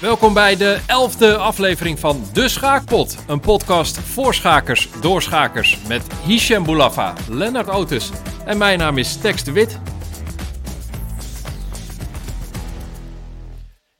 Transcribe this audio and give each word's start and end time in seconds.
Welkom 0.00 0.34
bij 0.34 0.56
de 0.56 0.82
elfde 0.86 1.36
aflevering 1.36 1.98
van 1.98 2.24
De 2.32 2.48
Schaakpot. 2.48 3.24
Een 3.28 3.40
podcast 3.40 3.98
voor 3.98 4.34
schakers, 4.34 5.00
door 5.00 5.22
schakers. 5.22 5.82
Met 5.88 6.12
Hichem 6.12 6.64
Boulafa, 6.64 7.14
Lennart 7.28 7.68
Otis 7.68 8.10
en 8.44 8.58
mijn 8.58 8.78
naam 8.78 8.98
is 8.98 9.16
Tex 9.16 9.44
de 9.44 9.52
Wit. 9.52 9.80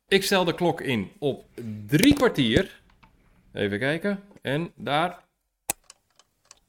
Ik 0.08 0.22
stel 0.22 0.44
de 0.44 0.54
klok 0.54 0.80
in 0.80 1.10
op 1.18 1.44
drie 1.86 2.14
kwartier. 2.14 2.80
Even 3.52 3.78
kijken. 3.78 4.22
En 4.42 4.72
daar 4.76 5.18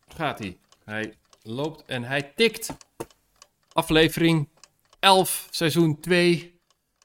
gaat 0.07 0.39
hij. 0.39 0.57
Hij 0.83 1.13
loopt 1.43 1.83
en 1.85 2.03
hij 2.03 2.31
tikt. 2.35 2.75
Aflevering 3.71 4.49
11, 4.99 5.47
seizoen 5.49 5.99
2. 5.99 6.59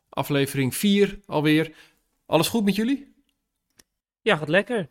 Aflevering 0.08 0.74
4 0.74 1.18
alweer. 1.26 1.72
Alles 2.30 2.48
goed 2.48 2.64
met 2.64 2.74
jullie? 2.76 3.14
Ja, 4.20 4.36
gaat 4.36 4.48
lekker. 4.48 4.88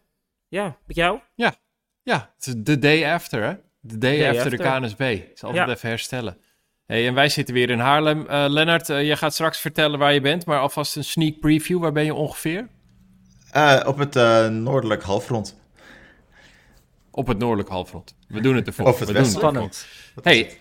Ja, 0.47 0.77
met 0.85 0.95
jou? 0.95 1.19
Ja, 1.35 2.31
het 2.35 2.47
is 2.47 2.53
de 2.57 2.79
day 2.79 3.13
after, 3.13 3.43
hè? 3.43 3.53
De 3.79 3.97
day, 3.97 4.17
Day 4.17 4.29
after, 4.29 4.49
de. 4.49 4.57
KNSB. 4.57 5.01
Ik 5.01 5.37
zal 5.37 5.49
altijd 5.49 5.67
Ja. 5.67 5.73
even 5.75 5.89
herstellen. 5.89 6.37
Hey, 6.85 7.07
en 7.07 7.13
wij 7.13 7.29
zitten 7.29 7.53
weer 7.53 7.69
in 7.69 7.79
Haarlem. 7.79 8.27
Eh 8.27 8.45
Lennart, 8.47 8.89
eh, 8.89 9.03
jij 9.05 9.15
gaat 9.17 9.33
straks 9.33 9.59
vertellen 9.59 9.99
waar 9.99 10.13
je 10.13 10.21
bent, 10.21 10.45
maar 10.45 10.59
alvast 10.59 10.95
een 10.95 11.03
sneak 11.03 11.39
preview. 11.39 11.79
Waar 11.79 11.91
ben 11.91 12.05
je 12.05 12.13
ongeveer? 12.13 12.67
Eh, 13.51 13.83
op 13.85 13.97
het 13.97 14.15
eh, 14.15 14.47
noordelijk 14.47 15.03
halfrond. 15.03 15.59
Op 17.11 17.27
het 17.27 17.37
noordelijk 17.37 17.69
halfrond. 17.69 18.15
We 18.27 18.41
doen 18.41 18.55
het 18.55 18.67
ervoor. 18.67 18.85
Of 18.87 18.99
het 18.99 19.07
We 19.07 19.13
doen. 19.13 19.25
Spannend. 19.25 19.87
Hey, 20.21 20.57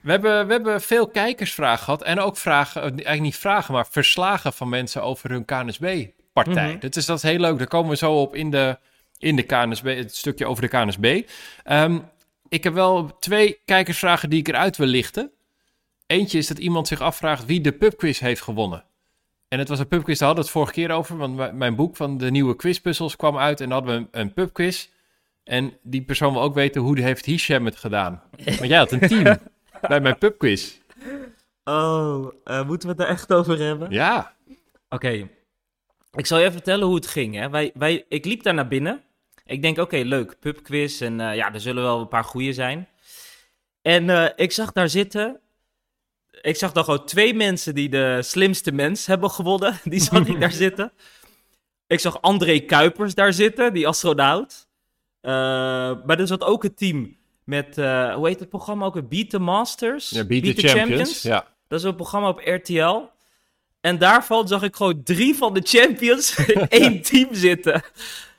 we 0.00 0.10
hebben, 0.10 0.46
we 0.46 0.52
hebben 0.52 0.80
veel 0.80 1.08
kijkersvragen 1.08 1.84
gehad. 1.84 2.02
En 2.02 2.18
ook 2.20 2.36
vragen, 2.36 2.80
eigenlijk 2.82 3.20
niet 3.20 3.36
vragen, 3.36 3.74
maar 3.74 3.86
verslagen 3.86 4.52
van 4.52 4.68
mensen 4.68 5.02
over 5.02 5.30
hun 5.30 5.44
KNSB-partij. 6.32 6.70
Mhm. 6.70 6.80
dat, 6.80 6.96
is, 6.96 7.06
dat 7.06 7.16
is 7.16 7.22
heel 7.22 7.38
leuk. 7.38 7.58
Daar 7.58 7.66
komen 7.66 7.90
we 7.90 7.96
zo 7.96 8.20
op 8.20 8.34
in 8.34 8.50
de, 8.50 8.78
in 9.18 9.36
de 9.36 9.42
KNSB, 9.42 9.96
het 9.96 10.16
stukje 10.16 10.46
over 10.46 10.62
de 10.62 10.68
KNSB. 10.68 11.22
Ehm, 11.64 11.98
ik 12.48 12.64
heb 12.64 12.74
wel 12.74 13.18
twee 13.18 13.58
kijkersvragen 13.64 14.30
die 14.30 14.38
ik 14.38 14.48
eruit 14.48 14.76
wil 14.76 14.86
lichten. 14.86 15.30
Eentje 16.06 16.38
is 16.38 16.46
dat 16.46 16.58
iemand 16.58 16.88
zich 16.88 17.00
afvraagt 17.00 17.46
wie 17.46 17.60
de 17.60 17.72
pubquiz 17.72 18.18
heeft 18.18 18.42
gewonnen. 18.42 18.84
En 19.48 19.58
het 19.58 19.68
was 19.68 19.78
een 19.78 19.88
pubquiz, 19.88 20.18
daar 20.18 20.28
hadden 20.28 20.44
we 20.44 20.50
het 20.50 20.58
vorige 20.60 20.80
keer 20.80 20.96
over. 20.96 21.16
Want 21.16 21.52
mijn 21.52 21.74
boek 21.74 21.96
van 21.96 22.18
de 22.18 22.30
nieuwe 22.30 22.56
quizpuzzels 22.56 23.16
kwam 23.16 23.38
uit 23.38 23.60
en 23.60 23.68
dan 23.68 23.78
hadden 23.78 23.96
we 23.96 24.08
een, 24.10 24.20
een 24.20 24.32
pubquiz. 24.32 24.88
En 25.44 25.72
die 25.82 26.02
persoon 26.02 26.32
wil 26.32 26.42
ook 26.42 26.54
weten 26.54 26.80
hoe 26.80 27.00
heeft 27.00 27.24
Hisham 27.24 27.64
het 27.64 27.76
gedaan. 27.76 28.22
Want 28.44 28.66
jij 28.66 28.78
had 28.78 28.92
een 28.92 29.08
team 29.08 29.38
bij 29.88 30.00
mijn 30.00 30.18
pubquiz. 30.18 30.78
Oh, 31.64 32.32
eh, 32.44 32.66
moeten 32.66 32.88
we 32.88 32.94
het 32.94 33.02
er 33.02 33.08
echt 33.08 33.32
over 33.32 33.58
hebben? 33.58 33.90
Ja. 33.90 34.34
Oké. 34.88 35.28
Ik 36.12 36.26
zal 36.26 36.38
je 36.38 36.42
even 36.42 36.56
vertellen 36.56 36.86
hoe 36.86 36.94
het 36.94 37.06
ging. 37.06 37.34
Hè. 37.34 37.50
Wij, 37.50 37.70
wij, 37.74 38.04
ik 38.08 38.24
liep 38.24 38.42
daar 38.42 38.54
naar 38.54 38.68
binnen. 38.68 39.02
Ik 39.44 39.62
denk, 39.62 39.78
oké, 39.78 39.96
leuk, 39.96 40.38
pubquiz. 40.40 41.00
En 41.00 41.20
eh, 41.20 41.36
ja, 41.36 41.54
er 41.54 41.60
zullen 41.60 41.82
wel 41.82 42.00
een 42.00 42.08
paar 42.08 42.24
goeie 42.24 42.52
zijn. 42.52 42.88
En 43.82 44.10
eh, 44.10 44.28
ik 44.36 44.52
zag 44.52 44.72
daar 44.72 44.88
zitten... 44.88 45.40
Ik 46.40 46.56
zag 46.56 46.72
dan 46.72 46.84
gewoon 46.84 47.04
twee 47.04 47.34
mensen 47.34 47.74
die 47.74 47.88
de 47.88 48.18
slimste 48.22 48.72
mens 48.72 49.06
hebben 49.06 49.30
gewonnen. 49.30 49.80
Die 49.84 50.00
zag 50.00 50.26
ik 50.26 50.40
daar 50.40 50.52
zitten. 50.66 50.92
Ik 51.86 52.00
zag 52.00 52.20
André 52.20 52.58
Kuipers 52.58 53.14
daar 53.14 53.32
zitten, 53.32 53.72
die 53.72 53.88
astronaut. 53.88 54.68
Eh, 55.20 55.32
maar 56.04 56.18
er 56.18 56.26
zat 56.26 56.44
ook 56.44 56.64
een 56.64 56.74
team 56.74 57.16
met, 57.44 57.76
hoe 57.76 58.28
heet 58.28 58.40
het 58.40 58.48
programma 58.48 58.84
ook? 58.84 59.08
Beat 59.08 59.30
the 59.30 59.38
Masters? 59.38 60.10
ja 60.10 60.24
Beat, 60.24 60.56
the, 60.56 60.68
Champions. 60.68 61.22
Ja. 61.22 61.46
Dat 61.68 61.78
is 61.78 61.84
een 61.84 61.96
programma 61.96 62.28
op 62.28 62.40
RTL. 62.44 63.02
En 63.80 63.98
daarvan 63.98 64.48
zag 64.48 64.62
ik 64.62 64.76
gewoon 64.76 65.02
drie 65.04 65.34
van 65.34 65.54
de 65.54 65.60
champions 65.64 66.36
in 66.54 66.68
één 66.68 67.02
team 67.02 67.28
zitten. 67.32 67.82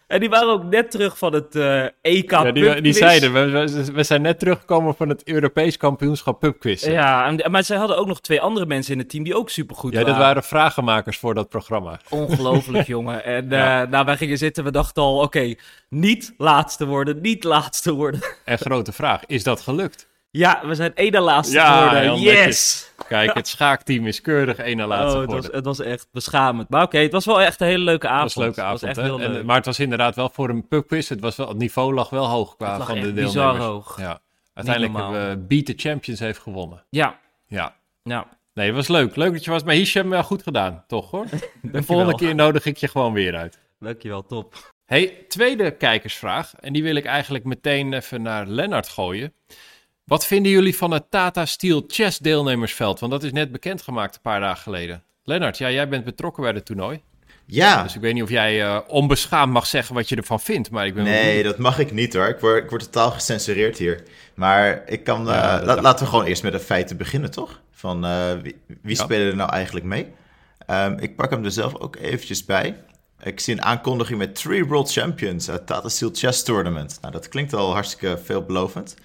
En 0.07 0.19
die 0.19 0.29
waren 0.29 0.47
ook 0.49 0.63
net 0.63 0.91
terug 0.91 1.17
van 1.17 1.33
het 1.33 1.55
eh, 1.55 1.83
EK 2.01 2.31
Ja, 2.31 2.51
die, 2.51 2.81
die 2.81 2.93
zeiden, 2.93 3.33
we, 3.33 3.91
we, 3.93 4.03
zijn 4.03 4.21
net 4.21 4.39
teruggekomen 4.39 4.95
van 4.95 5.09
het 5.09 5.27
Europees 5.27 5.77
kampioenschap 5.77 6.39
pubquiz. 6.39 6.83
Ja, 6.85 6.91
Ja, 6.91 7.25
en- 7.37 7.51
maar 7.51 7.63
zij 7.63 7.77
hadden 7.77 7.97
ook 7.97 8.07
nog 8.07 8.21
twee 8.21 8.41
andere 8.41 8.65
mensen 8.65 8.93
in 8.93 8.99
het 8.99 9.09
team 9.09 9.23
die 9.23 9.35
ook 9.35 9.49
supergoed 9.49 9.93
dat 9.93 10.03
waren. 10.03 10.19
waren 10.19 10.43
vragenmakers 10.43 11.17
voor 11.17 11.33
dat 11.33 11.49
programma. 11.49 11.99
Ongelooflijk, 12.09 12.87
jongen. 12.95 13.23
En 13.23 13.49
Ja. 13.49 13.81
eh, 13.83 13.89
nou, 13.89 14.05
wij 14.05 14.17
gingen 14.17 14.37
zitten, 14.37 14.63
we 14.63 14.71
dachten 14.71 15.03
al, 15.03 15.17
oké, 15.19 15.53
niet 15.89 16.33
laatste 16.37 16.85
worden, 16.85 17.21
niet 17.21 17.43
laatste 17.43 17.93
worden. 17.93 18.21
En 18.45 18.57
grote 18.57 18.91
vraag, 18.91 19.25
is 19.25 19.43
dat 19.43 19.61
gelukt? 19.61 20.07
Ja, 20.31 20.61
we 20.65 20.75
zijn 20.75 20.95
één 20.95 21.11
na 21.11 21.19
laatste 21.21 21.59
geworden. 21.59 22.19
Yes! 22.19 22.91
Kijk, 23.07 23.33
het 23.33 23.47
schaakteam 23.47 24.07
is 24.07 24.21
keurig 24.21 24.57
één 24.57 24.77
na 24.77 24.87
laatste 24.87 25.15
Oh, 25.15 25.21
het, 25.21 25.31
was, 25.31 25.35
geworden. 25.45 25.55
het 25.55 25.65
was 25.65 25.79
echt 25.79 26.07
beschamend. 26.11 26.69
Maar 26.69 26.83
oké, 26.83 26.97
het 26.97 27.11
was 27.11 27.25
wel 27.25 27.41
echt 27.41 27.61
een 27.61 27.67
hele 27.67 27.83
leuke 27.83 28.07
avond. 28.07 28.33
was 28.33 28.35
een 28.35 28.41
leuke 28.41 28.55
Het 28.59 28.65
avond, 28.65 28.81
was 28.81 28.89
echt 28.89 28.99
hè? 28.99 29.03
heel 29.03 29.19
En, 29.39 29.45
maar 29.45 29.55
het 29.55 29.65
was 29.65 29.79
inderdaad 29.79 30.15
wel 30.15 30.29
voor 30.33 30.49
een 30.49 30.67
pubquiz. 30.67 31.09
Het, 31.09 31.19
was 31.19 31.35
wel, 31.35 31.47
het 31.47 31.57
niveau 31.57 31.93
lag 31.93 32.09
wel 32.09 32.25
hoog 32.27 32.55
qua 32.55 32.73
Het 32.77 32.83
van 32.83 32.93
de 32.95 33.01
deelnemers. 33.01 33.33
bizar 33.33 33.57
hoog. 33.57 33.99
Ja. 33.99 34.19
Uiteindelijk 34.53 34.97
hebben 34.97 35.29
we 35.29 35.37
Beat 35.37 35.65
the 35.65 35.73
Champions 35.75 36.19
heeft 36.19 36.39
gewonnen. 36.39 36.83
Ja, 36.89 37.19
Ja. 37.47 37.75
ja. 38.03 38.27
Nee, 38.53 38.67
dat 38.67 38.75
was 38.75 38.87
leuk. 38.87 39.15
Leuk 39.15 39.31
dat 39.33 39.43
je 39.43 39.51
was. 39.51 39.63
Maar 39.63 39.73
Hisham, 39.75 40.09
wel 40.09 40.23
goed 40.23 40.43
gedaan, 40.43 40.83
toch 40.87 41.11
hoor? 41.11 41.25
De 41.61 41.83
volgende 41.83 42.15
keer 42.15 42.35
nodig 42.35 42.65
ik 42.65 42.77
je 42.77 42.87
gewoon 42.87 43.13
weer 43.13 43.35
uit. 43.35 43.59
Dankjewel, 43.79 44.25
top. 44.25 44.73
Hey, 44.85 45.25
tweede 45.27 45.71
kijkersvraag. 45.71 46.53
En 46.59 46.73
die 46.73 46.83
wil 46.83 46.95
ik 46.95 47.05
eigenlijk 47.05 47.43
meteen 47.43 47.93
even 47.93 48.21
naar 48.21 48.45
Lennart 48.47 48.87
gooien. 48.89 49.33
Wat 50.11 50.25
vinden 50.25 50.51
jullie 50.51 50.77
van 50.77 50.91
het 50.91 51.03
Tata 51.11 51.45
Steel 51.45 51.83
Chess 51.87 52.17
deelnemersveld? 52.17 52.99
Want 52.99 53.11
dat 53.11 53.23
is 53.23 53.31
net 53.31 53.51
bekendgemaakt 53.51 54.15
een 54.15 54.21
paar 54.21 54.39
dagen 54.39 54.61
geleden. 54.61 55.03
Lennart, 55.23 55.57
ja, 55.57 55.71
jij 55.71 55.87
bent 55.89 56.03
betrokken 56.03 56.43
bij 56.43 56.51
het 56.51 56.65
toernooi. 56.65 57.01
Ja, 57.45 57.83
Dus 57.83 57.95
ik 57.95 58.01
weet 58.01 58.13
niet 58.13 58.23
of 58.23 58.29
jij 58.29 58.63
eh, 58.63 58.79
onbeschaamd 58.87 59.53
mag 59.53 59.65
zeggen 59.65 59.95
wat 59.95 60.09
je 60.09 60.15
ervan 60.15 60.39
vindt. 60.39 60.71
Maar 60.71 60.85
ik 60.85 60.93
ben 60.93 61.03
nee, 61.03 61.43
dat 61.43 61.57
mag 61.57 61.79
ik 61.79 61.91
niet 61.91 62.13
hoor. 62.13 62.27
Ik 62.27 62.39
word, 62.39 62.63
ik 62.63 62.69
word 62.69 62.83
totaal 62.83 63.11
gecensureerd 63.11 63.77
hier. 63.77 64.03
Maar 64.35 64.81
ik 64.85 65.03
kan, 65.03 65.29
eh, 65.29 65.35
Ja, 65.35 65.61
la- 65.63 65.81
laten 65.81 66.05
we 66.05 66.11
gewoon 66.11 66.25
eerst 66.25 66.43
met 66.43 66.51
de 66.51 66.59
feiten 66.59 66.97
beginnen, 66.97 67.31
toch? 67.31 67.61
Van 67.71 68.05
eh, 68.05 68.31
wie, 68.41 68.55
wie 68.81 68.95
Ja. 68.95 69.03
spelen 69.03 69.27
er 69.27 69.35
nou 69.35 69.51
eigenlijk 69.51 69.85
mee? 69.85 70.07
Ehm, 70.65 70.97
ik 70.99 71.15
pak 71.15 71.29
hem 71.29 71.45
er 71.45 71.51
zelf 71.51 71.75
ook 71.75 71.95
eventjes 71.95 72.45
bij. 72.45 72.75
Ik 73.23 73.39
zie 73.39 73.53
een 73.53 73.63
aankondiging 73.63 74.17
met 74.19 74.35
Three 74.35 74.65
World 74.65 74.91
Champions 74.91 75.49
uit 75.49 75.67
Tata 75.67 75.89
Steel 75.89 76.09
Chess 76.13 76.43
Tournament. 76.43 76.97
Nou, 77.01 77.13
dat 77.13 77.27
klinkt 77.29 77.53
al 77.53 77.73
hartstikke 77.73 78.19
veelbelovend. 78.23 78.95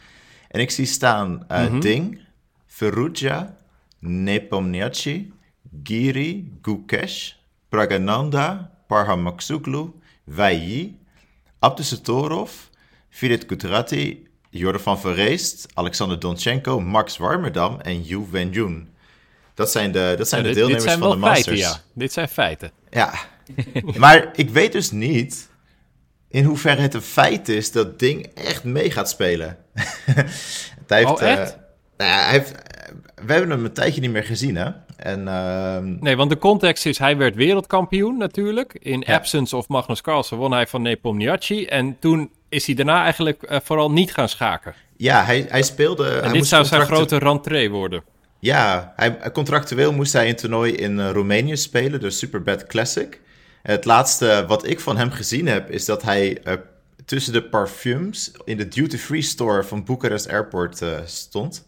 En 0.49 0.61
ik 0.61 0.71
zie 0.71 0.87
staan 0.87 1.45
eh, 1.49 1.67
Mhm. 1.67 1.81
Ding, 1.81 2.21
Ferrugia, 2.67 3.57
Nepomniachtchi, 3.99 5.33
Giri, 5.83 6.53
Gukesh, 6.63 7.33
Pragananda, 7.69 8.71
Parhamaksuglu, 8.87 9.91
Wei 10.25 10.57
Yi, 10.59 10.99
Abdusatorov, 11.59 12.51
Firit 13.09 13.47
Kutrati, 13.47 14.27
Jordan 14.51 14.81
van 14.81 14.99
Verreest, 15.01 15.67
Alexander 15.75 16.19
Donchenko, 16.19 16.81
Max 16.81 17.17
Warmerdam 17.17 17.81
en 17.81 18.03
Yu 18.03 18.27
Wenjun. 18.31 18.89
Dat 19.55 19.71
zijn 19.71 19.93
de, 19.93 20.15
dat 20.19 20.29
zijn 20.29 20.43
Ja, 20.43 20.49
de 20.49 20.55
dit, 20.55 20.67
dit 20.67 20.69
deelnemers 20.69 20.85
zijn 20.85 20.99
van 20.99 21.11
de 21.11 21.17
Masters. 21.17 21.61
feiten, 21.61 21.81
ja. 21.81 21.81
Dit 21.95 22.13
zijn 22.13 22.29
feiten. 22.29 22.71
Ja, 22.91 23.15
maar 24.03 24.31
ik 24.35 24.51
weet 24.51 24.73
dus 24.73 24.91
niet 24.91 25.49
in 26.37 26.45
hoeverre 26.45 26.81
het 26.81 26.95
een 26.95 27.03
feit 27.03 27.49
is 27.49 27.73
dat 27.73 27.99
Ding 27.99 28.27
echt 28.35 28.65
mee 28.65 28.91
gaat 28.91 29.09
spelen. 29.09 29.57
hij 30.87 30.99
heeft, 30.99 31.11
Oh, 31.11 31.23
eh, 31.23 31.35
nou 31.97 32.11
ja, 32.11 32.23
hij 32.25 32.31
heeft, 32.31 32.53
we 33.27 33.33
hebben 33.33 33.51
hem 33.51 33.65
een 33.65 33.73
tijdje 33.73 34.01
niet 34.01 34.11
meer 34.11 34.25
gezien, 34.25 34.57
hè? 34.57 34.71
En 34.97 35.29
ehm, 35.29 35.97
Nee, 36.01 36.17
want 36.17 36.31
de 36.31 36.39
context 36.39 36.87
is, 36.87 36.99
hij 36.99 37.17
werd 37.17 37.35
wereldkampioen 37.35 38.19
natuurlijk. 38.19 38.77
In 38.81 39.03
Ja. 39.07 39.15
absence 39.15 39.57
of 39.57 39.69
Magnus 39.69 40.01
Carlsen 40.01 40.37
won 40.37 40.53
hij 40.53 40.67
van 40.67 40.83
Nepomniachtchi. 40.83 41.67
En 41.67 41.97
toen 42.01 42.31
is 42.49 42.67
hij 42.67 42.75
daarna 42.75 43.03
eigenlijk 43.03 43.43
eh, 43.43 43.59
vooral 43.63 43.91
niet 43.91 44.13
gaan 44.13 44.29
schaken. 44.29 44.75
ja, 44.97 45.25
hij, 45.25 45.47
hij 45.49 45.63
speelde. 45.63 46.07
En 46.09 46.13
hij 46.13 46.23
dit 46.23 46.33
moest 46.33 46.49
zou 46.49 46.65
zijn 46.65 46.83
grote 46.83 47.19
rentree 47.19 47.71
worden. 47.71 48.03
Ja, 48.39 48.93
hij, 48.97 49.19
contractueel 49.33 49.93
moest 49.93 50.13
hij 50.13 50.29
een 50.29 50.37
toernooi 50.37 50.73
in 50.73 51.01
eh, 51.01 51.11
Roemenië 51.11 51.57
spelen, 51.57 52.01
de 52.01 52.11
Superbad 52.11 52.67
Classic. 52.67 53.21
Het 53.67 53.85
laatste 53.85 54.45
wat 54.49 54.67
ik 54.67 54.81
van 54.81 54.97
hem 54.97 55.11
gezien 55.11 55.47
heb, 55.47 55.71
is 55.71 55.85
dat 55.85 56.03
hij 56.03 56.43
eh, 56.43 56.55
tussen 57.05 57.33
de 57.33 57.43
parfums 57.43 58.33
in 58.45 58.57
de 58.57 58.69
duty-free 58.69 59.23
store 59.23 59.65
van 59.65 59.85
Bucharest 59.85 60.29
Airport 60.29 60.83
eh, 60.83 60.99
stond. 61.05 61.67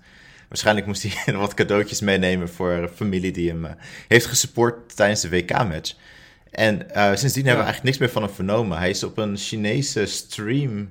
Waarschijnlijk 0.48 0.86
moest 0.86 1.02
hij 1.02 1.34
wat 1.34 1.54
cadeautjes 1.54 2.00
meenemen 2.00 2.48
voor 2.48 2.70
een 2.70 2.88
familie 2.88 3.32
die 3.32 3.48
hem 3.48 3.64
eh, 3.64 3.72
heeft 4.08 4.26
gesupport 4.26 4.96
tijdens 4.96 5.20
de 5.20 5.28
WK-match. 5.28 5.94
En 6.50 6.86
sindsdien 6.92 7.46
hebben 7.46 7.64
we 7.64 7.70
eigenlijk 7.70 7.82
niks 7.82 7.98
meer 7.98 8.10
van 8.10 8.22
hem 8.22 8.32
vernomen. 8.32 8.78
Hij 8.78 8.90
is 8.90 9.02
op 9.02 9.18
een 9.18 9.36
Chinese 9.36 10.06
stream 10.06 10.90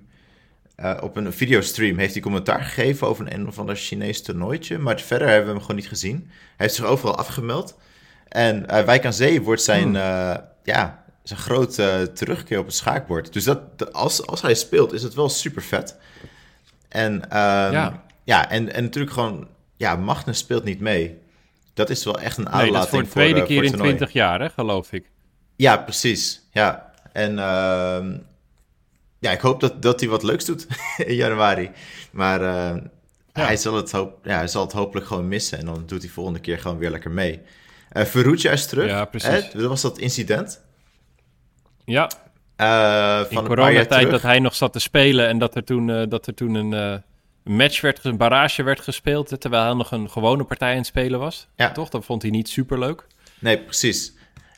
op 1.01 1.15
een 1.15 1.33
videostream 1.33 1.97
heeft 1.97 2.13
hij 2.13 2.21
commentaar 2.21 2.63
gegeven 2.63 3.07
over 3.07 3.25
een, 3.25 3.33
een 3.33 3.47
of 3.47 3.59
ander 3.59 3.75
Chinees 3.75 4.21
toernooitje. 4.21 4.77
Maar 4.77 4.99
verder 4.99 5.27
hebben 5.27 5.45
we 5.45 5.51
hem 5.51 5.61
gewoon 5.61 5.75
niet 5.75 5.87
gezien. 5.87 6.25
Hij 6.27 6.55
heeft 6.55 6.73
zich 6.73 6.85
overal 6.85 7.17
afgemeld. 7.17 7.77
En 8.27 8.67
eh 8.67 8.85
Wijk 8.85 9.05
aan 9.05 9.13
Zee 9.13 9.41
wordt 9.41 9.61
zijn, 9.61 9.95
Hmm. 9.95 10.55
Ja, 10.73 11.03
zijn 11.23 11.39
grote 11.39 12.11
terugkeer 12.13 12.59
op 12.59 12.65
het 12.65 12.75
schaakbord. 12.75 13.33
Dus 13.33 13.43
dat, 13.43 13.93
als, 13.93 14.25
als 14.27 14.41
hij 14.41 14.55
speelt, 14.55 14.93
is 14.93 15.03
het 15.03 15.13
wel 15.13 15.29
super 15.29 15.61
vet. 15.61 15.97
En, 16.89 17.29
ehm, 17.29 17.71
Ja. 17.71 18.03
ja. 18.23 18.49
en, 18.49 18.73
en 18.73 18.83
natuurlijk 18.83 19.13
gewoon, 19.13 19.47
ja, 19.75 19.95
Magnus 19.95 20.37
speelt 20.37 20.63
niet 20.63 20.79
mee. 20.79 21.17
Dat 21.73 21.89
is 21.89 22.03
wel 22.03 22.19
echt 22.19 22.37
een 22.37 22.43
Nee, 22.43 22.53
aanlating 22.53 22.73
dat 22.75 22.83
is 22.83 22.89
voor 22.89 23.03
de 23.03 23.09
tweede 23.09 23.39
eh, 23.39 23.45
keer 23.45 23.55
in 23.57 23.63
het 23.63 23.71
toernooi. 23.71 23.95
20 23.95 24.13
jaar, 24.15 24.39
hè, 24.39 24.49
geloof 24.49 24.91
ik. 24.91 25.09
Ja, 25.55 25.77
precies. 25.77 26.41
Ja, 26.51 26.91
en 27.11 27.39
ehm, 27.39 28.17
ja, 29.19 29.31
ik 29.31 29.39
hoop 29.39 29.59
dat, 29.59 29.81
dat 29.81 29.99
hij 29.99 30.09
wat 30.09 30.23
leuks 30.23 30.45
doet 30.45 30.67
in 31.11 31.15
januari. 31.15 31.71
Maar 32.11 32.41
eh, 32.41 32.75
hij, 33.31 33.57
zal 33.57 33.75
het 33.75 33.91
hoop, 33.91 34.19
ja, 34.23 34.37
hij 34.37 34.47
zal 34.47 34.63
het 34.63 34.71
hopelijk 34.71 35.07
gewoon 35.07 35.27
missen. 35.27 35.57
En 35.57 35.65
dan 35.65 35.83
doet 35.85 36.01
hij 36.01 36.11
volgende 36.11 36.39
keer 36.39 36.59
gewoon 36.59 36.77
weer 36.77 36.91
lekker 36.91 37.11
mee. 37.11 37.41
Uh, 37.93 38.03
Ferruccio 38.03 38.51
is 38.51 38.65
terug. 38.65 38.89
Ja, 38.89 39.05
precies. 39.05 39.29
Hè? 39.29 39.59
Dat 39.59 39.69
was 39.69 39.81
dat 39.81 39.97
incident. 39.97 40.61
Ja, 41.85 42.09
Uh, 42.61 42.65
in 43.19 43.25
van 43.25 43.35
jaar 43.35 43.43
coronatijd 43.43 44.09
dat 44.09 44.21
hij 44.21 44.39
nog 44.39 44.55
zat 44.55 44.73
te 44.73 44.79
spelen 44.79 45.27
en 45.27 45.37
dat 45.37 45.55
er 45.55 45.63
toen, 45.63 45.89
eh, 45.89 46.03
dat 46.09 46.27
er 46.27 46.33
toen 46.33 46.53
een 46.55 46.73
eh, 46.73 46.97
match 47.43 47.81
werd, 47.81 47.99
een 48.03 48.17
barrage 48.17 48.63
werd 48.63 48.79
gespeeld, 48.79 49.31
eh, 49.31 49.37
terwijl 49.37 49.63
hij 49.63 49.73
nog 49.73 49.91
een 49.91 50.09
gewone 50.09 50.43
partij 50.43 50.71
aan 50.71 50.77
het 50.77 50.85
spelen 50.85 51.19
was. 51.19 51.47
Ja. 51.55 51.71
Toch? 51.71 51.89
Dat 51.89 52.05
vond 52.05 52.21
hij 52.21 52.31
niet 52.31 52.49
super 52.49 52.79
leuk. 52.79 53.05
Nee, 53.39 53.59
precies. 53.59 54.13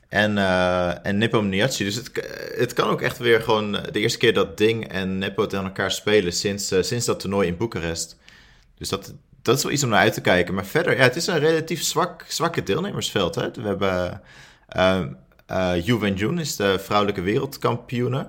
En, 0.09 0.37
eh 0.37 1.05
en 1.05 1.17
Nippo 1.17 1.41
Niachi. 1.41 1.83
Dus 1.83 1.95
het, 1.95 2.11
het 2.57 2.73
kan 2.73 2.89
ook 2.89 3.01
echt 3.01 3.17
weer 3.17 3.41
gewoon 3.41 3.77
eh, 3.77 3.91
de 3.91 3.99
eerste 3.99 4.17
keer 4.17 4.33
dat 4.33 4.57
Ding 4.57 4.87
en 4.87 5.17
Nippo 5.17 5.45
tegen 5.47 5.65
elkaar 5.65 5.91
spelen 5.91 6.33
sinds, 6.33 6.71
eh, 6.71 6.81
sinds 6.81 7.05
dat 7.05 7.19
toernooi 7.19 7.47
in 7.47 7.57
Boekarest. 7.57 8.17
Dus 8.77 8.89
dat, 8.89 9.13
dat 9.41 9.57
is 9.57 9.63
wel 9.63 9.71
iets 9.71 9.83
om 9.83 9.89
naar 9.89 9.99
uit 9.99 10.13
te 10.13 10.21
kijken. 10.21 10.53
Maar 10.53 10.65
verder, 10.65 10.97
ja, 10.97 11.03
het 11.03 11.15
is 11.15 11.27
een 11.27 11.39
relatief 11.39 11.83
zwak, 11.83 12.25
zwakke 12.27 12.63
deelnemersveld. 12.63 13.35
Hè? 13.35 13.51
We 13.51 13.67
hebben 13.67 14.21
uh, 14.75 14.99
uh, 15.51 15.85
Yu 15.85 15.99
Wenjun 15.99 16.39
is 16.39 16.55
de 16.55 16.79
vrouwelijke 16.79 17.21
wereldkampioene. 17.21 18.27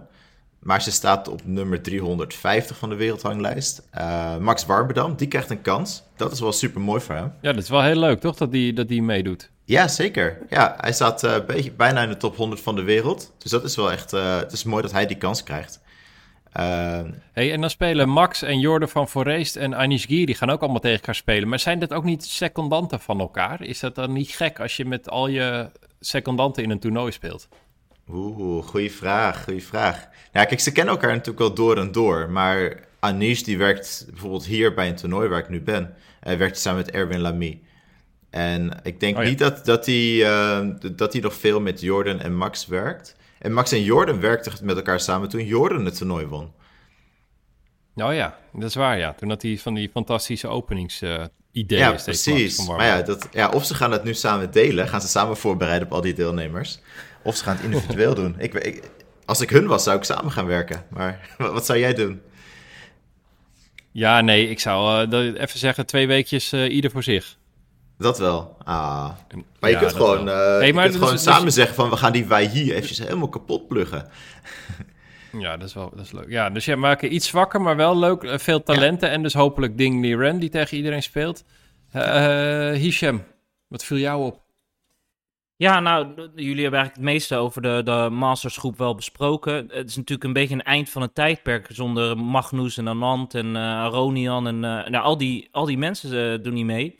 Maar 0.59 0.83
ze 0.83 0.91
staat 0.91 1.29
op 1.29 1.41
nummer 1.45 1.83
350 1.83 2.77
van 2.77 2.89
de 2.89 2.95
wereldhanglijst. 2.95 3.83
Uh, 3.99 4.37
Max 4.37 4.67
Warberdam, 4.67 5.17
die 5.17 5.29
krijgt 5.29 5.51
een 5.51 5.63
kans. 5.63 6.03
Dat 6.17 6.33
is 6.33 6.41
wel 6.41 6.53
super 6.53 6.81
mooi 6.81 7.01
voor 7.01 7.15
hem. 7.15 7.33
Ja, 7.41 7.53
dat 7.53 7.63
is 7.63 7.69
wel 7.69 7.83
heel 7.83 7.99
leuk, 7.99 8.21
toch? 8.21 8.37
Dat 8.37 8.53
die, 8.53 8.73
dat 8.73 8.89
die 8.89 9.03
meedoet. 9.03 9.51
Ja, 9.65 9.89
zeker. 9.89 10.39
Ja, 10.49 10.77
hij 10.81 10.93
staat 10.93 11.25
uh, 11.25 11.37
beetje, 11.47 11.73
bijna 11.73 12.03
in 12.03 12.09
de 12.09 12.17
top 12.17 12.37
100 12.37 12.61
van 12.61 12.75
de 12.77 12.83
wereld. 12.83 13.33
Dus 13.39 13.51
dat 13.51 13.65
is 13.65 13.77
wel 13.77 13.93
echt... 13.93 14.13
Uh, 14.13 14.39
het 14.39 14.53
is 14.53 14.65
mooi 14.65 14.83
dat 14.83 14.93
hij 14.93 15.07
die 15.07 15.17
kans 15.17 15.43
krijgt. 15.43 15.81
Uh, 16.57 17.01
hey, 17.33 17.53
en 17.53 17.61
dan 17.61 17.71
spelen 17.71 18.09
Max 18.09 18.43
en 18.43 18.61
Jordan 18.61 18.89
van 18.89 19.09
Forest 19.09 19.57
en 19.57 19.75
Anish 19.75 20.07
Giri 20.07 20.35
gaan 20.35 20.51
ook 20.51 20.61
allemaal 20.61 20.81
tegen 20.81 20.97
elkaar 20.97 21.15
spelen. 21.15 21.49
Maar 21.49 21.59
zijn 21.59 21.79
dat 21.79 21.93
ook 21.93 22.05
niet 22.05 22.25
secondanten 22.25 23.01
van 23.01 23.21
elkaar? 23.21 23.63
Is 23.63 23.81
dat 23.81 23.95
dan 23.95 24.13
niet 24.13 24.29
gek 24.31 24.61
als 24.61 24.77
je 24.77 24.85
met 24.85 25.11
al 25.11 25.29
je 25.29 25.71
secondanten 26.01 26.63
in 26.63 26.71
een 26.71 26.81
toernooi 26.81 27.13
speelt? 27.13 27.49
Oeh, 28.09 28.65
goede 28.65 28.91
vraag, 28.91 29.45
goede 29.45 29.61
vraag. 29.61 30.09
Ja, 30.33 30.45
kijk, 30.45 30.61
ze 30.61 30.73
kennen 30.73 30.95
elkaar 30.95 31.11
natuurlijk 31.11 31.39
wel 31.39 31.55
door 31.55 31.77
en 31.77 31.93
door. 31.93 32.31
Maar 32.31 32.81
Anish, 33.01 33.43
die 33.43 33.59
werkt 33.59 34.07
bijvoorbeeld 34.11 34.47
hier 34.47 34.75
bij 34.75 34.89
een 34.89 34.97
toernooi 34.97 35.29
waar 35.29 35.39
ik 35.39 35.49
nu 35.49 35.61
ben. 35.61 35.95
Hij 36.21 36.39
werkt 36.39 36.59
samen 36.59 36.85
met 36.85 36.91
Erwin 36.91 37.21
Lamy. 37.21 37.61
En 38.31 38.81
ik 38.83 39.01
denk 39.01 39.17
Oh 39.17 39.23
ja. 39.23 39.29
niet 39.29 39.39
dat, 39.39 39.65
dat, 39.65 39.87
hij, 39.87 40.15
uh, 40.15 40.61
dat 40.97 41.13
hij 41.13 41.23
nog 41.23 41.35
veel 41.35 41.61
met 41.61 41.81
Jordan 41.81 42.21
en 42.21 42.37
Max 42.37 42.67
werkt. 42.67 43.17
En 43.41 43.53
Max 43.53 43.73
en 43.73 43.83
Jordan 43.83 44.21
werkten 44.21 44.53
met 44.63 44.77
elkaar 44.77 45.01
samen 45.01 45.29
toen 45.29 45.45
Jordan 45.45 45.85
het 45.85 45.97
toernooi 45.97 46.27
won. 46.27 46.53
Nou 47.95 48.15
ja, 48.15 48.39
dat 48.53 48.69
is 48.69 48.75
waar, 48.75 48.99
ja. 48.99 49.13
Toen 49.13 49.29
had 49.29 49.43
hij 49.43 49.59
van 49.59 49.75
die 49.75 49.91
fantastische 49.93 50.49
openingsideeën 50.49 51.31
uh, 51.53 51.79
Ja, 51.79 51.93
precies. 51.93 52.67
Maar 52.67 52.87
ja, 52.87 53.03
dat, 53.03 53.29
ja, 53.33 53.49
of 53.49 53.65
ze 53.65 53.75
gaan 53.75 53.93
het 53.93 54.05
nu 54.05 54.15
samen 54.15 54.51
delen, 54.51 54.89
gaan 54.89 55.01
ze 55.01 55.09
samen 55.09 55.37
voorbereiden 55.37 55.89
op 55.89 55.95
al 55.95 56.01
die 56.01 56.15
deelnemers. 56.15 56.81
Of 57.23 57.37
ze 57.37 57.45
gaan 57.45 57.57
het 57.57 57.65
individueel 57.65 58.15
doen. 58.15 58.35
Ik, 58.39 58.55
ik, 58.55 58.91
als 59.25 59.41
ik 59.41 59.51
hun 59.51 59.67
was, 59.67 59.83
zou 59.83 59.97
ik 59.97 60.05
samen 60.05 60.33
gaan 60.33 60.47
werken. 60.47 60.85
Maar 60.91 61.35
wat 61.39 61.67
zou 61.67 61.79
jij 61.79 61.95
doen? 61.95 62.21
Ja, 63.93 64.21
nee, 64.21 64.49
ik 64.49 64.61
zou 64.61 65.09
uh, 65.13 65.41
even 65.41 65.59
zeggen 65.59 65.87
twee 65.87 66.07
weekjes 66.07 66.53
uh, 66.53 66.75
ieder 66.75 66.91
voor 66.91 67.03
zich. 67.03 67.39
Dat 68.01 68.19
wel. 68.19 68.57
Ah. 68.65 69.11
Maar 69.61 69.71
je 69.71 69.77
Ja, 69.77 69.79
kunt 69.83 69.93
gewoon, 69.93 70.29
uh, 70.29 70.35
Hey, 70.35 70.67
je 70.67 70.73
maar 70.73 70.83
kunt 70.83 70.93
dus- 70.95 71.03
gewoon 71.03 71.13
dus- 71.13 71.23
samen 71.35 71.53
zeggen 71.53 71.75
van 71.75 71.91
we 71.91 71.97
gaan 71.97 72.13
die 72.13 72.25
wij 72.27 72.47
hier 72.47 72.75
eventjes 72.75 72.99
helemaal 72.99 73.29
kapot 73.29 73.69
pluggen. 73.69 74.09
Ja, 75.39 75.57
dat 75.57 75.69
is 75.69 75.75
wel 75.75 75.91
dat 75.97 76.05
is 76.05 76.13
leuk. 76.13 76.29
Ja, 76.29 76.51
dus 76.51 76.65
jij 76.65 76.77
maakt 76.77 77.01
het 77.01 77.11
iets 77.11 77.29
zwakker, 77.29 77.61
maar 77.61 77.77
wel 77.77 77.99
leuk. 77.99 78.23
eh, 78.23 78.39
Veel 78.39 78.63
talenten 78.63 79.11
en 79.11 79.23
dus 79.23 79.35
hopelijk 79.35 79.79
Ding 79.79 80.01
Liren 80.03 80.39
die 80.39 80.49
tegen 80.49 80.77
iedereen 80.77 81.03
speelt. 81.03 81.45
Uh, 81.97 82.03
Hisham, 82.73 83.23
wat 83.69 83.85
viel 83.85 83.97
jou 83.97 84.25
op? 84.25 84.41
Ja, 85.57 85.81
nou, 85.81 86.07
jullie 86.35 86.63
hebben 86.63 86.81
eigenlijk 86.81 86.95
het 86.95 87.01
meeste 87.03 87.37
over 87.37 87.63
de, 87.63 87.81
de 87.85 88.09
Mastersgroep 88.11 88.79
wel 88.79 88.95
besproken. 88.95 89.55
Het 89.55 89.89
is 89.89 89.97
natuurlijk 89.97 90.25
een 90.25 90.33
beetje 90.33 90.55
een 90.55 90.63
eind 90.63 90.91
van 90.91 91.03
een 91.03 91.13
tijdperk 91.13 91.67
zonder 91.73 92.17
Magnus 92.19 92.77
en 92.79 92.89
Anand 92.89 93.35
en 93.35 93.57
eh 93.57 93.63
Aronian 93.63 94.47
en 94.47 94.55
eh, 94.65 94.91
nou, 94.91 95.05
al, 95.05 95.17
die, 95.19 95.49
al 95.53 95.65
die 95.67 95.79
mensen 95.79 96.33
eh, 96.33 96.43
doen 96.45 96.55
niet 96.55 96.65
mee. 96.65 96.97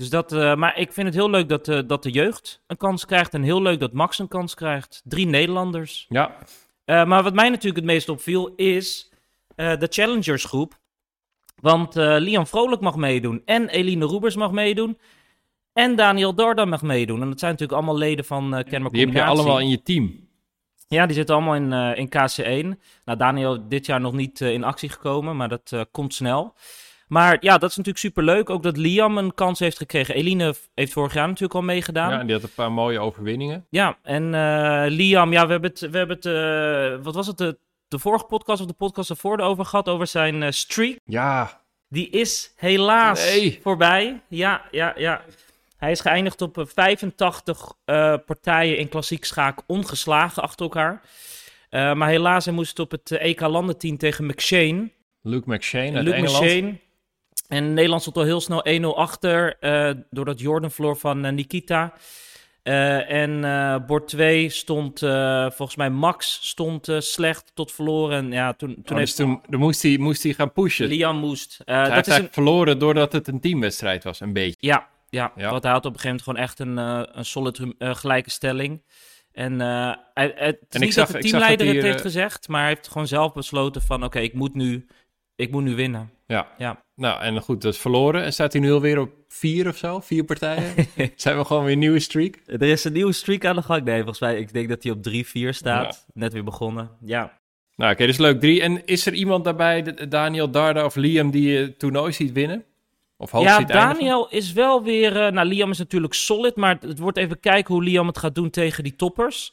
Dus 0.00 0.10
dat, 0.10 0.32
eh, 0.32 0.54
maar 0.54 0.78
ik 0.78 0.92
vind 0.92 1.06
het 1.06 1.16
heel 1.16 1.30
leuk 1.30 1.48
dat, 1.48 1.68
eh, 1.68 1.78
dat 1.86 2.02
de 2.02 2.10
jeugd 2.10 2.62
een 2.66 2.76
kans 2.76 3.04
krijgt 3.04 3.34
en 3.34 3.42
heel 3.42 3.62
leuk 3.62 3.80
dat 3.80 3.92
Max 3.92 4.18
een 4.18 4.28
kans 4.28 4.54
krijgt. 4.54 5.02
Drie 5.04 5.26
Nederlanders. 5.26 6.06
Ja, 6.08 6.36
Eh, 6.84 7.04
maar 7.04 7.22
wat 7.22 7.34
mij 7.34 7.48
natuurlijk 7.48 7.76
het 7.76 7.84
meest 7.84 8.08
opviel 8.08 8.52
is 8.56 9.10
de 9.54 9.86
Challengers-groep. 9.90 10.78
Want 11.60 11.96
eh 11.96 12.16
Lian 12.18 12.46
Vrolijk 12.46 12.80
mag 12.80 12.96
meedoen 12.96 13.42
en 13.44 13.68
Eline 13.68 14.04
Roebers 14.04 14.36
mag 14.36 14.50
meedoen. 14.52 14.98
En 15.72 15.96
Daniel 15.96 16.34
Dorda 16.34 16.64
mag 16.64 16.82
meedoen. 16.82 17.22
En 17.22 17.28
dat 17.28 17.38
zijn 17.38 17.50
natuurlijk 17.50 17.78
allemaal 17.78 17.98
leden 17.98 18.24
van 18.24 18.54
eh 18.54 18.64
Kenmer 18.64 18.92
die 18.92 19.00
heb 19.04 19.14
je 19.14 19.24
allemaal 19.24 19.60
in 19.60 19.68
je 19.68 19.82
team. 19.82 20.28
Ja, 20.88 21.06
die 21.06 21.14
zitten 21.14 21.34
allemaal 21.34 21.54
in, 21.54 21.72
in 21.96 22.08
KC1. 22.08 22.80
Nou, 23.04 23.18
Daniel 23.18 23.68
dit 23.68 23.86
jaar 23.86 24.00
nog 24.00 24.12
niet 24.12 24.40
in 24.40 24.64
actie 24.64 24.88
gekomen, 24.88 25.36
maar 25.36 25.48
dat 25.48 25.86
komt 25.90 26.14
snel. 26.14 26.54
Maar 27.10 27.36
ja, 27.40 27.58
dat 27.58 27.70
is 27.70 27.76
natuurlijk 27.76 28.04
superleuk. 28.04 28.50
Ook 28.50 28.62
dat 28.62 28.76
Liam 28.76 29.18
een 29.18 29.34
kans 29.34 29.58
heeft 29.58 29.76
gekregen. 29.76 30.14
Eline 30.14 30.54
heeft 30.74 30.92
vorig 30.92 31.14
jaar 31.14 31.26
natuurlijk 31.26 31.54
al 31.54 31.62
meegedaan. 31.62 32.10
Ja, 32.10 32.18
en 32.20 32.26
die 32.26 32.34
had 32.34 32.44
een 32.44 32.54
paar 32.54 32.72
mooie 32.72 32.98
overwinningen. 33.00 33.66
Ja, 33.70 33.98
en 34.02 34.34
eh, 34.34 34.84
Liam, 34.88 35.32
ja, 35.32 35.44
we 35.46 35.52
hebben 35.52 35.70
het, 35.70 35.80
we 35.80 35.98
hebben 35.98 36.16
het 36.16 36.26
eh, 36.26 37.04
wat 37.04 37.14
was 37.14 37.26
het, 37.26 37.38
de, 37.38 37.58
de 37.88 37.98
vorige 37.98 38.24
podcast 38.24 38.60
of 38.60 38.66
de 38.66 38.72
podcast 38.72 39.10
ervoor 39.10 39.38
erover 39.40 39.64
gehad, 39.64 39.88
over 39.88 40.06
zijn 40.06 40.42
eh, 40.42 40.50
streak. 40.50 40.96
Ja, 41.04 41.60
Die 41.88 42.10
is 42.10 42.52
helaas 42.56 43.24
Nee. 43.24 43.58
voorbij. 43.62 44.20
Ja, 44.28 44.62
ja, 44.70 44.92
ja. 44.96 45.20
Hij 45.76 45.90
is 45.90 46.00
geëindigd 46.00 46.42
op 46.42 46.58
eh, 46.58 46.64
85 46.74 47.72
eh, 47.84 48.14
partijen 48.26 48.78
in 48.78 48.88
klassiek 48.88 49.24
schaak 49.24 49.58
ongeslagen 49.66 50.42
achter 50.42 50.64
elkaar. 50.64 51.02
Maar 51.70 52.08
helaas, 52.08 52.44
hij 52.44 52.54
moest 52.54 52.78
op 52.78 52.90
het 52.90 53.10
EK 53.10 53.40
landenteam 53.40 53.96
tegen 53.96 54.26
McShane. 54.26 54.90
Luke 55.22 55.50
McShane 55.54 55.92
uit 55.92 56.04
Luke 56.04 56.16
Engeland. 56.16 56.44
McShane. 56.44 56.78
En 57.50 57.74
Nederland 57.74 58.00
stond 58.00 58.16
al 58.16 58.22
heel 58.24 58.40
snel 58.40 58.66
1-0 58.94 58.96
achter, 58.96 59.56
eh, 59.60 59.90
doordat 60.10 60.40
Jordan 60.40 60.70
verloor 60.70 60.96
van 60.96 61.24
eh, 61.24 61.32
Nikita. 61.32 61.92
Eh, 62.62 63.10
en 63.10 63.86
bord 63.86 64.08
2 64.08 64.48
stond, 64.48 64.98
volgens 65.48 65.76
mij 65.76 65.90
Max 65.90 66.38
stond 66.42 66.88
slecht 66.98 67.50
tot 67.54 67.72
verloren. 67.72 68.16
En 68.18 68.32
ja, 68.32 68.52
toen, 68.52 68.74
toen 68.74 68.82
Toen, 68.84 68.96
heeft 68.96 69.16
dus 69.16 69.26
toen, 69.26 69.40
dan 69.48 69.60
moest 69.60 69.82
hij, 69.82 69.96
moest 69.98 70.22
hij 70.22 70.32
gaan 70.32 70.52
pushen. 70.52 70.86
Liam 70.86 71.16
moest. 71.16 71.60
Hij 71.64 71.84
dat 71.84 71.94
heeft 71.94 72.06
is 72.08 72.16
een, 72.16 72.28
verloren 72.30 72.78
doordat 72.78 73.12
het 73.12 73.28
een 73.28 73.40
teamwedstrijd 73.40 74.04
was, 74.04 74.20
een 74.20 74.32
beetje. 74.32 74.66
Ja, 74.66 74.88
ja, 75.08 75.32
Ja. 75.36 75.50
want 75.50 75.62
hij 75.62 75.72
had 75.72 75.86
op 75.86 75.94
een 75.94 76.00
gegeven 76.00 76.22
moment 76.26 76.58
gewoon 76.58 76.76
echt 76.76 76.86
een, 77.08 77.16
een 77.18 77.24
solid 77.24 77.60
gelijke 77.78 78.30
stelling. 78.30 78.82
En 79.32 79.60
hij, 79.60 80.32
het 80.34 80.58
is 80.68 80.74
ik 80.74 80.80
niet 80.80 80.92
zag- 80.94 81.06
dat 81.06 81.16
de 81.16 81.22
dat 81.22 81.30
teamleider 81.30 81.66
het 81.74 81.82
heeft 81.84 82.00
gezegd, 82.00 82.48
maar 82.48 82.60
hij 82.60 82.68
heeft 82.68 82.88
gewoon 82.88 83.06
zelf 83.06 83.32
besloten 83.32 83.82
van 83.82 84.04
oké, 84.04 84.18
ik 84.18 84.34
moet 84.34 84.54
nu, 84.54 84.86
ik 85.40 85.50
moet 85.50 85.62
nu 85.62 85.74
winnen. 85.74 86.10
Ja. 86.26 86.48
Ja. 86.58 86.82
Nou, 86.94 87.20
en 87.22 87.40
goed, 87.40 87.62
dat 87.62 87.74
is 87.74 87.80
verloren. 87.80 88.22
En 88.24 88.32
staat 88.32 88.52
hij 88.52 88.62
nu 88.62 88.72
alweer 88.72 88.98
op 88.98 89.10
vier 89.28 89.68
of 89.68 89.76
zo? 89.76 90.00
Vier 90.00 90.24
partijen? 90.24 90.74
Zijn 91.16 91.36
we 91.38 91.44
gewoon 91.44 91.64
weer 91.64 91.72
een 91.72 91.78
nieuwe 91.78 91.98
streak? 92.00 92.38
Er 92.46 92.62
is 92.62 92.84
een 92.84 92.92
nieuwe 92.92 93.12
streak 93.12 93.44
aan 93.44 93.56
de 93.56 93.62
gang. 93.62 93.84
Nee, 93.84 93.96
volgens 93.96 94.20
mij, 94.20 94.38
ik 94.38 94.52
denk 94.52 94.68
dat 94.68 94.82
hij 94.82 94.92
op 94.92 94.98
3-4 95.08 95.48
staat. 95.48 96.06
Net 96.14 96.32
weer 96.32 96.44
begonnen. 96.44 96.90
Ja. 97.04 97.38
Nou, 97.76 97.92
oké, 97.92 98.06
dus 98.06 98.16
leuk. 98.18 98.40
Drie. 98.40 98.62
En 98.62 98.86
is 98.86 99.06
er 99.06 99.12
iemand 99.14 99.44
daarbij, 99.44 99.82
de- 99.82 100.08
Daniel, 100.08 100.50
Darda 100.50 100.84
of 100.84 100.94
Liam, 100.94 101.30
die 101.30 101.50
je 101.52 101.76
toernooi 101.76 102.12
ziet 102.12 102.32
winnen? 102.32 102.64
Of 103.16 103.30
hoog 103.30 103.42
Ja, 103.44 103.58
ziet 103.58 103.70
eindigen? 103.70 103.94
Daniel 103.98 104.28
is 104.30 104.52
wel 104.52 104.82
weer... 104.82 105.16
eh, 105.26 105.32
nou, 105.32 105.48
Liam 105.48 105.70
is 105.70 105.78
natuurlijk 105.78 106.14
solid, 106.14 106.56
maar 106.56 106.78
het 106.80 106.98
wordt 106.98 107.16
even 107.18 107.40
kijken 107.40 107.74
hoe 107.74 107.82
Liam 107.82 108.06
het 108.06 108.18
gaat 108.18 108.34
doen 108.34 108.50
tegen 108.50 108.84
die 108.84 108.96
toppers. 108.96 109.52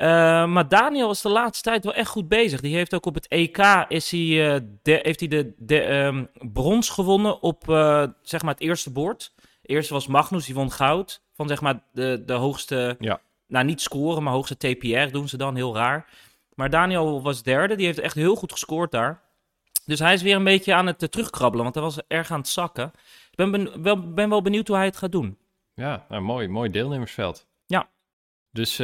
Eh, 0.00 0.46
maar 0.46 0.68
Daniel 0.68 1.10
is 1.10 1.20
de 1.20 1.28
laatste 1.28 1.70
tijd 1.70 1.84
wel 1.84 1.94
echt 1.94 2.08
goed 2.10 2.28
bezig. 2.28 2.60
Die 2.60 2.74
heeft 2.74 2.94
ook 2.94 3.06
op 3.06 3.14
het 3.14 3.28
EK 3.28 3.58
is 3.88 4.10
hij, 4.10 4.54
eh, 4.54 4.60
de, 4.82 4.98
heeft 5.02 5.20
hij 5.20 5.28
de, 5.28 5.54
de 5.56 5.80
ehm, 5.80 6.24
brons 6.52 6.88
gewonnen 6.88 7.42
op 7.42 7.68
eh, 7.68 8.06
zeg 8.22 8.42
maar 8.42 8.54
het 8.54 8.62
eerste 8.62 8.92
bord. 8.92 9.32
De 9.62 9.68
eerste 9.68 9.92
was 9.92 10.06
Magnus, 10.06 10.46
die 10.46 10.54
won 10.54 10.72
goud. 10.72 11.22
Van 11.32 11.48
zeg 11.48 11.60
maar 11.60 11.82
de, 11.92 12.22
de 12.26 12.32
hoogste, 12.32 12.96
Ja. 12.98 13.20
nou 13.46 13.64
niet 13.64 13.80
scoren, 13.80 14.22
maar 14.22 14.32
hoogste 14.32 14.56
TPR 14.56 15.12
doen 15.12 15.28
ze 15.28 15.36
dan, 15.36 15.56
heel 15.56 15.74
raar. 15.74 16.06
Maar 16.54 16.70
Daniel 16.70 17.22
was 17.22 17.42
derde, 17.42 17.76
die 17.76 17.86
heeft 17.86 17.98
echt 17.98 18.14
heel 18.14 18.36
goed 18.36 18.52
gescoord 18.52 18.90
daar. 18.90 19.22
Dus 19.84 19.98
hij 19.98 20.14
is 20.14 20.22
weer 20.22 20.36
een 20.36 20.44
beetje 20.44 20.74
aan 20.74 20.86
het 20.86 21.10
terugkrabbelen, 21.10 21.62
want 21.62 21.74
hij 21.74 21.84
was 21.84 21.98
erg 22.08 22.30
aan 22.30 22.38
het 22.38 22.48
zakken. 22.48 22.92
Ik 23.30 23.36
ben, 23.36 23.50
ben, 23.50 23.82
wel, 23.82 24.12
ben 24.12 24.28
wel 24.28 24.42
benieuwd 24.42 24.66
hoe 24.68 24.76
hij 24.76 24.84
het 24.86 24.96
gaat 24.96 25.12
doen. 25.12 25.38
Ja, 25.74 26.06
nou, 26.08 26.22
mooi. 26.22 26.48
Mooi 26.48 26.70
deelnemersveld. 26.70 27.46
Ja. 27.66 27.88
Dus, 28.50 28.78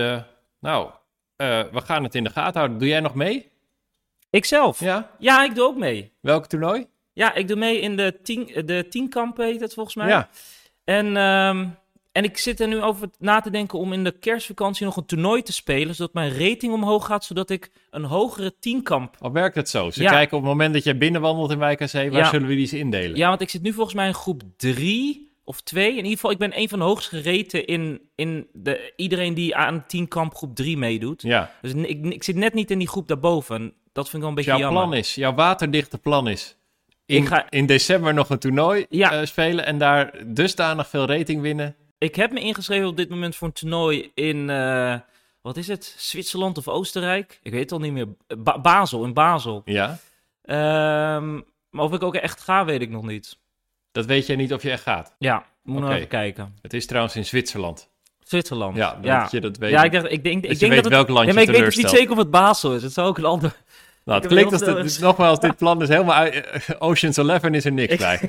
nou, 0.61 0.91
eh, 1.37 1.61
we 1.73 1.81
gaan 1.81 2.03
het 2.05 2.15
in 2.15 2.25
de 2.25 2.31
gaten 2.31 2.55
houden. 2.59 2.79
Doe 2.79 2.89
jij 2.89 3.01
nog 3.01 3.15
mee? 3.15 3.51
Ikzelf? 4.31 4.81
Ja, 4.81 5.11
Ja. 5.19 5.45
ik 5.45 5.55
doe 5.55 5.65
ook 5.67 5.77
mee. 5.77 6.13
Welk 6.21 6.47
toernooi? 6.47 6.87
Ja, 7.13 7.35
ik 7.35 7.49
doe 7.49 7.57
mee 7.57 7.81
in 7.81 7.97
de, 7.97 8.19
tien, 8.23 8.51
de 8.65 8.87
tienkamp, 8.89 9.37
heet 9.37 9.61
het 9.61 9.75
volgens 9.75 9.95
mij. 9.97 10.09
Ja. 10.09 10.29
En, 10.85 11.17
ehm, 11.17 11.67
en 12.13 12.25
ik 12.25 12.39
zit 12.39 12.61
er 12.61 12.69
nu 12.69 12.83
over 12.83 13.09
na 13.19 13.41
te 13.41 13.51
denken 13.51 13.79
om 13.79 13.93
in 13.93 14.05
de 14.05 14.19
kerstvakantie 14.19 14.85
nog 14.85 14.97
een 14.97 15.07
toernooi 15.07 15.43
te 15.43 15.53
spelen, 15.53 15.95
zodat 15.95 16.15
mijn 16.15 16.31
rating 16.39 16.73
omhoog 16.73 17.07
gaat, 17.07 17.25
zodat 17.25 17.51
ik 17.51 17.71
een 17.91 18.05
hogere 18.05 18.55
tienkamp... 18.59 19.17
Al 19.21 19.33
werkt 19.33 19.55
het 19.57 19.69
zo? 19.69 19.91
Ze 19.91 20.03
Ja. 20.03 20.11
kijken 20.11 20.37
op 20.37 20.43
het 20.43 20.53
moment 20.53 20.75
dat 20.75 20.85
jij 20.85 20.99
binnenwandelt 20.99 21.51
in 21.51 21.59
Wijk 21.59 21.81
aan 21.81 21.89
Zee, 21.89 22.11
waar 22.11 22.21
Ja. 22.21 22.29
zullen 22.31 22.47
we 22.49 22.53
die 22.53 22.63
eens 22.63 22.73
indelen? 22.73 23.17
Ja, 23.17 23.29
want 23.29 23.41
ik 23.41 23.51
zit 23.51 23.63
nu 23.63 23.73
volgens 23.73 23.95
mij 23.95 24.07
in 24.07 24.15
groep 24.15 24.43
drie 24.57 25.26
of 25.47 25.61
twee. 25.61 25.91
In 25.91 25.97
ieder 25.97 26.11
geval, 26.11 26.31
ik 26.31 26.39
ben 26.39 26.59
een 26.59 26.69
van 26.69 26.79
de 26.79 26.85
hoogst 26.85 27.09
gereten 27.09 27.67
in, 27.67 28.01
in 28.15 28.47
de, 28.53 28.93
iedereen 28.97 29.35
die 29.35 29.57
aan 29.57 29.87
tienkamp 29.87 30.35
groep 30.35 30.55
drie 30.55 30.77
meedoet. 30.77 31.23
Ja. 31.23 31.51
Dus 31.63 31.73
ik, 31.73 32.05
ik 32.05 32.23
zit 32.23 32.37
net 32.37 32.55
niet 32.55 32.71
in 32.71 32.79
die 32.79 32.89
groep 32.89 33.09
daarboven. 33.09 33.57
En 33.57 33.75
Dat 33.93 34.05
vind 34.05 34.15
ik 34.15 34.21
wel 34.21 34.29
een 34.29 34.35
beetje 34.35 34.51
jouw 34.51 34.61
jammer. 34.61 34.83
plan 34.83 34.95
is, 34.95 35.15
jouw 35.15 35.35
waterdichte 35.35 35.99
plan 35.99 36.29
is, 36.29 36.57
in, 37.07 37.23
Ik 37.23 37.27
ga- 37.29 37.47
in 37.51 37.67
december 37.67 38.15
nog 38.15 38.31
een 38.31 38.39
toernooi 38.39 38.87
Ja. 38.89 39.13
eh, 39.21 39.27
spelen 39.27 39.67
en 39.67 39.79
daar 39.79 40.23
dusdanig 40.27 40.89
veel 40.89 41.07
rating 41.07 41.41
winnen. 41.43 41.77
Ik 41.99 42.15
heb 42.17 42.33
me 42.33 42.41
ingeschreven 42.41 42.89
op 42.89 42.97
dit 42.97 43.09
moment 43.09 43.37
voor 43.37 43.47
een 43.49 43.53
toernooi 43.55 44.11
in, 44.15 44.51
eh, 44.51 44.95
wat 45.43 45.57
is 45.57 45.69
het, 45.69 45.95
Zwitserland 45.99 46.59
of 46.59 46.69
Oostenrijk? 46.69 47.39
Ik 47.43 47.53
weet 47.53 47.61
het 47.61 47.73
al 47.73 47.79
niet 47.79 47.93
meer. 47.93 48.07
Ba- 48.39 48.61
Basel, 48.61 49.05
in 49.05 49.13
Basel. 49.15 49.63
Ja, 49.65 49.99
Ehm, 50.43 51.35
maar 51.71 51.85
of 51.85 51.93
ik 51.93 52.03
ook 52.03 52.15
echt 52.15 52.41
ga, 52.41 52.65
weet 52.65 52.81
ik 52.81 52.91
nog 52.91 53.05
niet. 53.07 53.39
Dat 53.97 54.07
weet 54.07 54.27
jij 54.27 54.37
niet 54.37 54.53
of 54.53 54.63
je 54.63 54.71
echt 54.71 54.83
gaat. 54.83 55.15
Ja, 55.19 55.45
moet 55.63 55.75
nog 55.81 55.85
Oké. 55.85 55.95
even 55.95 56.09
kijken. 56.09 56.55
Het 56.63 56.73
is 56.75 56.87
trouwens 56.87 57.17
in 57.17 57.25
Zwitserland. 57.25 57.89
Zwitserland. 58.21 58.77
Ja, 58.77 58.95
dat 58.95 59.05
ja. 59.05 59.29
je 59.31 59.41
dat 59.41 59.57
weet. 59.57 59.71
Ja, 59.71 59.85
ik, 59.85 59.93
dacht, 59.93 60.11
ik 60.13 60.25
denk, 60.25 60.45
ik 60.45 60.51
je 60.53 60.57
denk 60.59 60.73
weet 60.73 60.83
dat 60.83 60.93
welk 60.93 61.09
land 61.09 61.27
ja, 61.27 61.33
maar 61.35 61.43
ik 61.43 61.51
weet 61.51 61.77
niet 61.77 61.89
zeker 61.89 62.11
of 62.11 62.19
het 62.19 62.31
Basel 62.31 62.75
is. 62.75 62.83
Het 62.83 62.93
zou 62.93 63.09
ook 63.09 63.19
een 63.19 63.25
ander... 63.25 63.57
Nou, 64.05 64.19
het 64.19 64.29
klinkt 64.29 64.53
als 64.53 64.63
dit, 64.63 65.01
nogmaals, 65.01 65.41
dit 65.41 65.57
plan 65.57 65.83
is 65.83 65.89
helemaal 65.89 66.15
uit. 66.15 66.35
eh, 66.35 66.61
Ocean's 66.79 67.17
Eleven 67.17 67.55
is 67.55 67.65
er 67.65 67.73
niks 67.73 67.97
bij. 67.97 68.21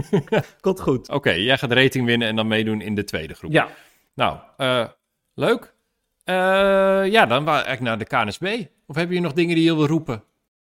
Komt 0.60 0.80
goed. 0.80 1.08
Oké, 1.08 1.30
jij 1.30 1.58
gaat 1.58 1.72
rating 1.72 2.06
winnen 2.06 2.28
en 2.28 2.36
dan 2.36 2.46
meedoen 2.46 2.80
in 2.80 2.94
de 2.94 3.04
tweede 3.04 3.34
groep. 3.34 3.52
Ja. 3.52 3.68
Nou, 4.14 4.36
eh, 4.56 4.84
leuk. 5.34 5.74
Eh, 6.24 6.34
ja, 7.06 7.26
dan 7.26 7.44
wa- 7.44 7.52
eigenlijk 7.64 7.80
naar 7.80 7.98
de 7.98 8.04
KNSB. 8.04 8.64
Of 8.86 8.96
heb 8.96 9.10
je 9.10 9.20
nog 9.20 9.32
dingen 9.32 9.54
die 9.54 9.64
je 9.64 9.74
wil 9.76 9.86
roepen? 9.86 10.22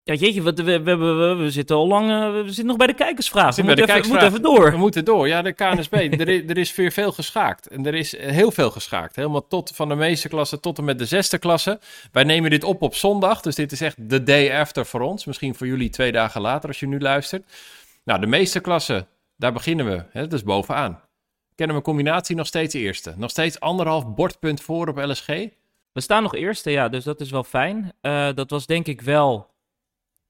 Ja, 0.05 0.15
jeetje, 0.15 0.43
we, 0.43 0.53
we, 0.53 0.83
we, 0.83 0.97
we, 0.97 1.35
we 1.35 1.51
zitten 1.51 1.77
al 1.77 1.87
lang... 1.87 2.11
eh, 2.11 2.33
we 2.33 2.47
zitten 2.47 2.67
nog 2.67 2.77
bij 2.77 2.87
de 2.87 2.95
kijkersvraag. 2.95 3.57
We 3.57 3.63
moeten 3.63 3.89
even, 3.89 4.11
we 4.13 4.19
even 4.19 4.33
We 4.33 4.41
door. 4.41 4.79
moeten 4.79 5.05
door. 5.05 5.29
Ja, 5.29 5.43
de 5.43 5.53
KNSB. 5.53 5.93
er, 6.21 6.29
is, 6.29 6.43
er 6.47 6.59
is 6.59 6.75
weer 6.75 6.93
veel 6.93 7.13
geschaakt. 7.13 7.69
En 7.69 7.87
er 7.87 7.95
is 7.95 8.17
heel 8.19 8.51
veel 8.51 8.71
geschaakt. 8.71 9.17
Helemaal 9.17 9.47
tot 9.47 9.71
van 9.75 9.89
de 9.89 9.95
meeste 9.95 10.29
klassen 10.29 10.61
tot 10.61 10.79
en 10.79 10.85
met 10.85 10.99
de 10.99 11.07
zesde 11.07 11.39
klasse. 11.39 11.79
Wij 12.13 12.25
nemen 12.25 12.51
dit 12.51 12.65
op 12.65 12.83
op 12.83 12.95
zondag. 12.95 13.41
Dus 13.41 13.55
dit 13.55 13.73
is 13.73 13.81
echt 13.81 14.09
de 14.11 14.23
day 14.23 14.61
after 14.61 14.87
voor 14.87 15.01
ons. 15.01 15.25
Misschien 15.25 15.55
voor 15.55 15.67
jullie 15.67 15.91
twee 15.91 16.13
dagen 16.13 16.41
later 16.41 16.69
als 16.69 16.81
je 16.81 16.87
nu 16.87 17.01
luistert. 17.01 17.45
Nou, 18.05 18.21
de 18.21 18.27
meeste 18.27 18.61
klassen, 18.61 19.07
daar 19.37 19.53
beginnen 19.53 19.87
we. 19.87 20.05
Hè, 20.11 20.21
dat 20.21 20.33
is 20.33 20.43
bovenaan. 20.43 21.01
Kennen 21.55 21.77
we 21.77 21.83
combinatie 21.83 22.37
nog 22.37 22.47
steeds 22.47 22.75
eerste. 22.75 23.15
Nog 23.17 23.31
steeds 23.31 23.61
anderhalf 23.61 24.15
bordpunt 24.15 24.61
voor 24.61 24.89
op 24.89 24.97
LSG. 24.97 25.27
We 25.93 26.01
staan 26.01 26.23
nog 26.23 26.35
eerste, 26.35 26.71
ja, 26.71 26.89
dus 26.89 27.05
dat 27.05 27.21
is 27.21 27.31
wel 27.31 27.45
fijn. 27.45 27.93
Eh, 28.01 28.29
dat 28.35 28.51
was 28.51 28.67
denk 28.67 28.87
ik 28.87 29.01
wel 29.01 29.51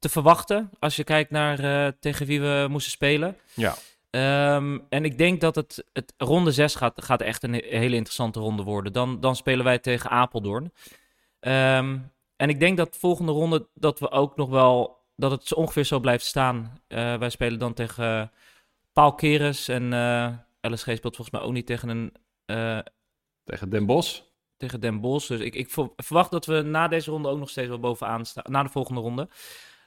te 0.03 0.09
verwachten 0.09 0.71
als 0.79 0.97
je 0.97 1.05
kijkt 1.05 1.31
naar 1.31 1.59
eh, 1.87 1.93
tegen 2.01 2.27
wie 2.27 2.41
we 2.41 2.67
moesten 2.71 2.93
spelen. 2.93 3.37
Ja. 3.55 3.75
Ehm, 4.11 4.79
en 4.89 5.05
ik 5.05 5.19
denk 5.19 5.41
dat 5.41 5.55
het, 5.55 5.85
het 5.93 6.15
ronde 6.17 6.53
6 6.53 6.75
gaat, 6.75 7.05
gaat 7.05 7.21
echt 7.21 7.43
een 7.43 7.53
he- 7.53 7.67
hele 7.79 7.97
interessante 7.97 8.41
ronde 8.41 8.63
worden. 8.63 8.93
Dan, 8.93 9.21
dan 9.21 9.37
spelen 9.37 9.65
wij 9.65 9.79
tegen 9.79 10.11
Apeldoorn. 10.11 10.73
Ehm, 11.41 11.99
en 12.37 12.49
ik 12.49 12.61
denk 12.61 12.77
dat 12.77 12.97
volgende 12.97 13.33
ronde 13.33 13.67
dat 13.75 13.99
we 13.99 14.11
ook 14.11 14.37
nog 14.37 14.49
wel 14.49 15.01
dat 15.17 15.31
het 15.31 15.55
ongeveer 15.55 15.85
zo 15.85 16.01
blijft 16.01 16.25
staan. 16.25 16.81
Eh, 16.87 17.17
wij 17.17 17.31
spelen 17.31 17.59
dan 17.59 17.75
tegen 17.75 18.05
eh, 18.21 18.27
Paul 18.93 19.15
Keres 19.15 19.69
en 19.69 19.93
eh, 19.93 20.29
LSG 20.73 20.83
speelt 20.97 21.17
volgens 21.17 21.31
mij 21.31 21.41
ook 21.41 21.53
niet 21.53 21.67
tegen 21.67 21.89
een 21.89 22.13
Tegen 23.45 23.71
Den 23.71 23.87
Bosch. 23.87 24.21
tegen 24.57 24.81
Den 24.81 25.01
Bosch. 25.01 25.29
Dus 25.29 25.41
ik, 25.41 25.55
ik 25.55 25.71
ver- 25.71 25.91
verwacht 25.97 26.31
dat 26.31 26.47
we 26.47 26.63
na 26.63 26.89
deze 26.89 27.11
ronde 27.11 27.29
ook 27.29 27.39
nog 27.39 27.51
steeds 27.51 27.69
wel 27.69 27.79
bovenaan 27.81 28.27
staan. 28.27 28.45
Na 28.53 28.63
de 28.63 28.69
volgende 28.69 29.01
ronde. 29.01 29.29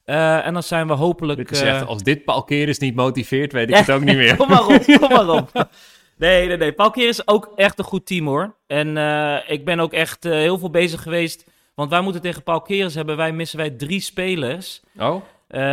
Eh, 0.06 0.46
en 0.46 0.54
dan 0.54 0.64
zijn 0.64 0.88
we 0.88 0.94
hopelijk... 0.94 1.50
Dit 1.50 1.62
eh, 1.62 1.76
echt, 1.76 1.86
als 1.86 2.04
dit 2.04 2.26
Paul 2.26 2.44
Keres 2.44 2.78
niet 2.78 2.96
motiveert, 2.96 3.52
weet 3.52 3.70
ik 3.70 3.76
het 3.76 3.92
ook 3.92 4.04
niet 4.04 4.16
meer. 4.16 4.36
kom 4.46 4.48
maar 4.48 4.68
op, 4.68 4.84
kom 5.00 5.10
maar 5.10 5.30
op. 5.30 5.50
Nee, 6.18 6.48
nee, 6.48 6.58
nee. 6.58 6.74
Paul 6.74 6.94
is 6.94 7.28
ook 7.28 7.52
echt 7.56 7.80
een 7.80 7.86
goed 7.86 8.06
team 8.06 8.28
hoor. 8.28 8.56
En 8.68 8.98
eh, 8.98 9.38
ik 9.48 9.66
ben 9.66 9.80
ook 9.80 9.94
echt 9.94 10.24
heel 10.24 10.58
veel 10.58 10.70
bezig 10.70 11.02
geweest. 11.02 11.46
Want 11.74 11.90
wij 11.90 12.02
moeten 12.02 12.22
tegen 12.22 12.44
Paul 12.44 12.62
Keres 12.62 12.96
hebben. 12.96 13.18
Wij 13.18 13.32
missen 13.32 13.58
wij 13.58 13.70
drie 13.70 14.00
spelers. 14.00 14.82
Oh, 15.00 15.22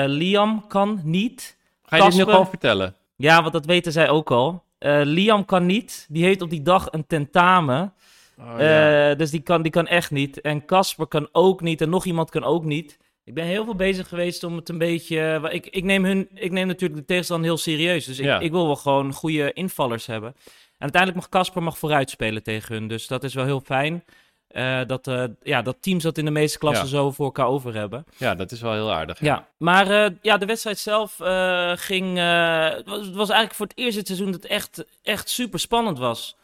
Liam 0.06 0.66
kan 0.66 1.00
niet. 1.04 1.56
ga 1.84 1.96
je 1.96 2.02
dit 2.02 2.14
nu 2.14 2.24
gewoon 2.24 2.48
vertellen? 2.48 2.94
Ja, 3.16 3.40
want 3.40 3.52
dat 3.52 3.66
weten 3.66 3.92
zij 3.92 4.08
ook 4.08 4.30
al. 4.30 4.62
Liam 5.02 5.44
kan 5.44 5.66
niet. 5.66 6.06
Die 6.08 6.24
heeft 6.24 6.42
op 6.42 6.50
die 6.50 6.62
dag 6.62 6.88
een 6.90 7.06
tentamen. 7.06 7.92
Oh, 8.38 8.54
ja. 8.58 9.14
Dus 9.14 9.30
die 9.30 9.40
kan, 9.40 9.62
die 9.62 9.72
kan 9.72 9.86
echt 9.86 10.10
niet. 10.10 10.40
En 10.40 10.64
Casper 10.64 11.06
kan 11.06 11.28
ook 11.32 11.60
niet. 11.60 11.80
En 11.80 11.90
nog 11.90 12.04
iemand 12.04 12.30
kan 12.30 12.44
ook 12.44 12.64
niet. 12.64 12.98
Ik 13.24 13.34
ben 13.34 13.44
heel 13.44 13.64
veel 13.64 13.74
bezig 13.74 14.08
geweest 14.08 14.44
om 14.44 14.56
het 14.56 14.68
een 14.68 14.78
beetje. 14.78 15.38
wa- 15.40 15.48
Ik, 15.50 15.66
ik, 15.66 15.84
neem, 15.84 16.04
hun, 16.04 16.28
ik 16.34 16.50
neem 16.50 16.66
natuurlijk 16.66 17.00
de 17.00 17.06
tegenstander 17.06 17.46
heel 17.46 17.58
serieus. 17.58 18.04
Dus 18.04 18.18
ik, 18.18 18.24
Ja. 18.24 18.38
ik 18.40 18.50
wil 18.50 18.66
wel 18.66 18.76
gewoon 18.76 19.12
goede 19.12 19.52
invallers 19.52 20.06
hebben. 20.06 20.34
En 20.38 20.88
uiteindelijk 20.90 21.20
mag 21.22 21.28
Casper 21.30 21.62
mag 21.62 21.78
vooruit 21.78 22.10
spelen 22.10 22.42
tegen 22.42 22.74
hun. 22.74 22.88
Dus 22.88 23.06
dat 23.06 23.24
is 23.24 23.34
wel 23.34 23.44
heel 23.44 23.60
fijn. 23.60 24.04
eh, 24.48 24.80
dat, 24.86 25.06
eh, 25.06 25.24
ja, 25.42 25.62
dat 25.62 25.76
teams 25.80 26.02
dat 26.02 26.18
in 26.18 26.24
de 26.24 26.30
meeste 26.30 26.58
klassen 26.58 26.84
Ja. 26.84 26.90
zo 26.90 27.10
voor 27.10 27.24
elkaar 27.24 27.46
over 27.46 27.74
hebben. 27.74 28.04
ja, 28.16 28.34
dat 28.34 28.52
is 28.52 28.60
wel 28.60 28.72
heel 28.72 28.92
aardig. 28.92 29.20
Ja, 29.20 29.48
maar 29.56 29.90
eh, 30.04 30.10
ja, 30.22 30.38
de 30.38 30.46
wedstrijd 30.46 30.78
zelf 30.78 31.20
eh, 31.20 31.72
ging. 31.74 32.18
eh, 32.18 32.68
het, 32.70 32.86
was, 32.86 33.28
eigenlijk 33.28 33.54
voor 33.54 33.66
het 33.66 33.78
eerst 33.78 33.96
dit 33.96 34.06
seizoen 34.06 34.30
dat 34.32 34.42
het 34.42 34.50
echt, 34.50 34.84
echt 35.02 35.28
super 35.30 35.58
spannend 35.60 35.98
was. 35.98 36.36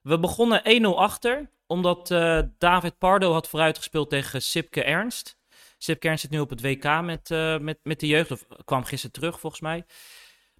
We 0.00 0.18
begonnen 0.18 0.62
1-0 0.64 0.98
achter, 0.98 1.48
omdat 1.66 2.10
eh, 2.10 2.38
David 2.58 2.98
Pardo 2.98 3.32
had 3.32 3.48
vooruitgespeeld 3.48 4.10
tegen 4.10 4.42
Sipke 4.42 4.82
Ernst. 4.84 5.36
Sipke 5.82 6.06
Ernst 6.08 6.22
zit 6.22 6.30
nu 6.30 6.40
op 6.40 6.50
het 6.50 6.60
WK 6.60 7.00
met, 7.02 7.30
eh, 7.30 7.58
met, 7.58 7.78
met 7.82 8.00
de 8.00 8.06
jeugd, 8.06 8.30
of 8.30 8.46
kwam 8.64 8.84
gisteren 8.84 9.12
terug 9.12 9.40
volgens 9.40 9.62
mij. 9.62 9.84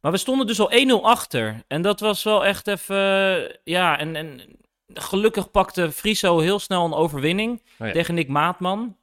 Maar 0.01 0.13
we 0.13 0.19
stonden 0.19 0.47
dus 0.47 0.61
al 0.61 0.73
1-0 0.73 1.05
achter. 1.05 1.63
En 1.69 1.83
dat 1.83 2.01
was 2.01 2.23
wel 2.23 2.45
echt 2.45 2.67
even. 2.67 2.97
eh, 2.97 3.55
ja, 3.65 3.99
en, 3.99 4.17
en 4.17 4.41
gelukkig 4.95 5.51
pakte 5.51 5.93
Friso 5.93 6.39
heel 6.39 6.59
snel 6.59 6.85
een 6.85 6.95
overwinning 6.95 7.63
Oh 7.79 7.87
ja. 7.87 7.93
tegen 7.93 8.15
Nick 8.15 8.29
Maatman. 8.29 8.97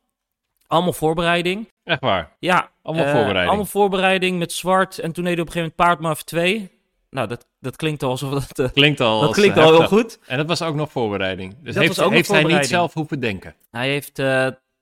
Allemaal 0.67 0.93
voorbereiding. 0.93 1.71
Echt 1.83 2.01
waar. 2.01 2.35
Ja, 2.39 2.69
Allemaal 2.81 3.05
eh, 3.05 3.11
voorbereiding. 3.11 3.47
Allemaal 3.47 3.65
voorbereiding 3.65 4.39
met 4.39 4.51
zwart. 4.53 4.99
En 4.99 5.11
toen 5.11 5.23
deed 5.23 5.33
hij 5.33 5.41
op 5.41 5.47
een 5.47 5.53
gegeven 5.53 5.73
moment 5.77 5.99
Paardmaf 5.99 6.23
2. 6.23 6.69
Nou, 7.09 7.27
dat, 7.27 7.47
dat 7.59 7.75
klinkt 7.75 8.03
al 8.03 8.09
alsof 8.09 8.47
dat... 8.47 8.71
Klinkt 8.71 8.99
al. 8.99 9.21
dat 9.21 9.33
klinkt 9.33 9.57
al 9.57 9.71
heel 9.71 9.87
goed. 9.87 10.19
En 10.25 10.37
dat 10.37 10.47
was 10.47 10.61
ook 10.61 10.75
nog 10.75 10.91
voorbereiding. 10.91 11.55
Dus 11.63 11.73
Dat 11.73 11.83
heeft, 11.83 11.95
was 11.95 12.05
ook 12.05 12.11
nog 12.11 12.27
heeft 12.27 12.31
hij 12.31 12.43
niet 12.43 12.67
zelf 12.67 12.93
hoeven 12.93 13.19
denken. 13.19 13.55
Hij 13.71 13.89
heeft 13.89 14.19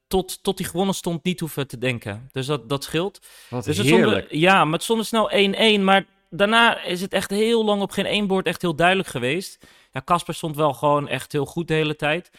tot, 0.07 0.43
tot 0.43 0.59
hij 0.59 0.67
gewonnen 0.67 0.95
stond 0.95 1.23
niet 1.23 1.39
hoeven 1.39 1.67
te 1.67 1.77
denken. 1.77 2.29
Dus 2.31 2.45
dat, 2.45 2.69
dat 2.69 2.83
scheelt. 2.83 3.19
Wat 3.49 3.63
Dus 3.63 3.77
het 3.77 3.87
heerlijk. 3.87 4.25
stond, 4.25 4.41
ja, 4.41 4.63
maar 4.63 4.73
het 4.73 4.83
stond 4.83 5.05
snel 5.05 5.31
1-1. 5.79 5.81
Maar 5.81 6.05
daarna 6.29 6.81
is 6.83 7.01
het 7.01 7.13
echt 7.13 7.29
heel 7.29 7.65
lang 7.65 7.81
op 7.81 7.91
geen 7.91 8.05
één 8.05 8.27
bord 8.27 8.45
echt 8.45 8.61
heel 8.61 8.75
duidelijk 8.75 9.07
geweest. 9.07 9.65
Ja, 9.91 10.01
Casper 10.05 10.33
stond 10.33 10.55
wel 10.55 10.73
gewoon 10.73 11.07
echt 11.07 11.31
heel 11.31 11.45
goed 11.45 11.67
de 11.67 11.73
hele 11.73 11.95
tijd. 11.95 12.31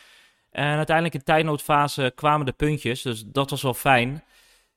En 0.51 0.77
uiteindelijk 0.77 1.15
in 1.15 1.23
tijdnoodfase 1.23 2.13
kwamen 2.15 2.47
de 2.47 2.53
puntjes. 2.53 3.03
Dus 3.03 3.25
dat 3.27 3.51
was 3.51 3.63
wel 3.63 3.75
fijn. 3.75 4.25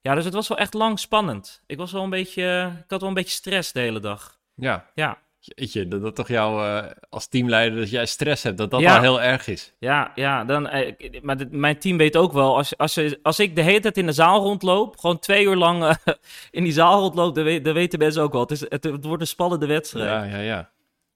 Ja, 0.01 0.15
dus 0.15 0.25
het 0.25 0.33
was 0.33 0.47
wel 0.47 0.57
echt 0.57 0.73
lang 0.73 0.99
spannend. 0.99 1.61
Ik 1.65 1.77
was 1.77 1.91
wel 1.91 2.03
een 2.03 2.09
beetje... 2.09 2.73
Ik 2.83 2.89
had 2.89 2.99
wel 2.99 3.09
een 3.09 3.15
beetje 3.15 3.35
stress 3.35 3.71
de 3.71 3.79
hele 3.79 3.99
dag. 3.99 4.37
Ja. 4.55 4.89
Ja, 4.95 5.17
Jeetje, 5.41 5.87
dat, 5.87 6.01
dat 6.01 6.15
toch 6.15 6.27
jou 6.27 6.65
eh, 6.65 6.91
als 7.09 7.27
teamleider, 7.27 7.79
dat 7.79 7.89
jij 7.89 8.05
stress 8.05 8.43
hebt, 8.43 8.57
dat 8.57 8.71
dat 8.71 8.79
Ja. 8.79 8.95
al 8.95 9.01
heel 9.01 9.21
erg 9.21 9.47
is. 9.47 9.73
Ja, 9.79 10.11
ja 10.15 10.43
dan, 10.45 10.67
eh, 10.67 11.21
maar 11.21 11.37
dit- 11.37 11.51
mijn 11.51 11.79
team 11.79 11.97
weet 11.97 12.17
ook 12.17 12.31
wel, 12.31 12.55
als, 12.57 12.77
als, 12.77 12.93
je- 12.93 13.19
als 13.21 13.39
ik 13.39 13.55
de 13.55 13.61
hele 13.61 13.79
tijd 13.79 13.97
in 13.97 14.05
de 14.05 14.11
zaal 14.11 14.41
rondloop, 14.41 14.97
gewoon 14.97 15.19
twee 15.19 15.45
uur 15.45 15.55
lang 15.55 15.83
eh, 15.83 15.95
in 16.51 16.63
die 16.63 16.73
zaal 16.73 16.99
rondloop, 16.99 17.35
dan, 17.35 17.43
weet- 17.43 17.63
dan 17.65 17.73
weten 17.73 17.99
mensen 17.99 18.21
ook 18.21 18.31
wel. 18.31 18.41
Het, 18.41 18.51
is, 18.51 18.59
het, 18.59 18.83
het 18.83 19.05
wordt 19.05 19.21
een 19.21 19.27
spannende 19.27 19.65
wedstrijd. 19.65 20.07
Ja, 20.31 20.37
ja, 20.37 20.43
ja. 20.43 20.69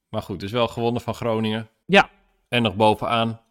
Maar 0.09 0.21
goed, 0.21 0.39
dus 0.39 0.51
wel 0.51 0.67
gewonnen 0.67 1.01
van 1.01 1.13
Groningen. 1.15 1.69
Ja. 1.85 2.09
En 2.49 2.61
nog 2.61 2.75
bovenaan. 2.75 3.41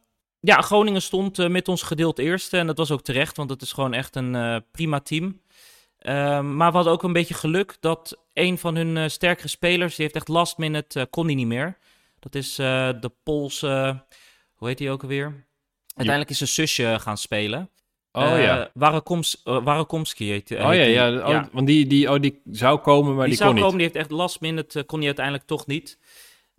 Ja, 0.40 0.60
Groningen 0.60 1.02
stond 1.02 1.48
met 1.48 1.68
ons 1.68 1.82
gedeeld 1.82 2.18
eerste 2.18 2.58
en 2.58 2.66
dat 2.66 2.76
was 2.78 2.90
ook 2.90 3.02
terecht, 3.02 3.36
want 3.36 3.50
het 3.50 3.62
is 3.62 3.72
gewoon 3.72 3.92
echt 3.94 4.16
een 4.16 4.62
prima 4.70 5.00
team. 5.00 5.40
Ehm, 6.02 6.56
maar 6.56 6.70
we 6.70 6.74
hadden 6.76 6.92
ook 6.92 7.02
een 7.02 7.12
beetje 7.12 7.34
geluk 7.34 7.76
dat 7.80 8.18
een 8.32 8.58
van 8.58 8.76
hun 8.76 8.96
eh, 8.96 9.08
sterkere 9.08 9.48
spelers, 9.48 9.94
die 9.94 10.04
heeft 10.04 10.16
echt 10.16 10.28
last 10.28 10.58
minute, 10.58 11.00
eh, 11.00 11.06
kon 11.10 11.26
hij 11.26 11.34
niet 11.34 11.46
meer. 11.46 11.78
Dat 12.18 12.34
is 12.34 12.58
eh, 12.58 12.88
de 13.00 13.12
Poolse, 13.22 14.04
hoe 14.54 14.68
heet 14.68 14.78
hij 14.78 14.90
ook 14.90 15.02
alweer? 15.02 15.46
Uiteindelijk 15.86 16.30
is 16.30 16.36
zijn 16.36 16.68
zusje 16.68 16.96
gaan 17.00 17.18
spelen. 17.18 17.70
Oh 18.12 18.38
ja. 18.38 18.70
Warakoms, 18.74 19.42
eh, 19.44 19.64
Warakomski 19.64 20.30
heet, 20.30 20.48
heet 20.48 20.58
Oh 20.58 20.74
ja, 20.74 20.84
die. 20.84 20.92
ja, 20.92 21.16
oh, 21.16 21.44
want 21.52 21.66
die, 21.66 21.86
die, 21.86 22.10
oh, 22.10 22.20
die 22.20 22.40
zou 22.50 22.78
komen, 22.78 23.14
maar 23.14 23.26
die 23.26 23.36
die, 23.36 23.36
zou 23.36 23.50
kon 23.52 23.60
komen, 23.60 23.76
niet. 23.76 23.86
die 23.86 23.96
heeft 23.96 24.10
echt 24.10 24.18
last 24.18 24.40
minute, 24.40 24.82
kon 24.82 24.98
hij 24.98 25.06
uiteindelijk 25.06 25.46
toch 25.46 25.66
niet. 25.66 25.98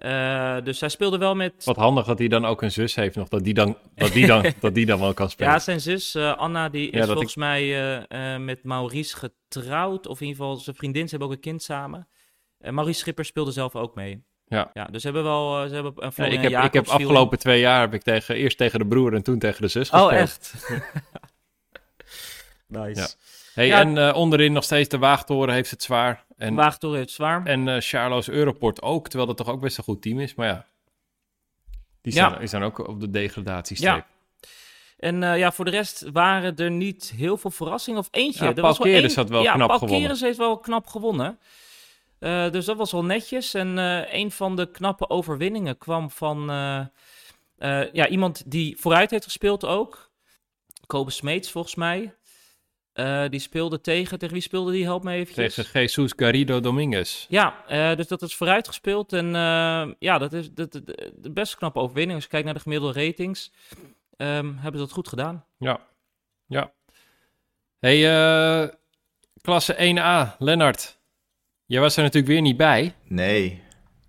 Eh, 0.04 0.58
dus 0.64 0.80
hij 0.80 0.90
speelde 0.90 1.18
wel 1.18 1.36
met... 1.36 1.64
Wat 1.64 1.76
handig 1.76 2.06
dat 2.06 2.20
hij 2.20 2.28
dan 2.28 2.46
ook 2.46 2.62
een 2.62 2.72
zus 2.72 2.96
heeft 2.96 3.16
nog, 3.16 3.28
dat 3.28 3.44
die 3.44 3.54
dan, 3.54 3.78
dat 3.96 4.12
die 4.12 4.28
dan, 4.28 4.46
dat 4.60 4.74
die 4.74 4.86
dan 4.86 5.00
wel 5.00 5.14
kan 5.14 5.30
spelen. 5.30 5.52
Ja, 5.52 5.60
zijn 5.60 5.82
zus 5.82 6.16
eh, 6.16 6.38
Anna, 6.38 6.70
die 6.70 6.90
is 6.90 7.00
Ja, 7.00 7.06
volgens 7.06 7.36
mij 7.36 7.92
eh, 8.08 8.38
met 8.38 8.64
Maurice 8.64 9.16
getrouwd. 9.18 10.08
Of 10.08 10.22
in 10.22 10.28
ieder 10.28 10.44
geval, 10.44 10.58
zijn 10.58 10.76
vriendin, 10.76 11.04
ze 11.04 11.10
hebben 11.10 11.28
ook 11.28 11.34
een 11.34 11.42
kind 11.42 11.64
samen. 11.64 12.08
En 12.60 12.74
Maurice 12.74 13.00
Schipper 13.00 13.26
speelde 13.26 13.52
zelf 13.52 13.76
ook 13.76 13.96
mee. 13.96 14.24
Ja. 14.46 14.70
ja 14.74 14.86
dus 14.86 15.04
hebben 15.04 15.24
wel... 15.24 15.68
ze 15.68 15.74
hebben 15.74 15.94
een 15.96 16.14
Florian 16.14 16.44
ik, 16.44 16.52
heb, 16.52 16.64
ik 16.64 16.74
heb 16.74 16.88
afgelopen 16.88 17.40
twee 17.40 17.60
jaar 17.60 17.82
heb 17.82 17.94
ik 17.94 18.02
tegen, 18.02 18.36
eerst 18.36 18.58
tegen 18.58 18.80
de 18.80 18.88
broer 18.88 19.14
en 19.14 19.24
toen 19.24 19.40
tegen 19.40 19.62
de 19.62 19.68
zus 19.68 19.90
gespeeld. 19.90 20.12
Oh, 20.12 20.18
echt? 20.18 20.54
nice. 22.68 23.02
Ja. 23.02 23.08
Hey, 23.54 23.68
Ja. 23.68 23.80
En 23.80 23.98
eh, 23.98 24.16
onderin 24.16 24.54
nog 24.54 24.64
steeds 24.64 24.90
de 24.90 24.98
Waagtoren 24.98 25.54
heeft 25.54 25.72
het 25.72 25.84
zwaar. 25.84 26.26
En, 26.38 26.56
Waagtoren 26.56 26.98
heeft 26.98 27.12
zwaar. 27.12 27.46
en 27.46 27.68
eh 27.68 27.76
Charlo's 27.80 28.30
Europort 28.30 28.82
ook, 28.82 29.08
terwijl 29.08 29.28
dat 29.28 29.38
toch 29.38 29.50
ook 29.56 29.62
best 29.62 29.78
een 29.78 29.84
goed 29.84 30.02
team 30.02 30.20
is. 30.20 30.36
Maar 30.36 30.48
ja, 30.48 30.66
die 32.02 32.14
Ja. 32.14 32.30
staan, 32.30 32.48
staan 32.48 32.64
ook 32.64 32.88
op 32.88 33.00
de 33.00 33.10
degradatiestreep. 33.10 33.96
Ja. 33.96 34.48
En 34.98 35.24
eh, 35.24 35.38
ja, 35.38 35.52
voor 35.52 35.66
de 35.66 35.72
rest 35.72 36.06
waren 36.12 36.56
er 36.56 36.72
niet 36.72 37.14
heel 37.16 37.38
veel 37.38 37.52
verrassingen. 37.52 38.00
Of 38.00 38.08
eentje. 38.12 38.44
Ja, 38.46 38.54
er 38.56 38.62
was 38.62 38.78
wel 38.78 38.88
één- 38.94 39.14
had 39.16 39.30
wel 39.30 39.42
ja, 39.42 39.54
knap 39.54 39.68
Paul 39.68 39.80
gewonnen. 39.80 40.02
Keres 40.02 40.22
heeft 40.22 40.38
wel 40.38 40.58
knap 40.58 40.88
gewonnen. 40.88 41.40
Dus 42.52 42.66
dat 42.66 42.78
was 42.78 42.92
wel 42.92 43.04
netjes. 43.06 43.54
En 43.54 43.78
een 44.18 44.32
van 44.32 44.56
de 44.56 44.72
knappe 44.72 45.10
overwinningen 45.10 45.78
kwam 45.78 46.10
van 46.12 46.46
ja, 47.94 48.08
iemand 48.08 48.52
die 48.52 48.78
vooruit 48.80 49.12
heeft 49.12 49.24
gespeeld 49.24 49.66
ook. 49.66 50.12
Kobe 50.88 51.12
Smeets 51.12 51.52
volgens 51.52 51.76
mij. 51.76 52.14
Eh, 52.94 53.24
die 53.30 53.40
speelde 53.40 53.82
tegen. 53.82 54.20
Tegen 54.20 54.34
wie 54.34 54.44
speelde 54.44 54.72
die? 54.72 54.84
Help 54.84 55.04
me 55.04 55.14
eventjes. 55.14 55.54
Tegen 55.56 55.80
Jesus 55.80 56.14
Garrido 56.16 56.60
Dominguez. 56.60 57.26
Ja, 57.30 57.56
eh, 57.68 57.96
dus 57.96 58.08
dat 58.08 58.22
is 58.22 58.36
vooruit 58.36 58.68
gespeeld. 58.68 59.14
En 59.14 59.26
eh, 59.36 59.88
ja, 60.00 60.18
dat 60.18 60.34
is 60.34 60.52
dat, 60.54 60.72
dat- 60.72 60.86
de 61.16 61.32
best 61.32 61.56
knappe 61.56 61.80
overwinning. 61.80 62.14
Als 62.16 62.24
je 62.24 62.30
kijkt 62.30 62.46
naar 62.46 62.54
de 62.56 62.60
gemiddelde 62.62 63.06
ratings, 63.06 63.52
ehm, 64.18 64.46
hebben 64.56 64.80
ze 64.80 64.86
dat 64.86 64.92
goed 64.92 65.08
gedaan. 65.08 65.46
Ja. 65.58 65.80
Ja. 66.46 66.72
Hey, 67.80 68.12
eh, 68.64 68.70
klasse 69.42 69.76
1A, 69.78 70.36
Lennart. 70.40 70.98
Jij 71.66 71.82
was 71.82 71.96
er 71.98 72.02
natuurlijk 72.04 72.34
weer 72.34 72.42
niet 72.42 72.58
bij. 72.58 72.94
Nee. 73.08 73.62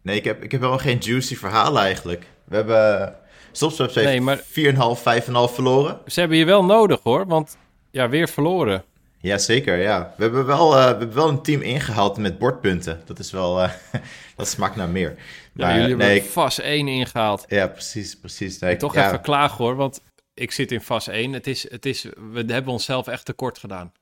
Nee, 0.03 0.17
ik 0.17 0.25
heb, 0.25 0.43
ik 0.43 0.51
heb 0.53 0.61
wel 0.61 0.79
geen 0.79 0.99
juicy 0.99 1.37
verhaal 1.37 1.79
eigenlijk. 1.79 2.27
We 2.45 2.57
hebben... 2.57 3.17
Heeft 3.59 3.95
Nee, 3.95 4.21
maar- 4.21 4.39
4,5, 4.39 5.03
5,5 5.03 5.55
verloren. 5.55 6.01
Ze 6.07 6.21
hebben 6.21 6.39
je 6.39 6.45
wel 6.45 6.65
nodig 6.65 7.01
hoor, 7.03 7.27
want 7.27 7.59
ja, 7.95 8.09
weer 8.09 8.29
verloren. 8.29 8.85
Jazeker, 9.21 9.77
ja. 9.77 10.15
We 10.17 10.23
hebben, 10.23 10.47
wel, 10.47 10.77
eh, 10.77 10.83
we 10.83 10.89
hebben 10.89 11.15
wel 11.15 11.29
een 11.29 11.43
team 11.43 11.61
ingehaald 11.61 12.17
met 12.17 12.39
bordpunten. 12.39 13.03
Dat 13.05 13.19
is 13.19 13.31
wel... 13.31 13.61
eh, 13.63 13.73
dat 14.37 14.49
smaakt 14.49 14.77
naar 14.77 14.89
meer. 14.89 15.11
Ja, 15.11 15.23
Maar, 15.53 15.73
jullie 15.73 15.89
hebben 15.89 16.07
nee, 16.07 16.23
fas 16.23 16.61
1 16.61 16.89
ingehaald. 16.89 17.45
Ja, 17.49 17.67
precies, 17.67 18.19
precies. 18.19 18.59
Nee, 18.59 18.77
Toch 18.77 18.95
ja, 18.95 19.07
even 19.07 19.21
klagen 19.21 19.65
hoor, 19.65 19.77
want 19.77 20.01
ik 20.35 20.51
zit 20.51 20.73
in 20.73 20.81
fas 20.81 21.09
1. 21.09 21.33
Het 21.33 21.47
is, 21.47 21.71
het 21.71 21.87
is, 21.87 22.03
we 22.33 22.45
hebben 22.47 22.73
onszelf 22.73 23.07
echt 23.07 23.25
tekort 23.25 23.59
gedaan. 23.59 23.93